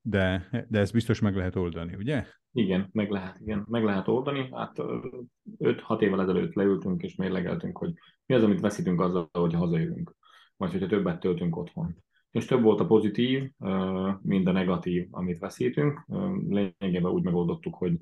de, 0.00 0.48
de 0.68 0.78
ezt 0.78 0.92
biztos 0.92 1.20
meg 1.20 1.36
lehet 1.36 1.56
oldani, 1.56 1.94
ugye? 1.94 2.26
Igen, 2.52 2.88
meg 2.92 3.10
lehet, 3.10 3.40
igen, 3.40 3.64
meg 3.68 3.84
lehet 3.84 4.08
oldani. 4.08 4.48
Hát 4.52 4.76
5-6 5.58 6.00
évvel 6.00 6.20
ezelőtt 6.20 6.54
leültünk 6.54 7.02
és 7.02 7.14
mérlegeltünk, 7.14 7.78
hogy 7.78 7.92
mi 8.26 8.34
az, 8.34 8.42
amit 8.42 8.60
veszítünk 8.60 9.00
azzal, 9.00 9.28
hogy 9.32 9.54
hazajövünk, 9.54 10.16
vagy 10.56 10.70
hogyha 10.70 10.86
többet 10.86 11.20
töltünk 11.20 11.56
otthon. 11.56 11.96
És 12.30 12.44
több 12.44 12.62
volt 12.62 12.80
a 12.80 12.86
pozitív, 12.86 13.50
mint 14.22 14.46
a 14.46 14.52
negatív, 14.52 15.06
amit 15.10 15.38
veszítünk. 15.38 16.04
Lényegében 16.48 17.12
úgy 17.12 17.22
megoldottuk, 17.22 17.74
hogy 17.74 17.98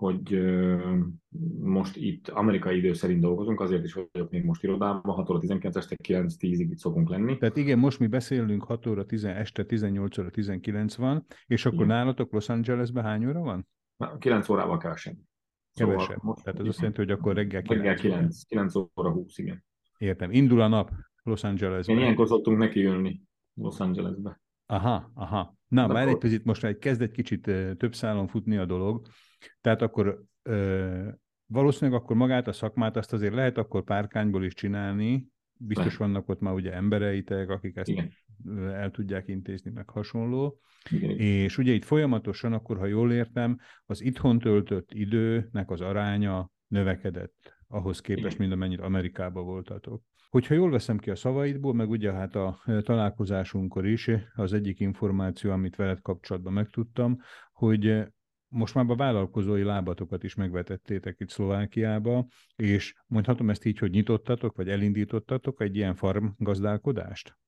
hogy 0.00 0.40
most 1.60 1.96
itt 1.96 2.28
amerikai 2.28 2.76
idő 2.76 2.92
szerint 2.92 3.20
dolgozunk, 3.20 3.60
azért 3.60 3.84
is 3.84 3.92
vagyok 3.92 4.30
még 4.30 4.44
most 4.44 4.62
irodában, 4.62 5.14
6 5.14 5.30
óra 5.30 5.38
19 5.38 5.76
este 5.76 5.96
9-10-ig 6.02 6.66
itt 6.70 6.78
szokunk 6.78 7.08
lenni. 7.08 7.38
Tehát 7.38 7.56
igen, 7.56 7.78
most 7.78 7.98
mi 7.98 8.06
beszélünk 8.06 8.64
6 8.64 8.86
óra 8.86 9.06
10, 9.06 9.24
este 9.24 9.64
18 9.64 10.18
óra 10.18 10.30
19 10.30 10.94
van, 10.94 11.26
és 11.46 11.66
akkor 11.66 11.84
igen. 11.84 11.96
nálatok 11.96 12.32
Los 12.32 12.48
Angelesben 12.48 13.04
hány 13.04 13.26
óra 13.26 13.40
van? 13.40 13.66
9 14.18 14.48
órával 14.48 14.78
kevesebb. 14.78 15.16
Kevesebb. 15.74 16.00
Szóval 16.00 16.18
most, 16.22 16.44
Tehát 16.44 16.60
az 16.60 16.66
azt 16.66 16.78
jelenti, 16.78 17.00
hogy 17.00 17.10
akkor 17.10 17.34
reggel 17.34 17.62
9 17.62 17.82
Reggel 17.82 18.18
9, 18.18 18.42
9 18.42 18.74
óra 18.74 19.10
20, 19.10 19.38
igen. 19.38 19.64
Értem. 19.98 20.30
Indul 20.30 20.60
a 20.60 20.68
nap 20.68 20.90
Los 21.22 21.44
Angelesben. 21.44 21.96
Én 21.96 22.02
ilyenkor 22.02 22.26
szoktunk 22.26 22.58
neki 22.58 22.80
jönni 22.80 23.20
Los 23.54 23.80
Angelesbe. 23.80 24.40
Aha, 24.70 25.10
aha. 25.14 25.58
Na, 25.68 25.86
már 25.86 26.02
akkor... 26.02 26.08
egy 26.08 26.18
picit, 26.18 26.44
most 26.44 26.62
már 26.62 26.78
kezd 26.78 27.02
egy 27.02 27.10
kicsit 27.10 27.50
több 27.76 27.94
szálon 27.94 28.26
futni 28.26 28.56
a 28.56 28.64
dolog. 28.64 29.06
Tehát 29.60 29.82
akkor 29.82 30.22
ö, 30.42 31.08
valószínűleg 31.46 32.00
akkor 32.00 32.16
magát 32.16 32.48
a 32.48 32.52
szakmát 32.52 32.96
azt 32.96 33.12
azért 33.12 33.34
lehet 33.34 33.58
akkor 33.58 33.84
párkányból 33.84 34.44
is 34.44 34.54
csinálni, 34.54 35.26
biztos 35.52 35.96
vannak 35.96 36.28
ott 36.28 36.40
már 36.40 36.54
ugye 36.54 36.72
embereitek, 36.72 37.48
akik 37.48 37.76
ezt 37.76 37.88
Igen. 37.88 38.12
el 38.72 38.90
tudják 38.90 39.28
intézni, 39.28 39.70
meg 39.70 39.88
hasonló. 39.88 40.60
Igen. 40.90 41.10
És 41.10 41.58
ugye 41.58 41.72
itt 41.72 41.84
folyamatosan, 41.84 42.52
akkor 42.52 42.78
ha 42.78 42.86
jól 42.86 43.12
értem, 43.12 43.58
az 43.86 44.02
itthon 44.02 44.38
töltött 44.38 44.92
időnek 44.92 45.70
az 45.70 45.80
aránya 45.80 46.50
növekedett 46.66 47.58
ahhoz 47.68 48.00
képest, 48.00 48.34
Igen. 48.34 48.38
mint 48.38 48.52
amennyit 48.52 48.80
Amerikában 48.80 49.44
voltatok. 49.44 50.02
Hogyha 50.30 50.54
jól 50.54 50.70
veszem 50.70 50.98
ki 50.98 51.10
a 51.10 51.16
szavaidból, 51.16 51.74
meg 51.74 51.90
ugye 51.90 52.12
hát 52.12 52.34
a 52.34 52.62
találkozásunkkor 52.82 53.86
is 53.86 54.10
az 54.34 54.52
egyik 54.52 54.80
információ, 54.80 55.50
amit 55.50 55.76
veled 55.76 56.00
kapcsolatban 56.00 56.52
megtudtam, 56.52 57.18
hogy 57.52 58.04
most 58.48 58.74
már 58.74 58.84
a 58.88 58.96
vállalkozói 58.96 59.62
lábatokat 59.62 60.24
is 60.24 60.34
megvetettétek 60.34 61.16
itt 61.20 61.28
Szlovákiába, 61.28 62.26
és 62.56 62.94
mondhatom 63.06 63.50
ezt 63.50 63.64
így, 63.64 63.78
hogy 63.78 63.90
nyitottatok, 63.90 64.56
vagy 64.56 64.68
elindítottatok 64.68 65.60
egy 65.60 65.76
ilyen 65.76 65.94
farm 65.94 66.26
gazdálkodást? 66.38 67.38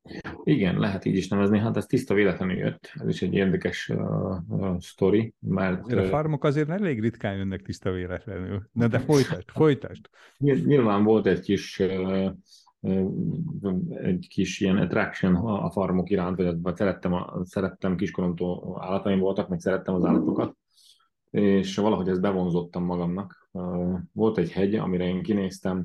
Igen, 0.45 0.79
lehet 0.79 1.05
így 1.05 1.17
is 1.17 1.29
nevezni. 1.29 1.59
Hát 1.59 1.77
ez 1.77 1.87
tiszta 1.87 2.15
véletlenül 2.15 2.57
jött. 2.57 2.93
Ez 2.95 3.09
is 3.09 3.23
egy 3.23 3.35
érdekes 3.35 3.89
uh, 3.89 4.01
uh, 4.49 4.79
sztori, 4.79 5.35
mert... 5.41 5.93
A 5.93 6.05
farmok 6.05 6.45
azért 6.45 6.69
elég 6.69 7.01
ritkán 7.01 7.37
jönnek 7.37 7.63
tiszta 7.63 7.91
véletlenül. 7.91 8.69
Na 8.73 8.89
de 8.89 8.99
folytasd, 8.99 9.51
folytasd. 9.51 10.09
Nyilván 10.39 11.05
volt 11.05 11.27
egy 11.27 11.41
kis 11.41 11.79
uh, 11.79 12.31
egy 14.03 14.27
kis 14.29 14.61
ilyen 14.61 14.77
attraction 14.77 15.35
a 15.35 15.71
farmok 15.71 16.11
iránt, 16.11 16.57
vagy 16.63 16.77
szerettem, 16.77 17.13
a, 17.13 17.41
szerettem 17.45 17.97
kiskoromtól 17.97 18.79
állataim 18.81 19.19
voltak, 19.19 19.49
meg 19.49 19.61
szerettem 19.61 19.95
az 19.95 20.05
állatokat, 20.05 20.57
és 21.31 21.77
valahogy 21.77 22.09
ezt 22.09 22.21
bevonzottam 22.21 22.85
magamnak. 22.85 23.51
Volt 24.13 24.39
egy 24.39 24.53
hegy, 24.53 24.75
amire 24.75 25.05
én 25.05 25.23
kinéztem, 25.23 25.85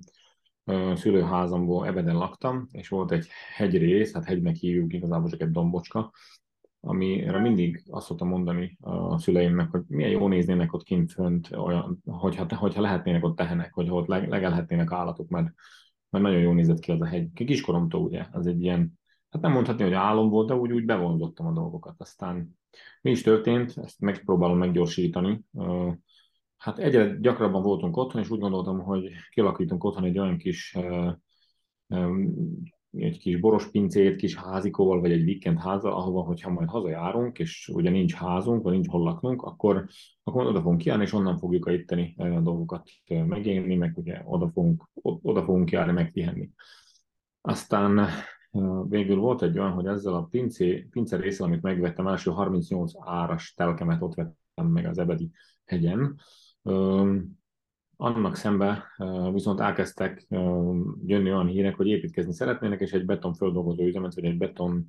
szülőházamból 0.94 1.88
ebeden 1.88 2.16
laktam, 2.16 2.68
és 2.72 2.90
volt 2.90 3.12
egy 3.12 3.28
hegyrész, 3.56 4.14
hát 4.14 4.26
hegynek 4.26 4.56
hívjuk 4.56 4.94
igazából 4.94 5.30
csak 5.30 5.42
egy 5.42 5.52
dombocska, 5.52 6.12
amire 6.80 7.40
mindig 7.40 7.84
azt 7.90 8.06
szoktam 8.06 8.28
mondani 8.28 8.78
a 8.82 9.20
szüleimnek, 9.20 9.70
hogy 9.72 9.82
milyen 9.88 10.12
jó 10.12 10.28
néznének 10.28 10.74
ott 10.74 10.84
kint 10.84 11.12
fönt, 11.12 11.50
olyan, 11.56 12.02
hogyha, 12.06 12.56
hogyha 12.56 12.82
lehetnének 12.82 13.24
ott 13.24 13.36
tehenek, 13.36 13.74
hogy 13.74 13.90
ott 13.90 14.08
legelhetnének 14.08 14.92
állatok, 14.92 15.30
mert, 15.30 15.54
mert 16.22 16.34
nagyon 16.34 16.48
jó 16.48 16.54
nézett 16.54 16.80
ki 16.80 16.92
az 16.92 17.02
a 17.02 17.06
hegy. 17.06 17.34
Kiskoromtól 17.34 18.02
ugye, 18.02 18.26
az 18.32 18.48
egy 18.48 18.62
ilyen, 18.62 19.00
hát 19.30 19.42
nem 19.42 19.52
mondhatni, 19.52 19.84
hogy 19.84 19.94
álom 19.94 20.30
volt, 20.30 20.48
de 20.48 20.56
úgy, 20.56 20.72
úgy 20.72 20.86
bevonzottam 20.86 21.46
a 21.46 21.52
dolgokat. 21.52 21.96
Aztán 21.98 22.58
mi 23.02 23.12
is 23.12 23.22
történt, 23.22 23.78
ezt 23.78 24.00
megpróbálom 24.00 24.58
meggyorsítani. 24.58 25.44
Hát 26.58 26.80
egyre 26.80 27.18
gyakrabban 27.20 27.62
voltunk 27.62 27.98
otthon, 27.98 28.22
és 28.22 28.30
úgy 28.30 28.40
gondoltam, 28.40 28.80
hogy 28.80 29.10
kialakítunk 29.30 29.84
otthon 29.84 30.04
egy 30.04 30.20
olyan 30.20 30.38
kis 30.38 30.78
egy 33.00 33.18
kis 33.20 33.40
boros 33.40 33.70
pincét, 33.70 34.16
kis 34.16 34.36
házikóval, 34.36 35.00
vagy 35.00 35.12
egy 35.12 35.24
weekend 35.24 35.60
háza, 35.60 35.96
ahova, 35.96 36.22
hogyha 36.22 36.50
majd 36.50 36.70
hazajárunk, 36.70 37.40
és 37.40 37.72
ugye 37.74 37.90
nincs 37.90 38.14
házunk, 38.14 38.64
vagy 38.64 38.74
nincs 38.74 38.88
hol 38.88 39.04
laknunk, 39.04 39.42
akkor, 39.42 39.86
akkor 40.24 40.46
oda 40.46 40.62
fogunk 40.62 40.78
kiállni, 40.78 41.04
és 41.04 41.14
onnan 41.14 41.38
fogjuk 41.38 41.66
a 41.66 41.72
itteni 41.72 42.16
dolgokat 42.42 42.90
megélni, 43.08 43.76
meg 43.76 43.94
ugye 43.98 44.22
oda 44.26 44.50
fogunk, 44.50 44.90
oda 45.02 45.44
fogunk 45.44 45.66
kiállni, 45.66 45.92
megpihenni. 45.92 46.50
Aztán 47.42 48.08
végül 48.88 49.16
volt 49.16 49.42
egy 49.42 49.60
olyan, 49.60 49.72
hogy 49.72 49.86
ezzel 49.86 50.14
a 50.14 50.24
pincé, 50.24 50.88
pince 50.92 51.18
részsel, 51.18 51.46
amit 51.46 51.62
megvettem, 51.62 52.08
első 52.08 52.32
38 52.32 52.92
áras 53.00 53.54
telkemet 53.54 54.02
ott 54.02 54.14
vettem 54.14 54.68
meg 54.68 54.86
az 54.86 54.98
Ebedi 54.98 55.32
hegyen. 55.66 56.20
Annak 58.00 58.36
szemben 58.36 58.84
viszont 59.34 59.60
elkezdtek 59.60 60.26
jönni 61.06 61.32
olyan 61.32 61.48
hírek, 61.48 61.76
hogy 61.76 61.88
építkezni 61.88 62.34
szeretnének, 62.34 62.80
és 62.80 62.92
egy 62.92 63.06
beton 63.06 63.34
földolgozó 63.34 63.84
üzemet, 63.84 64.16
vagy 64.16 64.26
egy 64.26 64.38
beton 64.38 64.88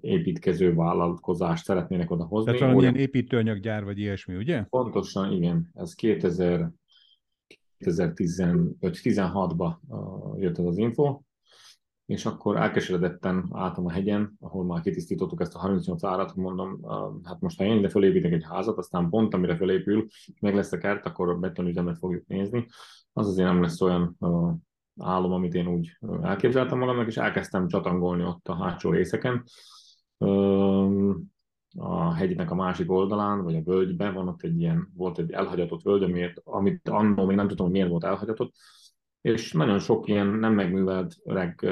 építkező 0.00 0.74
vállalkozást 0.74 1.64
szeretnének 1.64 2.10
oda 2.10 2.24
hozni. 2.24 2.52
Tehát 2.52 2.60
valamilyen 2.60 2.96
építőanyaggyár, 2.96 3.84
vagy 3.84 3.98
ilyesmi, 3.98 4.36
ugye? 4.36 4.62
Pontosan, 4.62 5.32
igen. 5.32 5.70
Ez 5.74 5.94
2000, 5.94 6.70
2015-16-ban 7.78 9.74
jött 10.38 10.58
ez 10.58 10.64
az 10.64 10.76
info, 10.76 11.20
és 12.06 12.26
akkor 12.26 12.56
elkeseredetten 12.56 13.48
álltam 13.52 13.86
a 13.86 13.90
hegyen, 13.90 14.36
ahol 14.40 14.64
már 14.64 14.80
kitisztítottuk 14.80 15.40
ezt 15.40 15.54
a 15.54 15.58
38 15.58 16.04
árat, 16.04 16.34
mondom, 16.36 16.80
hát 17.24 17.40
most 17.40 17.58
ha 17.58 17.64
én 17.64 17.78
ide 17.78 17.88
fölépítek 17.88 18.32
egy 18.32 18.44
házat, 18.44 18.78
aztán 18.78 19.08
pont 19.08 19.34
amire 19.34 19.56
fölépül, 19.56 20.06
meg 20.40 20.54
lesz 20.54 20.72
a 20.72 20.78
kert, 20.78 21.06
akkor 21.06 21.28
a 21.28 21.38
betonüzemet 21.38 21.98
fogjuk 21.98 22.26
nézni. 22.26 22.66
Az 23.12 23.28
azért 23.28 23.48
nem 23.48 23.62
lesz 23.62 23.80
olyan 23.80 24.16
álom, 24.98 25.32
amit 25.32 25.54
én 25.54 25.66
úgy 25.66 25.98
elképzeltem 26.22 26.78
magamnak, 26.78 27.06
és 27.06 27.16
elkezdtem 27.16 27.68
csatangolni 27.68 28.24
ott 28.24 28.48
a 28.48 28.54
hátsó 28.54 28.90
részeken. 28.90 29.44
A 31.78 32.12
hegynek 32.14 32.50
a 32.50 32.54
másik 32.54 32.90
oldalán, 32.90 33.42
vagy 33.42 33.56
a 33.56 33.62
völgyben 33.62 34.14
van 34.14 34.28
ott 34.28 34.42
egy 34.42 34.60
ilyen, 34.60 34.92
volt 34.96 35.18
egy 35.18 35.30
elhagyatott 35.30 35.82
völgy, 35.82 36.32
amit, 36.44 36.88
annó 36.88 37.24
még 37.26 37.36
nem 37.36 37.48
tudom, 37.48 37.66
hogy 37.66 37.74
miért 37.74 37.90
volt 37.90 38.04
elhagyatott, 38.04 38.54
és 39.26 39.52
nagyon 39.52 39.78
sok 39.78 40.08
ilyen 40.08 40.26
nem 40.26 40.54
megművelt 40.54 41.16
öreg 41.24 41.66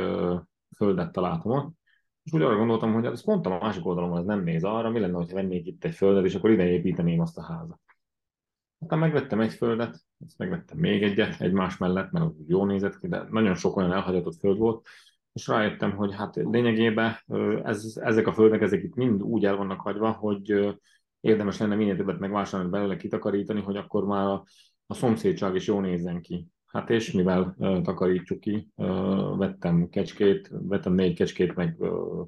földet 0.77 1.13
találtam 1.13 1.53
ott, 1.53 1.75
és 2.23 2.33
úgy 2.33 2.43
arra 2.43 2.57
gondoltam, 2.57 2.93
hogy 2.93 3.05
hát 3.05 3.13
ez 3.13 3.25
pont 3.25 3.47
a 3.47 3.59
másik 3.59 3.87
oldalon 3.87 4.17
az 4.17 4.25
nem 4.25 4.43
néz 4.43 4.65
arra, 4.65 4.91
mi 4.91 5.01
lenne, 5.01 5.17
ha 5.17 5.27
vennék 5.33 5.67
itt 5.67 5.85
egy 5.85 5.95
földet, 5.95 6.25
és 6.25 6.35
akkor 6.35 6.51
ide 6.51 6.69
építeném 6.69 7.21
azt 7.21 7.39
a 7.39 7.43
házat. 7.43 7.81
Aztán 8.79 8.99
megvettem 8.99 9.41
egy 9.41 9.53
földet, 9.53 10.05
ezt 10.27 10.39
megvettem 10.39 10.79
még 10.79 11.03
egyet 11.03 11.41
egymás 11.41 11.77
mellett, 11.77 12.11
mert 12.11 12.25
az 12.25 12.33
jó 12.47 12.65
nézett 12.65 12.99
ki, 12.99 13.09
de 13.09 13.27
nagyon 13.31 13.55
sok 13.55 13.77
olyan 13.77 13.93
elhagyatott 13.93 14.39
föld 14.39 14.59
volt, 14.59 14.87
és 15.33 15.47
rájöttem, 15.47 15.97
hogy 15.97 16.15
hát 16.15 16.37
lényegében 16.37 17.17
ez, 17.63 18.01
ezek 18.01 18.27
a 18.27 18.33
földek, 18.33 18.61
ezek 18.61 18.83
itt 18.83 18.95
mind 18.95 19.23
úgy 19.23 19.45
el 19.45 19.57
vannak 19.57 19.81
hagyva, 19.81 20.11
hogy 20.11 20.77
érdemes 21.21 21.59
lenne 21.59 21.75
minél 21.75 21.97
többet 21.97 22.19
megvásárolni 22.19 22.71
belőle, 22.71 22.97
kitakarítani, 22.97 23.61
hogy 23.61 23.77
akkor 23.77 24.05
már 24.05 24.27
a, 24.27 24.45
a 24.87 24.95
szomszédság 24.95 25.55
is 25.55 25.67
jó 25.67 25.81
nézzen 25.81 26.21
ki. 26.21 26.49
Hát 26.75 26.91
és 26.91 27.13
mivel 27.13 27.55
uh, 27.59 27.83
takarítsuk 27.83 28.41
ki, 28.41 28.69
uh, 28.77 29.39
vettem 29.39 29.89
kecskét, 29.89 30.51
vettem 30.53 30.93
négy 30.93 31.15
kecskét, 31.15 31.55
meg, 31.55 31.75
uh, 31.79 32.27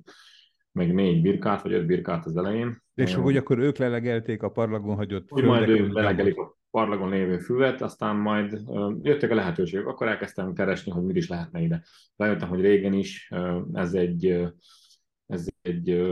meg 0.72 0.94
négy 0.94 1.22
birkát, 1.22 1.62
vagy 1.62 1.72
öt 1.72 1.86
birkát 1.86 2.26
az 2.26 2.36
elején. 2.36 2.82
És 2.94 3.16
uh, 3.16 3.22
hogy 3.22 3.36
akkor 3.36 3.58
ők 3.58 3.76
lelegelték 3.76 4.42
a 4.42 4.48
parlagon 4.48 4.96
hagyott 4.96 5.28
Hogy 5.28 5.44
majd 5.44 5.68
ők 5.68 5.92
lelegelik 5.92 6.36
a 6.36 6.56
parlagon 6.70 7.10
lévő 7.10 7.38
füvet, 7.38 7.82
aztán 7.82 8.16
majd 8.16 8.60
uh, 8.66 8.94
jöttek 9.02 9.30
a 9.30 9.34
lehetőségek, 9.34 9.86
akkor 9.86 10.08
elkezdtem 10.08 10.52
keresni, 10.52 10.92
hogy 10.92 11.02
mit 11.02 11.16
is 11.16 11.28
lehetne 11.28 11.60
ide. 11.60 11.82
Rájöttem, 12.16 12.48
hogy 12.48 12.60
régen 12.60 12.92
is 12.92 13.28
uh, 13.30 13.62
ez 13.72 13.94
egy 13.94 14.26
uh, 14.26 14.48
ez 15.26 15.48
egy 15.62 16.06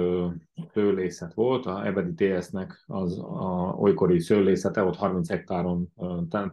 szőlészet 0.73 1.35
volt, 1.35 1.67
a 1.67 1.87
Ebedi 1.87 2.15
TS-nek 2.15 2.85
az 2.87 3.19
a 3.19 3.75
olykori 3.79 4.21
szőlészete, 4.21 4.83
ott 4.85 4.97
30 4.97 5.29
hektáron 5.29 5.93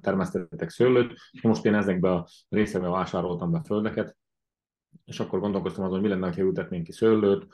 termesztettek 0.01 0.69
szőlőt, 0.69 1.13
most 1.41 1.65
én 1.65 1.73
ezekbe 1.73 2.11
a 2.11 2.27
részekbe 2.49 2.87
vásároltam 2.89 3.51
be 3.51 3.61
földeket, 3.65 4.17
és 5.05 5.19
akkor 5.19 5.39
gondolkoztam 5.39 5.83
azon, 5.83 5.99
hogy 5.99 6.09
mi 6.09 6.13
lenne, 6.13 6.33
ha 6.33 6.41
ültetnénk 6.41 6.83
ki 6.83 6.91
szőlőt, 6.91 7.47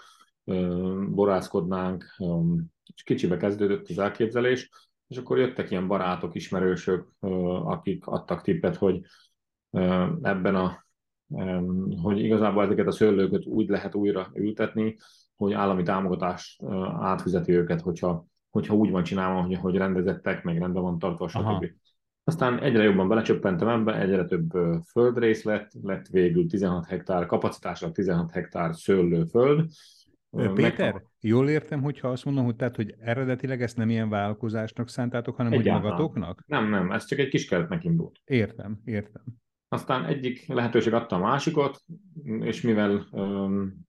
borászkodnánk, 1.10 2.06
és 2.96 3.04
kicsibe 3.04 3.38
kezdődött 3.38 3.90
az 3.90 4.00
elképzelés, 4.00 4.70
és 5.08 5.18
akkor 5.18 5.38
jöttek 5.38 5.72
ilyen 5.72 5.88
barátok, 5.88 6.36
ismerősök, 6.36 7.08
akik 7.64 8.06
adtak 8.08 8.42
tippet, 8.42 8.76
hogy 8.76 9.02
ebben 10.22 10.56
a 10.56 10.87
hogy 12.02 12.20
igazából 12.20 12.64
ezeket 12.64 12.88
a 12.88 12.92
szőlőket 12.92 13.46
úgy 13.46 13.68
lehet 13.70 13.96
újra 13.96 14.32
ültetni, 14.34 14.98
hogy 15.36 15.54
állami 15.54 15.84
támogatás 15.84 16.60
átfizeti 17.00 17.52
őket, 17.52 17.82
hogyha, 17.82 18.26
hogyha 18.50 18.76
úgy 18.76 18.92
van 18.92 19.04
csinálva, 19.04 19.42
hogy, 19.42 19.58
hogy 19.58 19.76
rendezettek, 19.76 20.44
meg 20.44 20.58
rendben 20.58 20.84
van 20.84 21.00
tartva, 21.00 21.28
stb. 21.28 21.66
Aztán 22.24 22.60
egyre 22.60 22.84
jobban 22.84 23.08
belecsöppentem 23.08 23.68
ebbe, 23.68 24.00
egyre 24.00 24.26
több 24.26 24.52
földrész 24.92 25.44
lett, 25.44 25.72
lett 25.82 26.08
végül 26.08 26.48
16 26.48 26.86
hektár, 26.86 27.26
kapacitásra 27.26 27.92
16 27.92 28.32
hektár 28.32 28.76
szőlőföld. 28.76 29.70
Péter, 30.54 30.94
meg... 30.94 31.06
jól 31.20 31.50
értem, 31.50 31.82
hogyha 31.82 32.08
azt 32.08 32.26
mondom, 32.26 32.46
hogy, 32.46 32.56
tehát, 32.56 32.76
hogy 32.76 32.96
eredetileg 33.00 33.62
ezt 33.62 33.78
nem 33.78 33.90
ilyen 33.90 34.10
vállalkozásnak 34.10 34.90
szántátok, 34.90 35.36
hanem 35.36 35.52
Egyáltalán. 35.52 35.82
hogy 35.82 35.90
magatoknak? 35.90 36.44
Nem, 36.46 36.70
nem, 36.70 36.92
ez 36.92 37.06
csak 37.06 37.20
egy 37.20 37.28
kis 37.28 37.48
keretnek 37.48 37.84
indult. 37.84 38.20
Értem, 38.26 38.82
értem. 38.84 39.24
Aztán 39.70 40.06
egyik 40.06 40.48
lehetőség 40.48 40.94
adta 40.94 41.16
a 41.16 41.20
másikat, 41.20 41.82
és 42.24 42.62
mivel 42.62 43.08
um, 43.12 43.88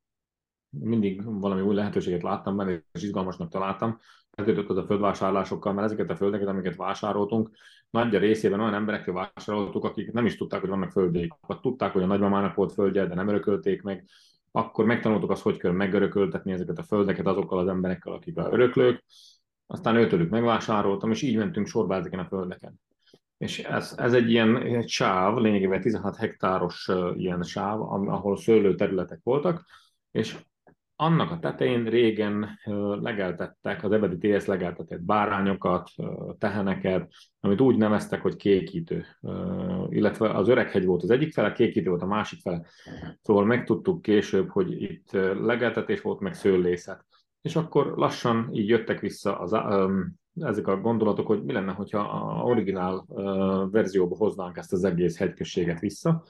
mindig 0.71 1.41
valami 1.41 1.61
új 1.61 1.75
lehetőséget 1.75 2.23
láttam 2.23 2.57
benne, 2.57 2.83
és 2.93 3.03
izgalmasnak 3.03 3.51
találtam, 3.51 3.99
kezdődött 4.31 4.69
az 4.69 4.77
a 4.77 4.85
földvásárlásokkal, 4.85 5.73
mert 5.73 5.87
ezeket 5.87 6.11
a 6.11 6.17
földeket, 6.17 6.49
amiket 6.49 6.77
vásároltunk, 6.77 7.51
nagy 7.91 8.19
részében 8.19 8.61
olyan 8.61 8.75
emberekkel 8.75 9.31
vásároltuk, 9.35 9.85
akik 9.85 10.13
nem 10.13 10.27
is 10.27 10.37
tudták, 10.37 10.61
hogy 10.61 10.69
vannak 10.69 10.91
földjeik. 10.91 11.33
Vagy 11.47 11.61
tudták, 11.61 11.93
hogy 11.93 12.03
a 12.03 12.07
nagymamának 12.07 12.55
volt 12.55 12.73
földje, 12.73 13.07
de 13.07 13.15
nem 13.15 13.29
örökölték 13.29 13.83
meg. 13.83 14.09
Akkor 14.51 14.85
megtanultuk 14.85 15.31
azt, 15.31 15.43
hogy 15.43 15.59
kell 15.59 15.73
megörököltetni 15.73 16.53
ezeket 16.53 16.79
a 16.79 16.83
földeket 16.83 17.27
azokkal 17.27 17.59
az 17.59 17.69
emberekkel, 17.69 18.13
akik 18.13 18.39
a 18.39 18.49
öröklők. 18.53 19.05
Aztán 19.67 19.97
őtőlük 19.97 20.31
megvásároltam, 20.31 21.11
és 21.11 21.23
így 21.23 21.37
mentünk 21.37 21.67
sorba 21.67 21.95
ezeken 21.95 22.19
a 22.19 22.27
földeken. 22.27 22.81
És 23.39 23.59
ez, 23.59 23.95
ez 23.97 24.13
egy 24.13 24.31
ilyen 24.31 24.57
egy 24.57 24.89
sáv, 24.89 25.37
lényegében 25.37 25.81
16 25.81 26.17
hektáros 26.17 26.91
ilyen 27.15 27.43
sáv, 27.43 27.81
ahol 27.81 28.37
szőlőterületek 28.37 29.21
voltak, 29.23 29.65
és 30.11 30.37
annak 30.97 31.31
a 31.31 31.39
tetején 31.39 31.85
régen 31.85 32.59
legeltettek, 33.01 33.85
az 33.85 33.93
ebedi 33.93 34.37
TS 34.37 34.45
legeltetett 34.45 35.01
bárányokat, 35.01 35.91
teheneket, 36.39 37.13
amit 37.41 37.61
úgy 37.61 37.77
neveztek, 37.77 38.23
hogy 38.23 38.37
kékítő. 38.37 39.05
Illetve 39.89 40.31
az 40.31 40.49
öreghegy 40.49 40.85
volt 40.85 41.03
az 41.03 41.11
egyik 41.11 41.33
fele, 41.33 41.53
kékítő 41.53 41.89
volt 41.89 42.03
a 42.03 42.07
másik 42.07 42.41
fele. 42.41 42.63
Szóval 43.23 43.45
megtudtuk 43.45 44.03
később, 44.03 44.49
hogy 44.49 44.83
itt 44.83 45.13
legeltetés 45.41 46.01
volt, 46.01 46.21
meg 46.21 46.35
szőlészet. 46.35 47.05
És 47.41 47.57
akkor 47.57 47.93
lassan 47.97 48.49
így 48.53 48.69
jöttek 48.69 49.01
vissza 49.01 49.39
az, 49.39 49.53
ezek 50.41 50.67
a 50.67 50.81
gondolatok, 50.81 51.27
hogy 51.27 51.45
mi 51.45 51.53
lenne, 51.53 51.73
hogyha 51.73 51.99
a 51.99 52.43
originál 52.43 53.05
verzióba 53.71 54.17
hoznánk 54.17 54.57
ezt 54.57 54.73
az 54.73 54.85
egész 54.85 55.19
hegyközséget 55.19 55.81
vissza. 55.81 56.25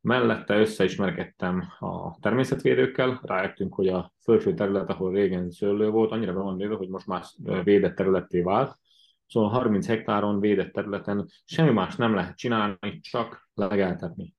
Mellette 0.00 0.58
összeismerkedtem 0.58 1.62
a 1.78 2.18
természetvédőkkel, 2.20 3.20
rájöttünk, 3.22 3.74
hogy 3.74 3.88
a 3.88 4.12
felső 4.18 4.54
terület, 4.54 4.90
ahol 4.90 5.12
régen 5.12 5.50
szőlő 5.50 5.90
volt, 5.90 6.10
annyira 6.10 6.32
be 6.32 6.40
van 6.40 6.56
nőve, 6.56 6.74
hogy 6.74 6.88
most 6.88 7.06
már 7.06 7.22
védett 7.64 7.94
területté 7.94 8.40
vált. 8.40 8.78
Szóval 9.26 9.50
30 9.50 9.86
hektáron 9.86 10.40
védett 10.40 10.72
területen 10.72 11.28
semmi 11.44 11.70
más 11.70 11.96
nem 11.96 12.14
lehet 12.14 12.36
csinálni, 12.36 13.00
csak 13.00 13.48
legeltetni. 13.54 14.34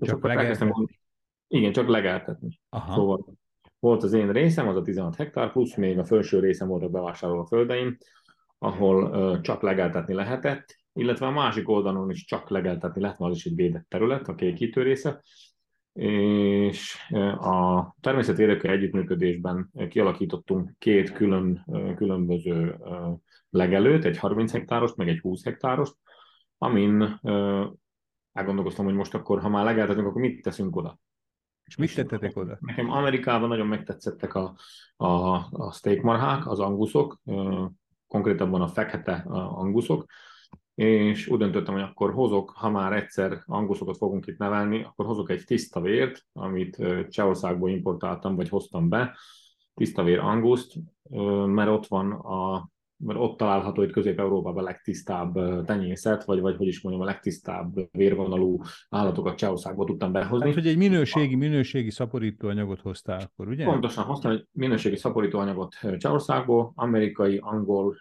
Csak 0.00 0.24
legeltetni? 0.24 1.00
Igen, 1.48 1.72
csak 1.72 1.88
legeltetni. 1.88 2.60
Aha. 2.68 2.94
Szóval 2.94 3.24
volt 3.78 4.02
az 4.02 4.12
én 4.12 4.32
részem, 4.32 4.68
az 4.68 4.76
a 4.76 4.82
16 4.82 5.16
hektár, 5.16 5.52
plusz 5.52 5.74
még 5.74 5.98
a 5.98 6.04
felső 6.04 6.38
részem 6.40 6.68
volt 6.68 6.82
a 6.82 6.88
bevásároló 6.88 7.44
földeim, 7.44 7.96
ahol 8.64 9.40
csak 9.40 9.62
legeltetni 9.62 10.14
lehetett, 10.14 10.76
illetve 10.92 11.26
a 11.26 11.30
másik 11.30 11.68
oldalon 11.68 12.10
is 12.10 12.24
csak 12.24 12.48
legeltetni 12.48 13.00
lehet, 13.00 13.16
az 13.18 13.36
is 13.36 13.44
egy 13.44 13.54
védett 13.54 13.88
terület, 13.88 14.28
a 14.28 14.34
kékítő 14.34 14.82
része, 14.82 15.22
és 15.92 16.96
a 17.38 17.94
természetvédőkkel 18.00 18.72
együttműködésben 18.72 19.70
kialakítottunk 19.88 20.74
két 20.78 21.12
külön, 21.12 21.64
különböző 21.96 22.76
legelőt, 23.50 24.04
egy 24.04 24.18
30 24.18 24.52
hektáros, 24.52 24.94
meg 24.94 25.08
egy 25.08 25.20
20 25.20 25.44
hektáros, 25.44 25.90
amin 26.58 27.20
elgondolkoztam, 28.32 28.84
hogy 28.84 28.94
most 28.94 29.14
akkor, 29.14 29.40
ha 29.40 29.48
már 29.48 29.64
legeltetünk, 29.64 30.06
akkor 30.06 30.20
mit 30.20 30.42
teszünk 30.42 30.76
oda? 30.76 30.98
És 31.64 31.76
mit 31.76 31.94
tettetek 31.94 32.36
oda? 32.36 32.58
Nekem 32.60 32.90
Amerikában 32.90 33.48
nagyon 33.48 33.66
megtetszettek 33.66 34.34
a, 34.34 34.56
a, 34.96 35.06
a 35.50 35.72
steakmarhák, 35.72 36.46
az 36.46 36.60
anguszok, 36.60 37.20
konkrétabban 38.14 38.60
a 38.60 38.68
fekete 38.68 39.24
anguszok, 39.54 40.06
és 40.74 41.28
úgy 41.28 41.38
döntöttem, 41.38 41.74
hogy 41.74 41.82
akkor 41.82 42.12
hozok, 42.12 42.50
ha 42.50 42.70
már 42.70 42.92
egyszer 42.92 43.42
anguszokat 43.46 43.96
fogunk 43.96 44.26
itt 44.26 44.38
nevelni, 44.38 44.82
akkor 44.82 45.06
hozok 45.06 45.30
egy 45.30 45.44
tiszta 45.44 45.80
vért, 45.80 46.26
amit 46.32 46.82
Csehországból 47.08 47.70
importáltam, 47.70 48.36
vagy 48.36 48.48
hoztam 48.48 48.88
be, 48.88 49.16
tiszta 49.74 50.02
vér 50.02 50.18
anguszt, 50.18 50.74
mert 51.46 51.70
ott 51.70 51.86
van 51.86 52.12
a 52.12 52.68
mert 52.96 53.18
ott 53.18 53.36
található 53.36 53.82
itt 53.82 53.92
Közép-Európában 53.92 54.62
a 54.62 54.66
legtisztább 54.66 55.64
tenyészet, 55.64 56.24
vagy, 56.24 56.40
vagy 56.40 56.56
hogy 56.56 56.66
is 56.66 56.82
mondjam, 56.82 57.04
a 57.04 57.08
legtisztább 57.08 57.74
vérvonalú 57.92 58.60
állatokat 58.88 59.36
Csehországból 59.36 59.86
tudtam 59.86 60.12
behozni. 60.12 60.46
Hát, 60.46 60.54
hogy 60.54 60.66
egy 60.66 60.76
minőségi, 60.76 61.34
minőségi 61.34 61.90
szaporítóanyagot 61.90 62.80
hoztál 62.80 63.20
akkor, 63.20 63.48
ugye? 63.48 63.64
Pontosan, 63.64 64.04
hoztam 64.04 64.30
egy 64.30 64.46
minőségi 64.52 64.96
szaporítóanyagot 64.96 65.74
Csehországból, 65.96 66.72
amerikai, 66.74 67.38
angol 67.42 67.96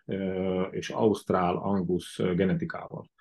és 0.71 0.89
ausztrál 0.89 1.55
angus 1.55 2.21
genetikával. 2.35 3.11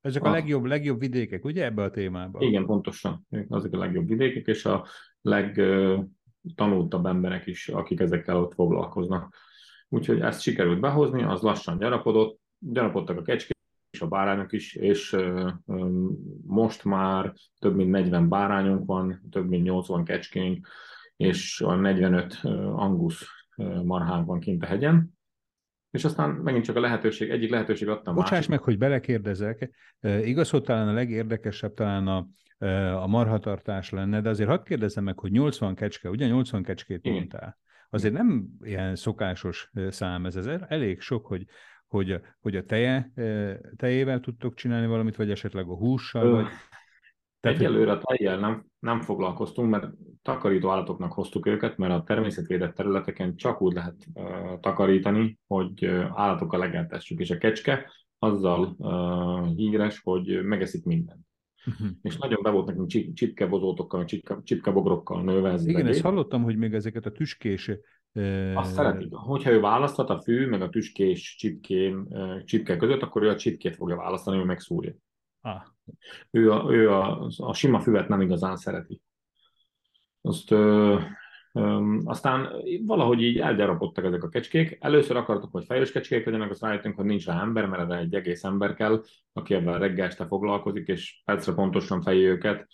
Ezek 0.00 0.24
a, 0.24 0.28
a 0.28 0.30
legjobb, 0.30 0.64
legjobb 0.64 0.98
vidékek, 0.98 1.44
ugye 1.44 1.64
ebbe 1.64 1.82
a 1.82 1.90
témában? 1.90 2.42
Igen, 2.42 2.66
pontosan. 2.66 3.26
Ezek 3.48 3.72
a 3.72 3.78
legjobb 3.78 4.08
vidékek, 4.08 4.46
és 4.46 4.64
a 4.64 4.86
legtanultabb 5.20 7.06
emberek 7.06 7.46
is, 7.46 7.68
akik 7.68 8.00
ezekkel 8.00 8.36
ott 8.36 8.54
foglalkoznak. 8.54 9.36
Úgyhogy 9.92 10.20
ezt 10.20 10.40
sikerült 10.40 10.80
behozni, 10.80 11.22
az 11.22 11.40
lassan 11.40 11.78
gyarapodott, 11.78 12.40
gyarapodtak 12.58 13.18
a 13.18 13.22
kecskék 13.22 13.56
és 13.90 14.00
a 14.00 14.06
bárányok 14.06 14.52
is, 14.52 14.74
és 14.74 15.16
most 16.46 16.84
már 16.84 17.32
több 17.58 17.76
mint 17.76 17.90
40 17.90 18.28
bárányunk 18.28 18.86
van, 18.86 19.22
több 19.30 19.48
mint 19.48 19.64
80 19.64 20.04
kecskénk, 20.04 20.68
és 21.16 21.60
a 21.60 21.74
45 21.74 22.40
angusz 22.74 23.26
marhánk 23.84 24.26
van 24.26 24.40
kint 24.40 24.62
a 24.62 24.66
hegyen. 24.66 25.18
És 25.90 26.04
aztán 26.04 26.30
megint 26.30 26.64
csak 26.64 26.76
a 26.76 26.80
lehetőség, 26.80 27.30
egyik 27.30 27.50
lehetőség 27.50 27.88
adtam 27.88 28.14
Bocsáss 28.14 28.30
másik. 28.30 28.50
meg, 28.50 28.60
hogy 28.60 28.78
belekérdezek. 28.78 29.70
Igaz, 30.00 30.50
hogy 30.50 30.62
talán 30.62 30.88
a 30.88 30.92
legérdekesebb 30.92 31.74
talán 31.74 32.06
a, 32.06 32.28
a 33.02 33.06
marhatartás 33.06 33.90
lenne, 33.90 34.20
de 34.20 34.28
azért 34.28 34.48
hadd 34.48 34.64
kérdezzem 34.64 35.04
meg, 35.04 35.18
hogy 35.18 35.30
80 35.30 35.74
kecske, 35.74 36.08
ugye 36.08 36.26
80 36.26 36.62
kecskét 36.62 37.04
mondtál? 37.04 37.60
Azért 37.92 38.14
nem 38.14 38.48
ilyen 38.62 38.96
szokásos 38.96 39.70
szám 39.88 40.26
ez, 40.26 40.36
ez 40.36 40.46
elég 40.68 41.00
sok, 41.00 41.26
hogy, 41.26 41.44
hogy, 41.86 42.20
hogy 42.40 42.56
a 42.56 42.64
teje, 42.64 43.12
tejével 43.76 44.20
tudtok 44.20 44.54
csinálni 44.54 44.86
valamit, 44.86 45.16
vagy 45.16 45.30
esetleg 45.30 45.68
a 45.68 45.76
hússal, 45.76 46.30
vagy... 46.30 46.46
Tehát, 47.40 47.58
Egyelőre 47.58 47.92
a 47.92 47.98
tejjel 47.98 48.38
nem, 48.38 48.66
nem 48.78 49.00
foglalkoztunk, 49.00 49.70
mert 49.70 49.90
takarító 50.22 50.70
állatoknak 50.70 51.12
hoztuk 51.12 51.46
őket, 51.46 51.76
mert 51.76 51.92
a 51.92 52.02
természetvédett 52.02 52.74
területeken 52.74 53.36
csak 53.36 53.62
úgy 53.62 53.72
lehet 53.72 54.06
uh, 54.14 54.60
takarítani, 54.60 55.38
hogy 55.46 55.86
uh, 55.86 56.06
állatokkal 56.14 56.58
legeltessük, 56.58 57.20
és 57.20 57.30
a 57.30 57.38
kecske 57.38 57.92
azzal 58.18 58.74
uh, 58.78 59.54
híres, 59.54 60.00
hogy 60.04 60.44
megeszik 60.44 60.84
mindent. 60.84 61.20
Uh-huh. 61.66 61.88
És 62.02 62.16
nagyon 62.16 62.42
be 62.42 62.50
volt 62.50 62.66
nekünk 62.66 63.14
csipkebozótokkal, 63.14 64.04
csipkebogrokkal 64.42 65.22
nőve 65.22 65.50
ez 65.50 65.66
Igen, 65.66 65.86
ezt 65.86 66.00
hallottam, 66.00 66.42
hogy 66.42 66.56
még 66.56 66.74
ezeket 66.74 67.06
a 67.06 67.12
tüskés... 67.12 67.70
Uh... 68.12 68.52
Azt 68.54 68.74
szeretik. 68.74 69.14
Hogyha 69.14 69.50
ő 69.50 69.60
választhat 69.60 70.10
a 70.10 70.20
fű, 70.20 70.46
meg 70.46 70.62
a 70.62 70.68
tüskés 70.68 71.36
csipkén, 71.36 72.08
csipke 72.44 72.76
között, 72.76 73.02
akkor 73.02 73.22
ő 73.22 73.28
a 73.28 73.36
csipkét 73.36 73.76
fogja 73.76 73.96
választani, 73.96 74.36
ő 74.36 74.44
megszúrja. 74.44 74.94
Ah. 75.40 75.62
Ő, 76.30 76.52
a, 76.52 76.72
ő 76.72 76.90
a, 76.90 77.30
a 77.36 77.54
sima 77.54 77.80
füvet 77.80 78.08
nem 78.08 78.20
igazán 78.20 78.56
szereti. 78.56 79.00
Azt 80.20 80.54
aztán 82.04 82.48
valahogy 82.86 83.22
így 83.22 83.38
elgyarapodtak 83.38 84.04
ezek 84.04 84.24
a 84.24 84.28
kecskék. 84.28 84.76
Először 84.80 85.16
akartuk, 85.16 85.52
hogy 85.52 85.64
fejes 85.64 85.92
kecskék 85.92 86.24
legyenek, 86.24 86.50
azt 86.50 86.62
rájöttünk, 86.62 86.96
hogy 86.96 87.04
nincs 87.04 87.26
rá 87.26 87.40
ember, 87.40 87.66
mert 87.66 87.92
egy 87.92 88.14
egész 88.14 88.44
ember 88.44 88.74
kell, 88.74 89.02
aki 89.32 89.54
ebben 89.54 89.78
reggel 89.78 90.06
este 90.06 90.26
foglalkozik, 90.26 90.88
és 90.88 91.22
percre 91.24 91.52
pontosan 91.52 92.02
fejé 92.02 92.26
őket. 92.26 92.66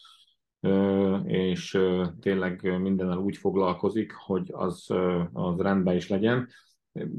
és 1.24 1.78
tényleg 2.20 2.78
mindennel 2.80 3.18
úgy 3.18 3.36
foglalkozik, 3.36 4.12
hogy 4.12 4.50
az, 4.52 4.90
az 5.32 5.60
rendben 5.60 5.96
is 5.96 6.08
legyen. 6.08 6.48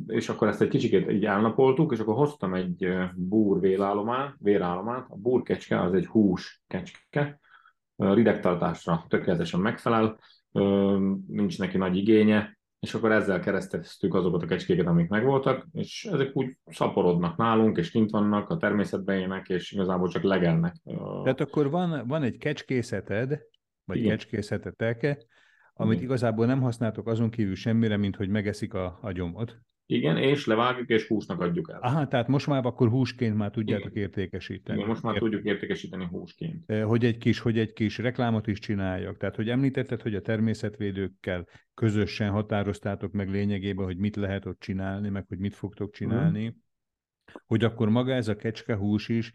És 0.07 0.29
akkor 0.29 0.47
ezt 0.47 0.61
egy 0.61 0.67
kicsit 0.67 1.11
így 1.11 1.25
elnapoltuk, 1.25 1.91
és 1.91 1.99
akkor 1.99 2.15
hoztam 2.15 2.53
egy 2.53 2.87
búr 3.15 3.59
vérállomát, 3.59 4.35
vérállomát. 4.37 5.05
A 5.09 5.15
búrkecske 5.15 5.81
az 5.81 5.93
egy 5.93 6.05
hús 6.05 6.61
kecske, 6.67 7.39
ridegtartásra 7.95 9.05
tökéletesen 9.07 9.59
megfelel, 9.59 10.17
nincs 11.27 11.59
neki 11.59 11.77
nagy 11.77 11.97
igénye, 11.97 12.57
és 12.79 12.93
akkor 12.93 13.11
ezzel 13.11 13.39
kereszteztük 13.39 14.13
azokat 14.13 14.43
a 14.43 14.45
kecskéket, 14.45 14.85
amik 14.85 15.09
megvoltak, 15.09 15.67
és 15.71 16.07
ezek 16.11 16.29
úgy 16.33 16.57
szaporodnak 16.65 17.37
nálunk, 17.37 17.77
és 17.77 17.91
kint 17.91 18.09
vannak, 18.09 18.49
a 18.49 18.57
természetben 18.57 19.19
élnek, 19.19 19.49
és 19.49 19.71
igazából 19.71 20.09
csak 20.09 20.23
legelnek. 20.23 20.75
Tehát 21.23 21.41
akkor 21.41 21.69
van, 21.69 22.07
van 22.07 22.23
egy 22.23 22.37
kecskészeted, 22.37 23.41
vagy 23.85 23.97
Igen. 23.97 24.09
kecskészetetek, 24.09 25.27
amit 25.73 25.93
Igen. 25.93 26.03
igazából 26.03 26.45
nem 26.45 26.61
használtok 26.61 27.07
azon 27.07 27.29
kívül 27.29 27.55
semmire, 27.55 27.97
mint 27.97 28.15
hogy 28.15 28.29
megeszik 28.29 28.73
a, 28.73 28.99
a 29.01 29.11
gyomot. 29.11 29.57
Igen, 29.91 30.17
és 30.17 30.45
levágjuk, 30.45 30.89
és 30.89 31.07
húsnak 31.07 31.41
adjuk 31.41 31.69
el. 31.69 31.79
Aha, 31.81 32.07
tehát 32.07 32.27
most 32.27 32.47
már 32.47 32.65
akkor 32.65 32.89
húsként 32.89 33.35
már 33.35 33.51
tudjátok 33.51 33.91
Igen. 33.91 34.03
értékesíteni. 34.03 34.77
Igen, 34.77 34.89
most 34.89 35.03
már 35.03 35.13
Ért... 35.13 35.23
tudjuk 35.23 35.45
értékesíteni 35.45 36.05
húsként. 36.05 36.73
Hogy 36.83 37.05
egy 37.05 37.17
kis, 37.17 37.39
hogy 37.39 37.59
egy 37.59 37.73
kis 37.73 37.97
reklámot 37.97 38.47
is 38.47 38.59
csináljak. 38.59 39.17
Tehát, 39.17 39.35
hogy 39.35 39.49
említetted, 39.49 40.01
hogy 40.01 40.15
a 40.15 40.21
természetvédőkkel 40.21 41.47
közösen 41.73 42.29
határoztátok 42.29 43.11
meg 43.11 43.29
lényegében, 43.29 43.85
hogy 43.85 43.97
mit 43.97 44.15
lehet 44.15 44.45
ott 44.45 44.59
csinálni, 44.59 45.09
meg 45.09 45.25
hogy 45.27 45.37
mit 45.37 45.55
fogtok 45.55 45.91
csinálni. 45.91 46.45
Uh-huh. 46.45 47.41
Hogy 47.45 47.63
akkor 47.63 47.89
maga 47.89 48.13
ez 48.13 48.27
a 48.27 48.35
kecske 48.35 48.75
hús 48.75 49.09
is 49.09 49.31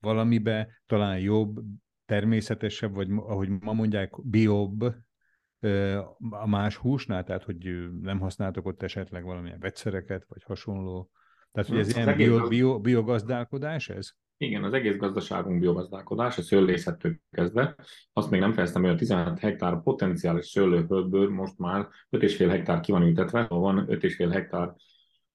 valamibe 0.00 0.82
talán 0.86 1.18
jobb, 1.18 1.58
természetesebb, 2.06 2.94
vagy 2.94 3.08
ahogy 3.10 3.48
ma 3.48 3.72
mondják, 3.72 4.22
biobb, 4.22 4.94
a 6.30 6.46
más 6.46 6.76
húsnál, 6.76 7.24
tehát 7.24 7.44
hogy 7.44 7.88
nem 8.00 8.20
használtok 8.20 8.66
ott 8.66 8.82
esetleg 8.82 9.24
valamilyen 9.24 9.60
vegyszereket, 9.60 10.24
vagy 10.28 10.42
hasonló. 10.42 11.10
Tehát, 11.52 11.68
hogy 11.68 11.78
ez 11.78 11.88
az 11.88 11.96
ilyen 11.96 12.16
bio, 12.16 12.48
bio, 12.48 12.80
biogazdálkodás 12.80 13.88
ez? 13.88 14.10
Igen, 14.36 14.64
az 14.64 14.72
egész 14.72 14.96
gazdaságunk 14.96 15.60
biogazdálkodás, 15.60 16.38
a 16.38 16.42
szőlészettől 16.42 17.16
kezdve. 17.30 17.76
Azt 18.12 18.30
még 18.30 18.40
nem 18.40 18.52
fejeztem, 18.52 18.82
hogy 18.82 18.90
a 18.90 18.96
16 18.96 19.38
hektár 19.38 19.82
potenciális 19.82 20.46
szőlőföldből 20.46 21.30
most 21.30 21.58
már 21.58 21.88
5,5 22.10 22.46
hektár 22.50 22.80
ki 22.80 22.92
van 22.92 23.02
ültetve, 23.02 23.46
van 23.48 23.86
5,5 23.88 24.28
hektár 24.32 24.74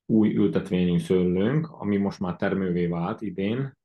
új 0.06 0.36
ültetvényű 0.36 0.98
szőlőnk, 0.98 1.68
ami 1.68 1.98
most 1.98 2.20
már 2.20 2.36
termővé 2.36 2.88
vált 2.88 3.22
idén, 3.22 3.78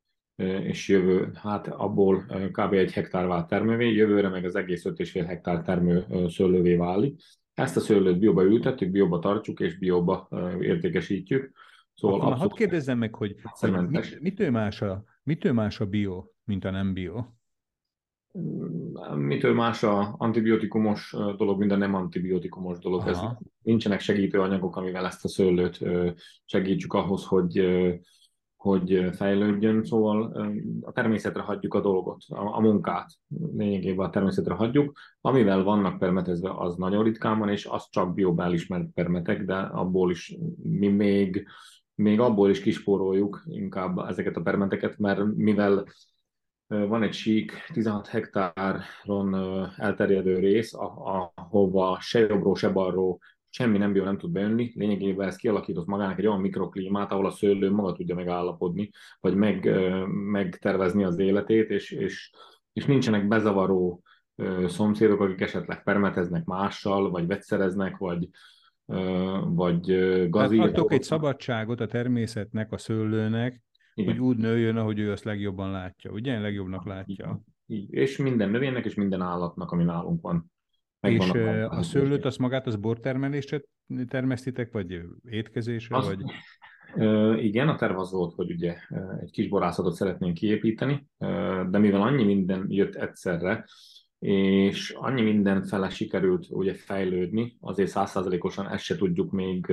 és 0.44 0.88
jövő, 0.88 1.30
hát 1.34 1.66
abból 1.66 2.24
kb. 2.52 2.72
egy 2.72 2.92
hektár 2.92 3.26
vált 3.26 3.48
termővé, 3.48 3.92
jövőre 3.92 4.28
meg 4.28 4.44
az 4.44 4.54
egész 4.54 4.84
5,5 4.84 5.24
hektár 5.26 5.62
termő 5.62 6.06
szőlővé 6.28 6.76
válik. 6.76 7.20
Ezt 7.54 7.76
a 7.76 7.80
szőlőt 7.80 8.18
bióba 8.18 8.42
ültetjük, 8.42 8.90
bióba 8.90 9.18
tartjuk 9.18 9.60
és 9.60 9.78
bióba 9.78 10.28
értékesítjük. 10.60 11.52
Szóval 11.94 12.20
Akkor 12.20 12.36
hadd 12.36 12.54
kérdezzem 12.54 12.98
meg, 12.98 13.14
hogy, 13.14 13.36
hogy 13.42 13.88
mit, 13.88 14.20
mitől, 14.20 14.50
más 14.50 14.82
a, 14.82 15.04
mitől 15.22 15.52
más 15.52 15.80
a 15.80 15.86
bio, 15.86 16.24
mint 16.44 16.64
a 16.64 16.70
nem 16.70 16.92
bio? 16.92 17.24
Mitől 19.16 19.54
más 19.54 19.82
a 19.82 20.14
antibiotikumos 20.18 21.14
dolog, 21.36 21.58
mint 21.58 21.72
a 21.72 21.76
nem 21.76 21.94
antibiotikumos 21.94 22.78
dolog. 22.78 23.08
Ez, 23.08 23.20
nincsenek 23.62 24.00
segítő 24.00 24.40
anyagok, 24.40 24.76
amivel 24.76 25.06
ezt 25.06 25.24
a 25.24 25.28
szőlőt 25.28 25.84
segítsük 26.44 26.92
ahhoz, 26.92 27.24
hogy 27.24 27.58
hogy 28.58 29.10
fejlődjön, 29.12 29.84
szóval 29.84 30.32
a 30.80 30.92
természetre 30.92 31.42
hagyjuk 31.42 31.74
a 31.74 31.80
dolgot, 31.80 32.22
a, 32.28 32.56
a 32.56 32.60
munkát 32.60 33.10
lényegében 33.56 34.06
a 34.06 34.10
természetre 34.10 34.54
hagyjuk. 34.54 34.98
Amivel 35.20 35.62
vannak 35.62 35.98
permetezve, 35.98 36.50
az 36.56 36.76
nagyon 36.76 37.04
ritkán 37.04 37.38
van, 37.38 37.48
és 37.48 37.66
az 37.66 37.88
csak 37.90 38.14
biobál 38.14 38.52
ismert 38.52 38.86
permetek, 38.94 39.44
de 39.44 39.54
abból 39.54 40.10
is 40.10 40.36
mi 40.62 40.88
még, 40.88 41.46
még 41.94 42.20
abból 42.20 42.50
is 42.50 42.60
kispóroljuk 42.60 43.42
inkább 43.46 43.98
ezeket 43.98 44.36
a 44.36 44.42
permeteket, 44.42 44.98
mert 44.98 45.24
mivel 45.24 45.84
van 46.66 47.02
egy 47.02 47.12
sík 47.12 47.52
16 47.72 48.06
hektáron 48.06 49.34
elterjedő 49.76 50.38
rész, 50.38 50.72
ahova 50.74 51.98
se 52.00 52.18
jobbról, 52.18 52.56
se 52.56 52.68
balról 52.68 53.18
semmi 53.50 53.78
nem 53.78 53.92
bio 53.92 54.04
nem 54.04 54.18
tud 54.18 54.30
bejönni, 54.30 54.72
lényegében 54.74 55.26
ez 55.26 55.36
kialakított 55.36 55.86
magának 55.86 56.18
egy 56.18 56.26
olyan 56.26 56.40
mikroklímát, 56.40 57.12
ahol 57.12 57.26
a 57.26 57.30
szőlő 57.30 57.70
maga 57.70 57.92
tudja 57.92 58.14
megállapodni, 58.14 58.90
vagy 59.20 59.34
meg, 59.34 59.70
megtervezni 60.08 61.04
az 61.04 61.18
életét, 61.18 61.70
és, 61.70 61.90
és, 61.90 62.30
és 62.72 62.84
nincsenek 62.84 63.28
bezavaró 63.28 64.02
szomszédok, 64.66 65.20
akik 65.20 65.40
esetleg 65.40 65.82
permeteznek 65.82 66.44
mással, 66.44 67.10
vagy 67.10 67.26
vegyszereznek, 67.26 67.96
vagy, 67.96 68.28
vagy. 69.44 69.90
Hát 70.32 70.52
adtok 70.52 70.92
egy 70.92 71.02
szabadságot 71.02 71.80
a 71.80 71.86
természetnek, 71.86 72.72
a 72.72 72.78
szőlőnek, 72.78 73.62
Igen. 73.94 74.12
hogy 74.12 74.22
úgy 74.22 74.36
nőjön, 74.36 74.76
ahogy 74.76 74.98
ő 74.98 75.10
azt 75.12 75.24
legjobban 75.24 75.70
látja. 75.70 76.10
Ugye? 76.10 76.38
Legjobbnak 76.38 76.86
látja. 76.86 77.42
Így. 77.66 77.78
Így. 77.78 77.92
És 77.92 78.16
minden 78.16 78.50
növénynek, 78.50 78.84
és 78.84 78.94
minden 78.94 79.20
állatnak, 79.20 79.70
ami 79.70 79.84
nálunk 79.84 80.20
van. 80.20 80.52
És 81.00 81.30
a, 81.30 81.68
a 81.70 81.82
szőlőt, 81.82 82.24
azt 82.24 82.38
magát 82.38 82.66
az 82.66 82.76
bortermelésre 82.76 83.62
termesztitek, 84.08 84.72
vagy 84.72 85.00
étkezésre? 85.24 85.96
Azt, 85.96 86.06
vagy... 86.06 86.22
Igen, 87.44 87.68
a 87.68 87.76
terv 87.76 87.98
az 87.98 88.12
volt, 88.12 88.34
hogy 88.34 88.50
ugye 88.50 88.76
egy 89.20 89.30
kis 89.30 89.48
borászatot 89.48 89.94
szeretnénk 89.94 90.34
kiépíteni, 90.34 91.06
de 91.70 91.78
mivel 91.78 92.02
annyi 92.02 92.24
minden 92.24 92.66
jött 92.68 92.94
egyszerre, 92.94 93.64
és 94.18 94.90
annyi 94.90 95.22
minden 95.22 95.64
fele 95.64 95.88
sikerült 95.88 96.46
ugye 96.50 96.74
fejlődni, 96.74 97.56
azért 97.60 97.88
százszázalékosan 97.88 98.68
ezt 98.68 98.84
se 98.84 98.96
tudjuk 98.96 99.30
még 99.30 99.72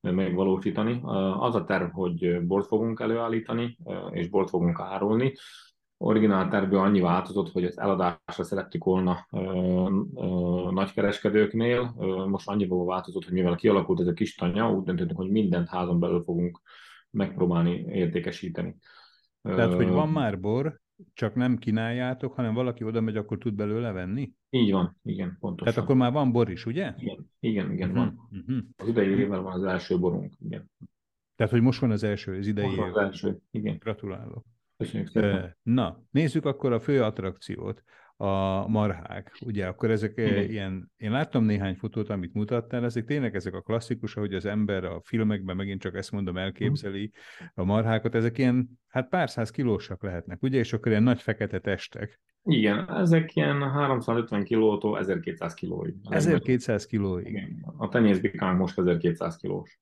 megvalósítani. 0.00 1.00
Az 1.38 1.54
a 1.54 1.64
terv, 1.64 1.90
hogy 1.90 2.46
bort 2.46 2.66
fogunk 2.66 3.00
előállítani, 3.00 3.78
és 4.10 4.28
bort 4.28 4.48
fogunk 4.48 4.80
árulni, 4.80 5.32
originál 5.98 6.48
tervből 6.48 6.78
annyi 6.80 7.00
változott, 7.00 7.52
hogy 7.52 7.64
az 7.64 7.78
eladásra 7.78 8.44
szerettük 8.44 8.84
volna 8.84 9.26
ö, 9.30 9.38
ö, 10.14 10.70
nagykereskedőknél. 10.70 11.94
Ö, 11.98 12.26
most 12.26 12.48
annyiból 12.48 12.86
változott, 12.86 13.24
hogy 13.24 13.32
mivel 13.32 13.54
kialakult 13.54 14.00
ez 14.00 14.06
a 14.06 14.12
kis 14.12 14.34
tanya, 14.34 14.72
úgy 14.72 14.84
döntöttünk, 14.84 15.18
hogy 15.18 15.30
mindent 15.30 15.68
házon 15.68 16.00
belül 16.00 16.22
fogunk 16.22 16.60
megpróbálni 17.10 17.84
értékesíteni. 17.88 18.76
Tehát, 19.42 19.74
hogy 19.74 19.88
van 19.88 20.08
már 20.08 20.40
bor, 20.40 20.80
csak 21.12 21.34
nem 21.34 21.56
kínáljátok, 21.56 22.34
hanem 22.34 22.54
valaki 22.54 22.84
oda 22.84 23.00
megy, 23.00 23.16
akkor 23.16 23.38
tud 23.38 23.54
belőle 23.54 23.92
venni? 23.92 24.32
Így 24.50 24.72
van, 24.72 24.96
igen, 25.02 25.36
pontosan. 25.40 25.72
Tehát 25.72 25.88
akkor 25.88 25.96
már 25.96 26.12
van 26.12 26.32
bor 26.32 26.50
is, 26.50 26.66
ugye? 26.66 26.94
Igen, 26.96 27.30
igen, 27.40 27.72
igen 27.72 27.90
uh-huh, 27.90 28.04
van. 28.04 28.28
Uh-huh. 28.30 28.64
Az 28.76 28.88
idei 28.88 29.18
évvel 29.18 29.40
van 29.40 29.52
az 29.52 29.62
első 29.62 29.98
borunk, 29.98 30.34
igen. 30.44 30.70
Tehát, 31.36 31.52
hogy 31.52 31.62
most 31.62 31.80
van 31.80 31.90
az 31.90 32.02
első, 32.02 32.36
az 32.36 32.46
idei 32.46 32.70
év. 32.70 32.80
az 32.80 32.96
első, 32.96 33.38
igen. 33.50 33.76
Gratulálok. 33.78 34.44
Köszönjük 34.76 35.08
szépen. 35.08 35.56
Na, 35.62 36.02
nézzük 36.10 36.44
akkor 36.44 36.72
a 36.72 36.80
fő 36.80 37.02
attrakciót, 37.02 37.82
a 38.16 38.66
marhák. 38.68 39.36
Ugye 39.46 39.66
akkor 39.66 39.90
ezek 39.90 40.12
Igen. 40.16 40.50
ilyen, 40.50 40.90
én 40.96 41.10
láttam 41.10 41.44
néhány 41.44 41.74
fotót, 41.74 42.08
amit 42.08 42.34
mutattál, 42.34 42.84
ezek 42.84 43.04
tényleg 43.04 43.34
ezek 43.34 43.54
a 43.54 43.60
klasszikus, 43.60 44.16
ahogy 44.16 44.34
az 44.34 44.44
ember 44.44 44.84
a 44.84 45.00
filmekben, 45.04 45.56
megint 45.56 45.80
csak 45.80 45.96
ezt 45.96 46.12
mondom, 46.12 46.36
elképzeli 46.36 47.12
a 47.54 47.64
marhákat, 47.64 48.14
ezek 48.14 48.38
ilyen, 48.38 48.68
hát 48.88 49.08
pár 49.08 49.30
száz 49.30 49.50
kilósak 49.50 50.02
lehetnek, 50.02 50.42
ugye, 50.42 50.58
és 50.58 50.72
akkor 50.72 50.90
ilyen 50.90 51.02
nagy 51.02 51.22
fekete 51.22 51.58
testek. 51.58 52.20
Igen, 52.42 52.90
ezek 52.90 53.36
ilyen 53.36 53.70
350 53.70 54.44
kilótól 54.44 54.98
1200 54.98 55.54
kilóig. 55.54 55.94
1200 56.08 56.86
kilóig. 56.86 57.26
Igen. 57.26 57.74
A 57.76 57.88
tenyészbikánk 57.88 58.58
most 58.58 58.78
1200 58.78 59.36
kilós. 59.36 59.80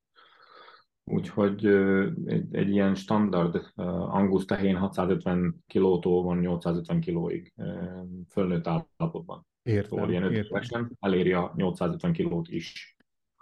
Úgyhogy 1.05 1.67
egy, 2.27 2.55
egy 2.55 2.69
ilyen 2.69 2.95
standard 2.95 3.73
angus 3.75 4.45
tehén 4.45 4.77
650 4.77 5.65
kilótól 5.67 6.23
van 6.23 6.39
850 6.39 7.01
kilóig 7.01 7.53
fölnőtt 8.29 8.67
állapotban. 8.67 9.47
Értem, 9.63 9.89
szóval 9.91 10.11
ilyen 10.11 10.33
értem. 10.33 10.91
eléri 11.01 11.33
a 11.33 11.53
850 11.57 12.13
kilót 12.13 12.49
is. 12.49 12.97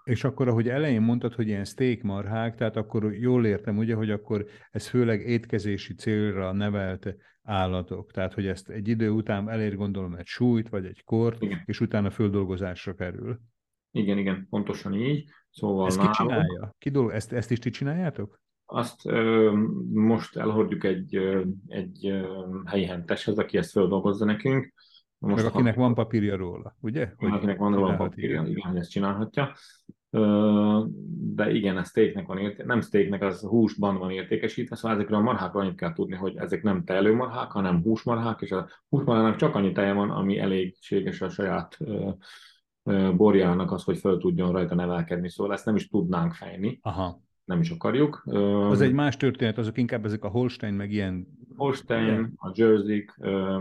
És 0.05 0.25
akkor, 0.25 0.49
ahogy 0.49 0.69
elején 0.69 1.03
mondtad, 1.03 1.35
hogy 1.35 1.47
ilyen 1.47 1.65
steak 1.65 2.01
marhák, 2.01 2.55
tehát 2.55 2.77
akkor 2.77 3.15
jól 3.15 3.47
értem, 3.47 3.79
ugye, 3.79 3.95
hogy 3.95 4.11
akkor 4.11 4.47
ez 4.71 4.89
főleg 4.89 5.21
étkezési 5.21 5.95
célra 5.95 6.53
nevelt 6.53 7.17
állatok. 7.43 8.11
Tehát, 8.13 8.35
hogy 8.35 8.47
ezt 8.47 8.69
egy 8.69 8.89
idő 8.89 9.11
után 9.11 9.49
elér 9.49 9.77
gondolom 9.77 10.15
egy 10.15 10.27
súlyt, 10.27 10.69
vagy 10.69 10.85
egy 10.85 11.05
kort, 11.05 11.43
igen. 11.43 11.63
és 11.65 11.81
utána 11.81 12.11
földolgozásra 12.11 12.95
kerül. 12.95 13.41
Igen, 13.91 14.19
igen, 14.19 14.47
pontosan 14.51 14.95
így. 14.95 15.31
Szóval 15.53 15.87
ezt 15.87 16.01
ki 16.01 16.07
csinálja? 16.11 16.75
Ki 16.79 16.91
dolg, 16.91 17.11
ezt, 17.11 17.33
ezt 17.33 17.51
is 17.51 17.59
ti 17.59 17.71
csináljátok? 17.71 18.41
Azt 18.67 19.07
ö, 19.07 19.53
most 19.93 20.37
elhordjuk 20.37 20.85
egy, 20.85 21.17
ö, 21.17 21.43
egy 21.67 22.07
ö, 22.07 22.47
helyi 22.65 22.85
henteshez, 22.85 23.39
aki 23.39 23.59
ezt 23.59 23.71
feldolgozza 23.71 24.25
nekünk. 24.25 24.73
Most 25.19 25.43
Meg 25.43 25.53
akinek 25.53 25.75
ha... 25.75 25.81
van 25.81 25.95
papírja 25.95 26.37
róla, 26.37 26.77
ugye? 26.81 27.13
Hogy 27.17 27.33
akinek 27.33 27.59
van 27.59 27.75
róla 27.75 27.97
papírja, 27.97 28.43
igen, 28.43 28.71
hogy 28.71 28.79
ezt 28.79 28.91
csinálhatja. 28.91 29.55
de 31.35 31.51
igen, 31.51 31.79
ez 31.79 31.89
steaknek 31.89 32.27
van 32.27 32.39
érték, 32.39 32.67
nem 32.67 32.81
steaknek, 32.81 33.23
az 33.23 33.41
húsban 33.41 33.99
van 33.99 34.11
értékesítve, 34.11 34.77
szóval 34.77 34.97
ezekről 34.97 35.19
a 35.19 35.23
marhákról 35.23 35.63
annyit 35.63 35.77
kell 35.77 35.93
tudni, 35.93 36.17
hogy 36.17 36.37
ezek 36.37 36.63
nem 36.63 36.85
tejlőmarhák, 36.85 37.51
hanem 37.51 37.83
húsmarhák, 37.83 38.41
és 38.41 38.51
a 38.51 38.69
húsmarhának 38.89 39.37
csak 39.37 39.55
annyi 39.55 39.73
teje 39.73 39.93
van, 39.93 40.11
ami 40.11 40.39
elégséges 40.39 41.21
a 41.21 41.29
saját 41.29 41.79
borjának 43.17 43.73
az, 43.73 43.85
hogy 43.85 43.99
föl 43.99 44.19
tudjon 44.19 44.53
rajta 44.53 44.75
nevelkedni, 44.75 45.31
szóval 45.31 45.53
ezt 45.53 45.65
nem 45.65 45.77
is 45.77 45.89
tudnánk 45.89 46.33
fejni. 46.33 46.79
Aha. 46.83 47.23
Nem 47.45 47.61
is 47.61 47.71
akarjuk. 47.71 48.23
Az 48.71 48.81
egy 48.81 48.93
más 48.93 49.17
történet, 49.17 49.59
azok 49.59 49.79
inkább 49.79 50.05
ezek 50.05 50.25
a 50.25 50.29
Holstein, 50.29 50.75
meg 50.75 50.93
ilyen... 50.93 51.27
Holstein, 51.57 52.05
ilyen... 52.05 52.33
a 52.37 52.53
Jersey, 52.55 53.05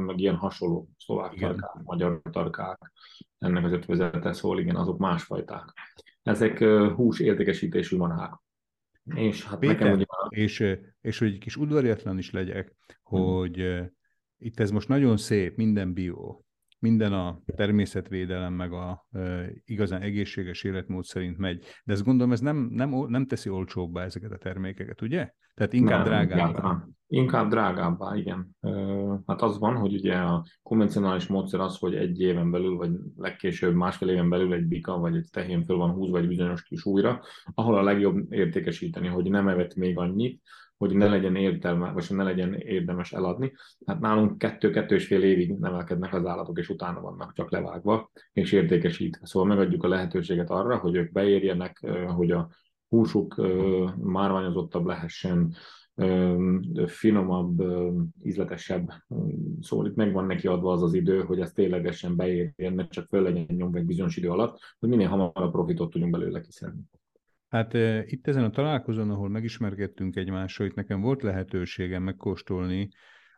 meg 0.05 0.19
ilyen 0.19 0.35
hasonló 0.35 0.89
szlovák 0.97 1.33
tarkák, 1.33 1.83
magyar 1.83 2.21
tarkák, 2.31 2.91
ennek 3.37 3.65
az 3.65 3.71
ötvözete, 3.71 4.33
szóval 4.33 4.59
igen, 4.59 4.75
azok 4.75 4.97
másfajták. 4.97 5.73
Ezek 6.23 6.63
hús 6.95 7.19
értékesítésű 7.19 7.97
manák. 7.97 8.39
És 9.15 9.45
hát 9.45 9.59
Péter, 9.59 9.77
nekem 9.77 9.93
ugye... 9.93 10.05
És, 10.29 10.77
és 11.01 11.19
hogy 11.19 11.27
egy 11.27 11.39
kis 11.39 11.57
udvariatlan 11.57 12.17
is 12.17 12.31
legyek, 12.31 12.75
hmm. 13.03 13.21
hogy 13.21 13.55
hmm. 13.55 13.91
itt 14.37 14.59
ez 14.59 14.71
most 14.71 14.87
nagyon 14.87 15.17
szép, 15.17 15.55
minden 15.55 15.93
bió, 15.93 16.45
minden 16.81 17.13
a 17.13 17.39
természetvédelem, 17.45 18.53
meg 18.53 18.73
a 18.73 19.05
e, 19.11 19.49
igazán 19.65 20.01
egészséges 20.01 20.63
életmód 20.63 21.03
szerint 21.03 21.37
megy. 21.37 21.63
De 21.83 21.93
ezt 21.93 22.03
gondolom, 22.03 22.31
ez 22.31 22.39
nem, 22.39 22.57
nem, 22.71 23.05
nem 23.07 23.25
teszi 23.25 23.49
olcsóbbá 23.49 24.03
ezeket 24.03 24.31
a 24.31 24.37
termékeket, 24.37 25.01
ugye? 25.01 25.31
Tehát 25.53 25.73
inkább 25.73 25.99
nem, 25.99 26.07
drágábbá. 26.07 26.87
Inkább 27.07 27.49
drágábbá, 27.49 28.15
igen. 28.15 28.55
Hát 29.25 29.41
az 29.41 29.59
van, 29.59 29.75
hogy 29.75 29.93
ugye 29.93 30.15
a 30.15 30.45
konvencionális 30.63 31.27
módszer 31.27 31.59
az, 31.59 31.77
hogy 31.77 31.95
egy 31.95 32.21
éven 32.21 32.51
belül, 32.51 32.75
vagy 32.75 32.91
legkésőbb 33.17 33.75
másfél 33.75 34.09
éven 34.09 34.29
belül 34.29 34.53
egy 34.53 34.65
bika, 34.65 34.97
vagy 34.97 35.15
egy 35.15 35.27
tehén 35.31 35.65
föl 35.65 35.77
van 35.77 35.91
húzva 35.91 36.17
egy 36.17 36.27
bizonyos 36.27 36.63
kis 36.63 36.85
újra, 36.85 37.21
ahol 37.53 37.77
a 37.77 37.83
legjobb 37.83 38.33
értékesíteni, 38.33 39.07
hogy 39.07 39.29
nem 39.29 39.47
evett 39.47 39.75
még 39.75 39.97
annyit, 39.97 40.41
hogy 40.81 40.95
ne 40.95 41.07
legyen 41.07 41.35
értelme, 41.35 41.91
vagy 41.91 42.05
ne 42.09 42.23
legyen 42.23 42.53
érdemes 42.53 43.11
eladni. 43.13 43.53
Hát 43.85 43.99
nálunk 43.99 44.37
kettő-kettő 44.37 44.95
és 44.95 45.07
fél 45.07 45.23
évig 45.23 45.53
nevelkednek 45.59 46.13
az 46.13 46.25
állatok, 46.25 46.57
és 46.57 46.69
utána 46.69 47.01
vannak 47.01 47.33
csak 47.33 47.51
levágva 47.51 48.11
és 48.33 48.51
értékesítve. 48.51 49.25
Szóval 49.25 49.47
megadjuk 49.47 49.83
a 49.83 49.87
lehetőséget 49.87 50.49
arra, 50.49 50.77
hogy 50.77 50.95
ők 50.95 51.11
beérjenek, 51.11 51.87
hogy 52.15 52.31
a 52.31 52.49
húsuk 52.87 53.35
márványozottabb 53.97 54.85
lehessen, 54.85 55.53
finomabb, 56.85 57.63
ízletesebb. 58.23 58.89
Szóval 59.59 59.87
itt 59.87 59.95
megvan 59.95 60.25
neki 60.25 60.47
adva 60.47 60.71
az 60.71 60.83
az 60.83 60.93
idő, 60.93 61.21
hogy 61.21 61.39
ez 61.39 61.51
ténylegesen 61.51 62.15
beérjen, 62.15 62.73
ne 62.73 62.87
csak 62.87 63.07
föl 63.07 63.21
legyen 63.21 63.45
nyomva 63.47 63.77
egy 63.77 63.85
bizonyos 63.85 64.17
idő 64.17 64.29
alatt, 64.29 64.59
hogy 64.79 64.89
minél 64.89 65.07
hamarabb 65.07 65.51
profitot 65.51 65.89
tudjunk 65.89 66.13
belőle 66.13 66.41
kiszedni. 66.41 66.81
Hát 67.51 67.73
itt 68.11 68.27
ezen 68.27 68.43
a 68.43 68.49
találkozón, 68.49 69.09
ahol 69.09 69.29
megismerkedtünk 69.29 70.15
egymással, 70.15 70.65
itt 70.65 70.75
nekem 70.75 71.01
volt 71.01 71.21
lehetőségem 71.21 72.03
megkóstolni 72.03 72.89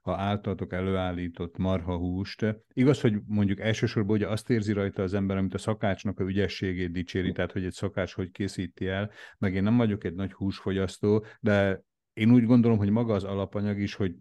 a 0.01 0.11
általatok 0.11 0.74
előállított 0.74 1.57
marhahúst. 1.57 2.55
Igaz, 2.74 3.01
hogy 3.01 3.14
mondjuk 3.28 3.59
elsősorban 3.59 4.16
ugye 4.16 4.28
azt 4.28 4.49
érzi 4.49 4.74
rajta 4.74 5.03
az 5.03 5.14
ember, 5.14 5.38
amit 5.38 5.53
a 5.53 5.57
szakácsnak 5.57 6.20
a 6.20 6.24
ügyességét 6.24 6.91
dicséri, 6.91 7.32
tehát 7.32 7.51
hogy 7.51 7.66
egy 7.66 7.72
szakács 7.72 8.14
hogy 8.14 8.32
készíti 8.32 8.88
el, 8.88 9.11
meg 9.38 9.53
én 9.53 9.64
nem 9.64 9.78
vagyok 9.78 10.03
egy 10.03 10.14
nagy 10.14 10.34
húsfogyasztó, 10.34 11.26
de 11.39 11.82
én 12.14 12.32
úgy 12.32 12.45
gondolom, 12.45 12.78
hogy 12.78 12.89
maga 12.89 13.14
az 13.14 13.24
alapanyag 13.24 13.80
is, 13.80 13.95
hogy 13.95 14.16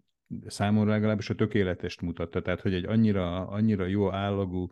számomra 0.45 0.91
legalábbis 0.91 1.29
a 1.29 1.35
tökéletest 1.35 2.01
mutatta, 2.01 2.41
tehát 2.41 2.61
hogy 2.61 2.73
egy 2.73 2.85
annyira, 2.85 3.47
annyira 3.47 3.85
jó 3.85 4.11
állagú 4.11 4.67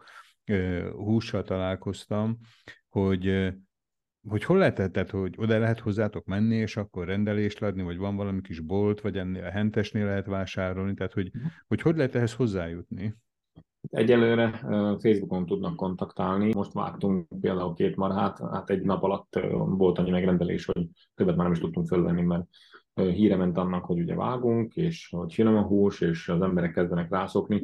hússal 0.92 1.44
találkoztam, 1.44 2.38
hogy 2.90 3.54
hogy 4.28 4.44
hol 4.44 4.58
lehet, 4.58 4.92
tehát, 4.92 5.10
hogy 5.10 5.34
oda 5.38 5.60
lehet 5.60 5.80
hozzátok 5.80 6.26
menni, 6.26 6.56
és 6.56 6.78
akkor 6.78 7.08
rendelést 7.08 7.62
adni, 7.62 7.84
vagy 7.84 7.98
van 7.98 8.16
valami 8.16 8.42
kis 8.42 8.60
bolt, 8.60 9.02
vagy 9.02 9.18
ennél 9.18 9.44
a 9.44 9.52
hentesnél 9.52 10.06
lehet 10.06 10.26
vásárolni, 10.26 10.94
tehát 10.94 11.14
hogy, 11.14 11.30
mhm. 11.34 11.46
hogy 11.68 11.82
hogy 11.82 11.96
lehet 11.96 12.16
ehhez 12.16 12.34
hozzájutni? 12.34 13.16
Egyelőre 13.90 14.52
Facebookon 15.00 15.46
tudnak 15.46 15.76
kontaktálni. 15.76 16.54
Most 16.54 16.74
vágtunk 16.74 17.28
például 17.42 17.74
két 17.74 17.96
marhát, 17.96 18.40
hát 18.52 18.70
egy 18.70 18.82
nap 18.82 19.04
alatt 19.04 19.40
volt 19.58 19.98
annyi 19.98 20.10
megrendelés, 20.10 20.66
hogy 20.66 20.88
többet 21.16 21.36
már 21.36 21.44
nem 21.44 21.54
is 21.54 21.60
tudtunk 21.60 21.88
fölvenni, 21.88 22.22
mert 22.22 22.46
híre 22.94 23.36
ment 23.36 23.58
annak, 23.58 23.86
hogy 23.86 24.00
ugye 24.00 24.16
vágunk, 24.16 24.76
és 24.76 25.08
hogy 25.10 25.34
finom 25.34 25.56
a 25.56 25.62
hús, 25.62 26.02
és 26.02 26.30
az 26.30 26.42
emberek 26.42 26.74
kezdenek 26.74 27.10
rászokni. 27.10 27.64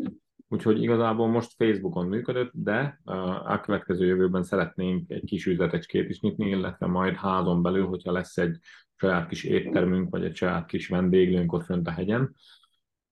Úgyhogy 0.50 0.82
igazából 0.82 1.28
most 1.28 1.54
Facebookon 1.58 2.08
működött, 2.08 2.52
de 2.54 3.00
a 3.46 3.60
következő 3.60 4.06
jövőben 4.06 4.44
szeretnénk 4.44 5.10
egy 5.10 5.24
kis 5.26 5.46
üzletecskét 5.46 6.10
is 6.10 6.20
nyitni, 6.20 6.50
illetve 6.50 6.86
majd 6.86 7.16
házon 7.16 7.62
belül, 7.62 7.86
hogyha 7.86 8.12
lesz 8.12 8.38
egy 8.38 8.58
saját 8.96 9.28
kis 9.28 9.44
éttermünk, 9.44 10.10
vagy 10.10 10.24
egy 10.24 10.36
saját 10.36 10.66
kis 10.66 10.88
vendéglőnk 10.88 11.54
ott 11.54 11.64
fönt 11.64 11.88
a 11.88 11.92
hegyen, 11.92 12.36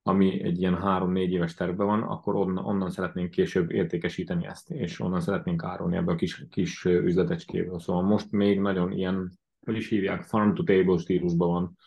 ami 0.04 0.44
egy 0.44 0.60
ilyen 0.60 0.78
három-négy 0.78 1.32
éves 1.32 1.54
tervben 1.54 1.88
van, 1.88 2.02
akkor 2.02 2.36
onnan, 2.36 2.66
onnan 2.66 2.90
szeretnénk 2.90 3.30
később 3.30 3.72
értékesíteni 3.72 4.46
ezt, 4.46 4.70
és 4.70 5.00
onnan 5.00 5.22
szeretnénk 5.22 5.64
árulni 5.64 5.96
ebbe 5.96 6.12
a 6.12 6.16
kis, 6.16 6.46
kis 6.50 6.86
üzletecskéből. 6.86 7.80
Szóval 7.80 8.04
most 8.04 8.32
még 8.32 8.60
nagyon 8.60 8.92
ilyen, 8.92 9.32
hogy 9.66 9.76
is 9.76 9.90
hívják, 9.90 10.24
farm-to-table 10.24 10.98
stílusban 10.98 11.50
van 11.50 11.78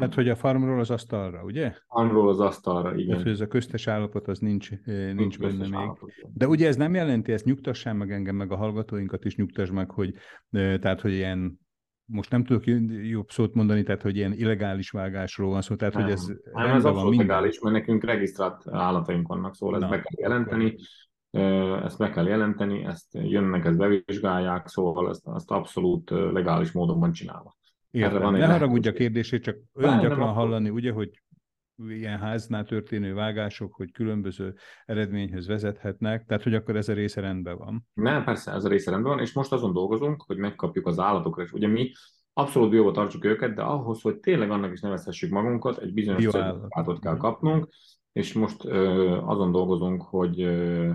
Hát, 0.00 0.14
hogy 0.14 0.28
a 0.28 0.36
farmról 0.36 0.80
az 0.80 0.90
asztalra, 0.90 1.42
ugye? 1.42 1.74
Farmról 1.88 2.28
az 2.28 2.40
asztalra, 2.40 2.96
igen. 2.96 3.14
Hát, 3.14 3.22
hogy 3.22 3.32
ez 3.32 3.40
a 3.40 3.46
köztes 3.46 3.86
állapot, 3.86 4.28
az 4.28 4.38
nincs, 4.38 4.70
nincs, 4.84 5.14
nincs 5.14 5.38
benne 5.38 5.64
még. 5.64 5.74
Állapot, 5.74 6.10
De 6.34 6.48
ugye 6.48 6.66
ez 6.66 6.76
nem 6.76 6.94
jelenti, 6.94 7.32
ezt 7.32 7.44
nyugtassán 7.44 7.96
meg 7.96 8.12
engem, 8.12 8.36
meg 8.36 8.52
a 8.52 8.56
hallgatóinkat 8.56 9.24
is 9.24 9.36
nyugtass 9.36 9.70
meg, 9.70 9.90
hogy 9.90 10.14
tehát, 10.50 11.00
hogy 11.00 11.12
ilyen 11.12 11.58
most 12.10 12.30
nem 12.30 12.44
tudok 12.44 12.66
jobb 13.02 13.30
szót 13.30 13.54
mondani, 13.54 13.82
tehát 13.82 14.02
hogy 14.02 14.16
ilyen 14.16 14.32
illegális 14.32 14.90
vágásról 14.90 15.50
van 15.50 15.62
szó, 15.62 15.74
tehát 15.74 15.94
nem. 15.94 16.02
hogy 16.02 16.12
ez 16.12 16.26
nem, 16.52 16.66
ez 16.66 16.84
abszolút 16.84 17.08
minden. 17.08 17.26
legális, 17.26 17.60
mert 17.60 17.74
nekünk 17.74 18.04
regisztrált 18.04 18.62
állataink 18.70 19.28
vannak, 19.28 19.54
szóval 19.54 19.74
ezt 19.74 19.84
Na, 19.84 19.90
be 19.90 20.02
kell 20.02 20.28
jelenteni, 20.28 20.76
ezt 21.84 21.98
meg 21.98 22.10
kell 22.10 22.26
jelenteni, 22.26 22.84
ezt 22.84 23.06
jönnek, 23.12 23.64
ezt 23.64 23.76
bevizsgálják, 23.76 24.66
szóval 24.66 25.08
ezt, 25.08 25.28
ezt 25.34 25.50
abszolút 25.50 26.10
legális 26.10 26.72
módon 26.72 26.98
van 26.98 27.12
csinálva. 27.12 27.56
Értem. 27.90 28.22
Van 28.22 28.32
ne 28.32 28.46
haragudj 28.46 28.88
a 28.88 28.92
kérdését, 28.92 29.42
csak 29.42 29.56
olyan 29.74 29.96
nem, 29.96 30.08
gyakran 30.08 30.32
hallani, 30.32 30.70
ugye, 30.70 30.92
hogy 30.92 31.22
ilyen 31.88 32.18
háznál 32.18 32.64
történő 32.64 33.14
vágások, 33.14 33.74
hogy 33.74 33.92
különböző 33.92 34.54
eredményhez 34.84 35.46
vezethetnek, 35.46 36.24
tehát 36.24 36.42
hogy 36.42 36.54
akkor 36.54 36.76
ez 36.76 36.88
a 36.88 36.92
része 36.92 37.20
rendben 37.20 37.58
van. 37.58 37.86
Nem, 37.94 38.24
persze, 38.24 38.52
ez 38.52 38.64
a 38.64 38.68
része 38.68 38.90
rendben 38.90 39.12
van, 39.12 39.22
és 39.22 39.32
most 39.32 39.52
azon 39.52 39.72
dolgozunk, 39.72 40.24
hogy 40.26 40.36
megkapjuk 40.36 40.86
az 40.86 40.98
állatokra, 40.98 41.42
és 41.42 41.52
ugye 41.52 41.66
mi 41.66 41.90
abszolút 42.32 42.70
bióba 42.70 42.90
tartsuk 42.90 43.24
őket, 43.24 43.54
de 43.54 43.62
ahhoz, 43.62 44.00
hogy 44.00 44.18
tényleg 44.18 44.50
annak 44.50 44.72
is 44.72 44.80
nevezhessük 44.80 45.30
magunkat, 45.30 45.78
egy 45.78 45.92
bizonyos 45.92 46.26
certifikátot 46.26 47.00
kell 47.00 47.16
kapnunk, 47.16 47.68
és 48.12 48.32
most 48.32 48.64
ö, 48.64 49.16
azon 49.24 49.52
dolgozunk, 49.52 50.02
hogy 50.02 50.40
ö, 50.40 50.90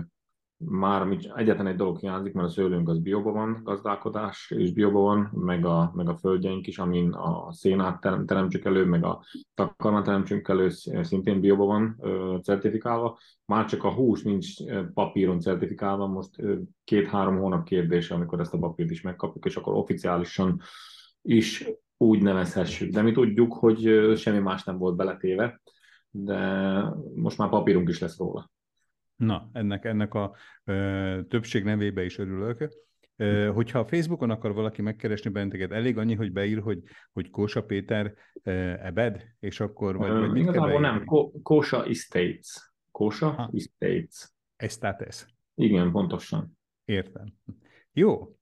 már 0.68 1.18
egyetlen 1.34 1.66
egy 1.66 1.76
dolog 1.76 1.98
hiányzik, 1.98 2.32
mert 2.32 2.48
a 2.48 2.50
szőlőnk 2.50 2.88
az 2.88 2.98
bióban 2.98 3.32
van, 3.32 3.60
gazdálkodás 3.64 4.50
és 4.56 4.72
bióban 4.72 5.02
van, 5.02 5.42
meg 5.44 5.64
a, 5.64 5.92
meg 5.94 6.08
a 6.08 6.16
földjeink 6.16 6.66
is, 6.66 6.78
amin 6.78 7.12
a 7.12 7.52
szénát 7.52 8.00
teremtsük 8.00 8.64
elő, 8.64 8.84
meg 8.84 9.04
a 9.04 9.24
takarmát 9.54 10.04
teremtsünk 10.04 10.48
elő, 10.48 10.68
szintén 11.02 11.40
bióban 11.40 11.66
van 11.66 11.96
ö, 12.00 12.36
certifikálva. 12.42 13.18
Már 13.44 13.64
csak 13.64 13.84
a 13.84 13.92
hús 13.92 14.22
nincs 14.22 14.54
papíron 14.94 15.40
certifikálva, 15.40 16.06
most 16.06 16.30
két-három 16.84 17.38
hónap 17.38 17.64
kérdése, 17.64 18.14
amikor 18.14 18.40
ezt 18.40 18.54
a 18.54 18.58
papírt 18.58 18.90
is 18.90 19.02
megkapjuk, 19.02 19.44
és 19.44 19.56
akkor 19.56 19.74
oficiálisan 19.74 20.60
is 21.22 21.68
úgy 21.96 22.22
nevezhessük. 22.22 22.92
De 22.92 23.02
mi 23.02 23.12
tudjuk, 23.12 23.52
hogy 23.52 24.12
semmi 24.16 24.38
más 24.38 24.64
nem 24.64 24.78
volt 24.78 24.96
beletéve, 24.96 25.60
de 26.10 26.82
most 27.14 27.38
már 27.38 27.48
papírunk 27.48 27.88
is 27.88 27.98
lesz 27.98 28.18
róla. 28.18 28.52
Na, 29.16 29.48
ennek, 29.52 29.84
ennek 29.84 30.14
a 30.14 30.34
ö, 30.64 31.20
többség 31.28 31.64
nevébe 31.64 32.04
is 32.04 32.18
örülök. 32.18 32.68
Ö, 33.16 33.50
hogyha 33.54 33.78
a 33.78 33.86
Facebookon 33.86 34.30
akar 34.30 34.54
valaki 34.54 34.82
megkeresni 34.82 35.30
benneteket, 35.30 35.72
elég 35.72 35.98
annyi, 35.98 36.14
hogy 36.14 36.32
beír, 36.32 36.60
hogy, 36.60 36.82
hogy 37.12 37.30
Kósa 37.30 37.64
Péter 37.64 38.14
ö, 38.42 38.50
ebed, 38.80 39.24
és 39.40 39.60
akkor 39.60 39.96
vagy, 39.96 40.10
vagy 40.10 40.36
Igazából 40.36 40.80
nem, 40.80 41.04
Kósa 41.42 41.84
Estates. 41.84 42.72
Kósa 42.90 43.30
ha. 43.30 43.50
Estates. 43.52 44.32
Estates. 44.56 45.26
Igen, 45.54 45.90
pontosan. 45.90 46.58
Értem. 46.84 47.26
Jó, 47.92 48.36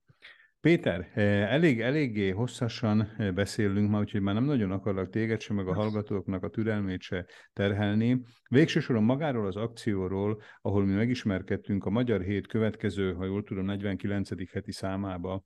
Péter, 0.63 1.11
eh, 1.15 1.53
elég, 1.53 1.81
eléggé 1.81 2.31
hosszasan 2.31 3.13
eh, 3.17 3.33
beszélünk 3.33 3.91
ma, 3.91 3.99
úgyhogy 3.99 4.21
már 4.21 4.35
nem 4.35 4.45
nagyon 4.45 4.71
akarlak 4.71 5.11
téged 5.11 5.41
sem, 5.41 5.57
meg 5.57 5.69
a 5.69 5.75
hallgatóknak 5.75 6.43
a 6.43 6.49
türelmét 6.49 7.01
se 7.01 7.27
terhelni. 7.53 8.23
Végső 8.49 8.81
soron 8.81 9.03
magáról 9.03 9.47
az 9.47 9.57
akcióról, 9.57 10.43
ahol 10.61 10.85
mi 10.85 10.93
megismerkedtünk 10.93 11.85
a 11.85 11.91
Magyar 11.91 12.21
Hét 12.21 12.47
következő, 12.47 13.13
ha 13.13 13.25
jól 13.25 13.43
tudom, 13.43 13.65
49. 13.65 14.51
heti 14.53 14.73
számába, 14.73 15.45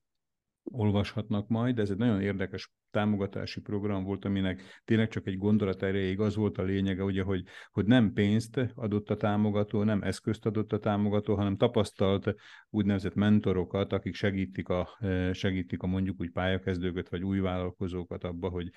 olvashatnak 0.73 1.49
majd. 1.49 1.79
Ez 1.79 1.91
egy 1.91 1.97
nagyon 1.97 2.21
érdekes 2.21 2.71
támogatási 2.91 3.61
program 3.61 4.05
volt, 4.05 4.25
aminek 4.25 4.63
tényleg 4.85 5.09
csak 5.09 5.27
egy 5.27 5.39
gondolat 5.39 5.83
erejéig 5.83 6.21
az 6.21 6.37
volt 6.37 6.59
a 6.59 6.63
lényege, 6.63 7.03
ugye, 7.03 7.23
hogy, 7.23 7.45
hogy 7.71 7.87
nem 7.87 8.13
pénzt 8.13 8.73
adott 8.75 9.11
a 9.11 9.17
támogató, 9.17 9.83
nem 9.83 10.03
eszközt 10.03 10.47
adott 10.47 10.73
a 10.73 10.79
támogató, 10.79 11.35
hanem 11.35 11.57
tapasztalt 11.57 12.35
úgynevezett 12.71 13.15
mentorokat, 13.15 13.93
akik 13.93 14.15
segítik 14.15 14.69
a, 14.69 14.99
segítik 15.33 15.83
a 15.83 15.87
mondjuk 15.87 16.21
úgy 16.21 16.31
pályakezdőket, 16.31 17.09
vagy 17.09 17.23
új 17.23 17.39
vállalkozókat 17.39 18.25
abba, 18.25 18.49
hogy, 18.49 18.71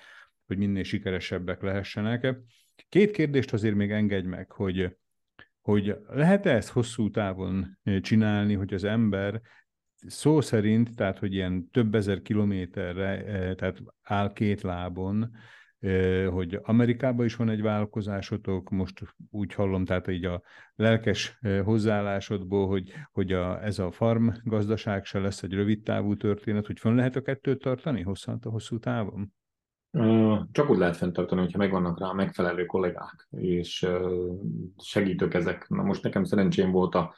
hogy 0.46 0.58
minél 0.58 0.82
sikeresebbek 0.82 1.62
lehessenek. 1.62 2.36
Két 2.88 3.10
kérdést 3.10 3.52
azért 3.52 3.74
még 3.74 3.90
engedj 3.90 4.26
meg, 4.26 4.50
hogy, 4.50 4.96
hogy 5.60 5.96
lehet-e 6.08 6.54
ezt 6.54 6.70
hosszú 6.70 7.10
távon 7.10 7.78
csinálni, 8.00 8.54
hogy 8.54 8.74
az 8.74 8.84
ember 8.84 9.40
szó 10.06 10.40
szerint, 10.40 10.96
tehát 10.96 11.18
hogy 11.18 11.34
ilyen 11.34 11.68
több 11.70 11.94
ezer 11.94 12.22
kilométerre, 12.22 13.24
eh, 13.24 13.54
tehát 13.54 13.82
áll 14.02 14.32
két 14.32 14.60
lábon, 14.60 15.30
eh, 15.78 16.26
hogy 16.28 16.58
Amerikában 16.62 17.24
is 17.24 17.36
van 17.36 17.48
egy 17.48 17.62
vállalkozásotok, 17.62 18.70
most 18.70 19.02
úgy 19.30 19.54
hallom, 19.54 19.84
tehát 19.84 20.08
így 20.08 20.24
a 20.24 20.42
lelkes 20.74 21.38
eh, 21.40 21.64
hozzáállásodból, 21.64 22.66
hogy, 22.68 22.92
hogy 23.12 23.32
a, 23.32 23.64
ez 23.64 23.78
a 23.78 23.90
farm 23.90 24.28
gazdaság 24.44 25.04
se 25.04 25.18
lesz 25.18 25.42
egy 25.42 25.52
rövid 25.52 25.82
távú 25.82 26.16
történet, 26.16 26.66
hogy 26.66 26.78
fönn 26.78 26.96
lehet 26.96 27.16
a 27.16 27.22
kettőt 27.22 27.60
tartani 27.60 28.02
hosszanta, 28.02 28.50
hosszú 28.50 28.78
távon? 28.78 29.32
Csak 30.52 30.70
úgy 30.70 30.78
lehet 30.78 30.96
fenntartani, 30.96 31.40
hogyha 31.40 31.58
megvannak 31.58 32.00
rá 32.00 32.12
megfelelő 32.12 32.64
kollégák, 32.64 33.28
és 33.30 33.86
segítők 34.82 35.34
ezek. 35.34 35.68
Na 35.68 35.82
most 35.82 36.02
nekem 36.02 36.24
szerencsém 36.24 36.70
volt 36.70 36.94
a 36.94 37.14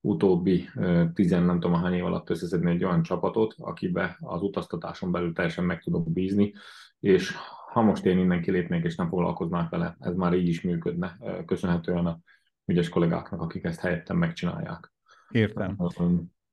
utóbbi 0.00 0.68
tizen 1.14 1.42
nem 1.42 1.60
tudom 1.60 1.82
hány 1.82 1.94
év 1.94 2.04
alatt 2.04 2.30
összeszedni 2.30 2.70
egy 2.70 2.84
olyan 2.84 3.02
csapatot, 3.02 3.54
akibe 3.58 4.16
az 4.20 4.42
utaztatáson 4.42 5.12
belül 5.12 5.32
teljesen 5.32 5.64
meg 5.64 5.82
tudok 5.82 6.12
bízni, 6.12 6.54
és 7.00 7.34
ha 7.72 7.82
most 7.82 8.06
én 8.06 8.18
innen 8.18 8.42
kilépnék 8.42 8.84
és 8.84 8.94
nem 8.94 9.08
foglalkoznák 9.08 9.70
vele, 9.70 9.96
ez 9.98 10.14
már 10.14 10.34
így 10.34 10.48
is 10.48 10.60
működne, 10.60 11.16
köszönhetően 11.46 12.06
a 12.06 12.18
ügyes 12.64 12.88
kollégáknak, 12.88 13.40
akik 13.40 13.64
ezt 13.64 13.80
helyettem 13.80 14.16
megcsinálják. 14.16 14.92
Értem. 15.30 15.76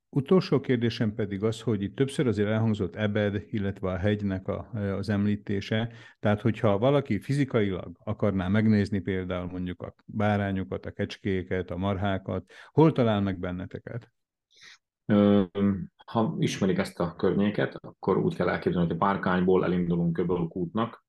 Utolsó 0.10 0.60
kérdésem 0.60 1.14
pedig 1.14 1.44
az, 1.44 1.62
hogy 1.62 1.82
itt 1.82 1.96
többször 1.96 2.28
azért 2.28 2.50
elhangzott 2.50 2.96
ebed, 2.96 3.44
illetve 3.50 3.90
a 3.90 3.98
hegynek 3.98 4.48
a, 4.48 4.70
az 4.98 5.10
említése. 5.10 5.92
Tehát, 6.20 6.42
hogyha 6.42 6.78
valaki 6.78 7.20
fizikailag 7.20 7.98
akarná 8.04 8.48
megnézni 8.48 9.00
például 9.00 9.46
mondjuk 9.46 9.82
a 9.82 9.96
bárányokat, 10.06 10.86
a 10.86 10.92
kecskéket, 10.92 11.72
a 11.72 11.78
marhákat, 11.78 12.52
hol 12.72 12.92
talál 12.92 13.22
meg 13.22 13.40
benneteket? 13.40 14.12
Ha 16.06 16.36
ismerik 16.40 16.78
ezt 16.78 17.00
a 17.00 17.16
környéket, 17.16 17.76
akkor 17.76 18.18
úgy 18.18 18.36
kell 18.36 18.50
elképzelni, 18.50 18.88
hogy 18.88 18.96
a 18.96 19.06
párkányból 19.06 19.64
elindulunk 19.64 20.14
Köbölök 20.14 20.56
útnak, 20.56 21.06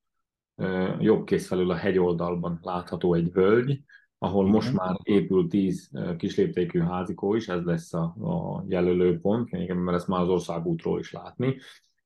jobb 0.99 1.25
kész 1.25 1.47
felül 1.47 1.71
a 1.71 1.75
hegyoldalban 1.75 2.59
látható 2.61 3.13
egy 3.13 3.31
völgy, 3.31 3.83
ahol 4.19 4.41
Igen. 4.41 4.55
most 4.55 4.73
már 4.73 4.95
épül 5.03 5.47
tíz 5.47 5.91
kisléptékű 6.17 6.79
házikó 6.79 7.35
is, 7.35 7.47
ez 7.47 7.63
lesz 7.63 7.93
a, 7.93 8.03
a 8.03 8.63
jelölő 8.67 9.19
pont, 9.19 9.51
mert 9.51 9.97
ezt 9.97 10.07
már 10.07 10.21
az 10.21 10.29
országútról 10.29 10.99
is 10.99 11.11
látni, 11.11 11.55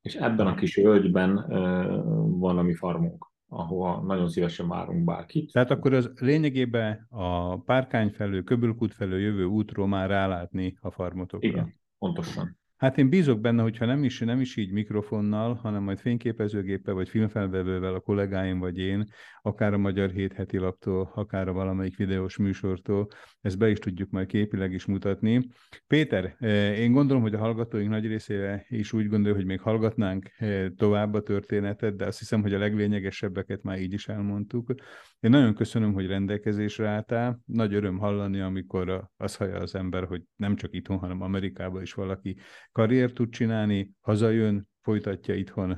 és 0.02 0.16
ebben 0.16 0.48
a 0.48 0.56
kis 0.56 0.76
völgyben 0.76 1.46
van 2.40 2.58
a 2.58 2.62
mi 2.62 2.74
farmunk 2.74 3.32
ahova 3.54 4.02
nagyon 4.06 4.30
szívesen 4.30 4.68
várunk 4.68 5.04
bárkit. 5.04 5.52
Tehát 5.52 5.72
akkor 5.72 5.94
az 5.94 6.12
lényegében 6.16 7.08
a 7.10 7.58
párkány 7.58 8.10
felől, 8.10 8.44
köbülkút 8.44 8.94
felől 8.94 9.20
jövő 9.20 9.44
útról 9.44 9.88
már 9.88 10.10
rálátni 10.10 10.78
a 10.82 10.92
farmotokra. 10.92 11.48
Igen, 11.48 11.76
pontosan. 11.98 12.58
Hát 12.84 12.98
én 12.98 13.10
bízok 13.10 13.40
benne, 13.40 13.62
hogyha 13.62 13.86
nem 13.86 14.04
is, 14.04 14.20
nem 14.20 14.42
is 14.42 14.56
így 14.56 14.72
mikrofonnal, 14.72 15.54
hanem 15.54 15.84
majd 15.84 16.00
fényképezőgéppel 16.00 16.94
vagy 16.94 17.10
filmfelvevővel 17.10 17.94
a 17.94 18.00
kollégáim 18.00 18.60
vagy 18.60 18.78
én, 18.78 19.06
akár 19.42 19.74
a 19.74 19.78
Magyar 19.78 20.10
Hét 20.10 20.34
heti 20.34 20.58
laptól, 20.58 21.12
akár 21.16 21.48
a 21.48 21.54
valamelyik 21.54 21.98
videós 21.98 22.38
műsortól, 22.38 23.08
ezt 23.42 23.58
be 23.58 23.70
is 23.70 23.80
tudjuk 23.80 24.10
majd 24.10 24.28
képileg 24.28 24.74
is 24.74 24.86
mutatni. 24.86 25.48
Péter, 25.88 26.36
eh, 26.40 26.80
én 26.80 26.92
gondolom, 26.92 27.22
hogy 27.22 27.34
a 27.34 27.40
hallgatóink 27.40 27.90
nagy 27.90 28.08
részére 28.08 28.66
is 28.70 28.94
úgy 28.94 29.08
gondolja, 29.08 29.36
hogy 29.36 29.46
még 29.46 29.62
hallgatnánk 29.62 30.30
eh, 30.38 30.68
tovább 30.76 31.14
a 31.14 31.22
történetet, 31.22 31.96
de 31.96 32.06
azt 32.06 32.20
hiszem, 32.20 32.42
hogy 32.42 32.54
a 32.54 32.60
leglényegesebbeket 32.60 33.64
már 33.64 33.80
így 33.80 33.94
is 33.94 34.08
elmondtuk. 34.08 34.74
Én 35.24 35.30
nagyon 35.30 35.54
köszönöm, 35.54 35.94
hogy 35.94 36.08
rendelkezésre 36.08 36.88
álltál. 36.88 37.40
Nagy 37.46 37.74
öröm 37.74 37.98
hallani, 37.98 38.40
amikor 38.40 39.10
az 39.18 39.36
hallja 39.36 39.56
az 39.56 39.76
ember, 39.76 40.06
hogy 40.06 40.22
nem 40.36 40.56
csak 40.56 40.74
itthon, 40.74 40.98
hanem 40.98 41.22
Amerikában 41.22 41.82
is 41.82 41.94
valaki 41.94 42.38
karriert 42.72 43.14
tud 43.14 43.30
csinálni, 43.30 43.92
hazajön, 44.02 44.68
folytatja 44.82 45.36
itthon 45.36 45.72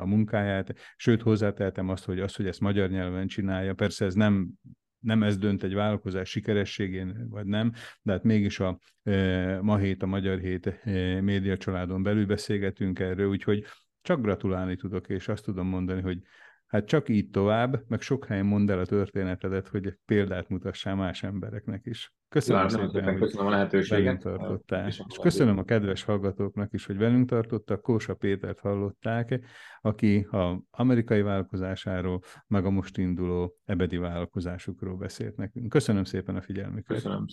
a 0.00 0.06
munkáját, 0.06 0.74
sőt 0.96 1.22
hozzáteltem 1.22 1.88
azt, 1.88 2.04
hogy 2.04 2.20
az, 2.20 2.34
hogy 2.34 2.46
ezt 2.46 2.60
magyar 2.60 2.90
nyelven 2.90 3.26
csinálja, 3.26 3.74
persze 3.74 4.04
ez 4.04 4.14
nem 4.14 4.48
nem 4.98 5.22
ez 5.22 5.38
dönt 5.38 5.62
egy 5.62 5.74
vállalkozás 5.74 6.30
sikerességén, 6.30 7.26
vagy 7.28 7.46
nem, 7.46 7.72
de 8.02 8.12
hát 8.12 8.22
mégis 8.22 8.60
a 8.60 8.78
e, 9.02 9.60
ma 9.60 9.76
hét, 9.76 10.02
a 10.02 10.06
Magyar 10.06 10.38
Hét 10.38 10.66
e, 10.66 11.20
média 11.20 11.56
családon 11.56 12.02
belül 12.02 12.26
beszélgetünk 12.26 12.98
erről, 12.98 13.28
úgyhogy 13.28 13.64
csak 14.02 14.20
gratulálni 14.20 14.76
tudok, 14.76 15.08
és 15.08 15.28
azt 15.28 15.44
tudom 15.44 15.66
mondani, 15.66 16.00
hogy 16.00 16.22
hát 16.74 16.86
csak 16.86 17.08
így 17.08 17.30
tovább, 17.30 17.84
meg 17.88 18.00
sok 18.00 18.26
helyen 18.26 18.46
mondd 18.46 18.70
el 18.70 18.78
a 18.78 18.86
történetedet, 18.86 19.68
hogy 19.68 19.98
példát 20.04 20.48
mutassál 20.48 20.94
más 20.94 21.22
embereknek 21.22 21.86
is. 21.86 22.14
Köszönöm 22.28 22.60
Lát, 22.60 22.70
szépen, 22.70 22.90
szépen, 22.90 23.18
köszönöm 23.18 23.46
a 23.46 23.50
lehetőséget. 23.50 24.20
tartottál. 24.20 24.86
És, 24.86 25.02
és 25.08 25.16
köszönöm 25.22 25.58
a 25.58 25.64
kedves 25.64 26.02
hallgatóknak 26.02 26.72
is, 26.72 26.86
hogy 26.86 26.96
velünk 26.96 27.28
tartottak. 27.28 27.82
Kósa 27.82 28.14
Pétert 28.14 28.60
hallották, 28.60 29.40
aki 29.80 30.26
a 30.30 30.62
amerikai 30.70 31.22
vállalkozásáról, 31.22 32.20
meg 32.46 32.64
a 32.64 32.70
most 32.70 32.98
induló 32.98 33.56
ebedi 33.64 33.96
vállalkozásukról 33.96 34.96
beszélt 34.96 35.36
nekünk. 35.36 35.68
Köszönöm 35.68 36.04
szépen 36.04 36.36
a 36.36 36.40
figyelmüket. 36.40 36.96
Köszönöm. 36.96 37.26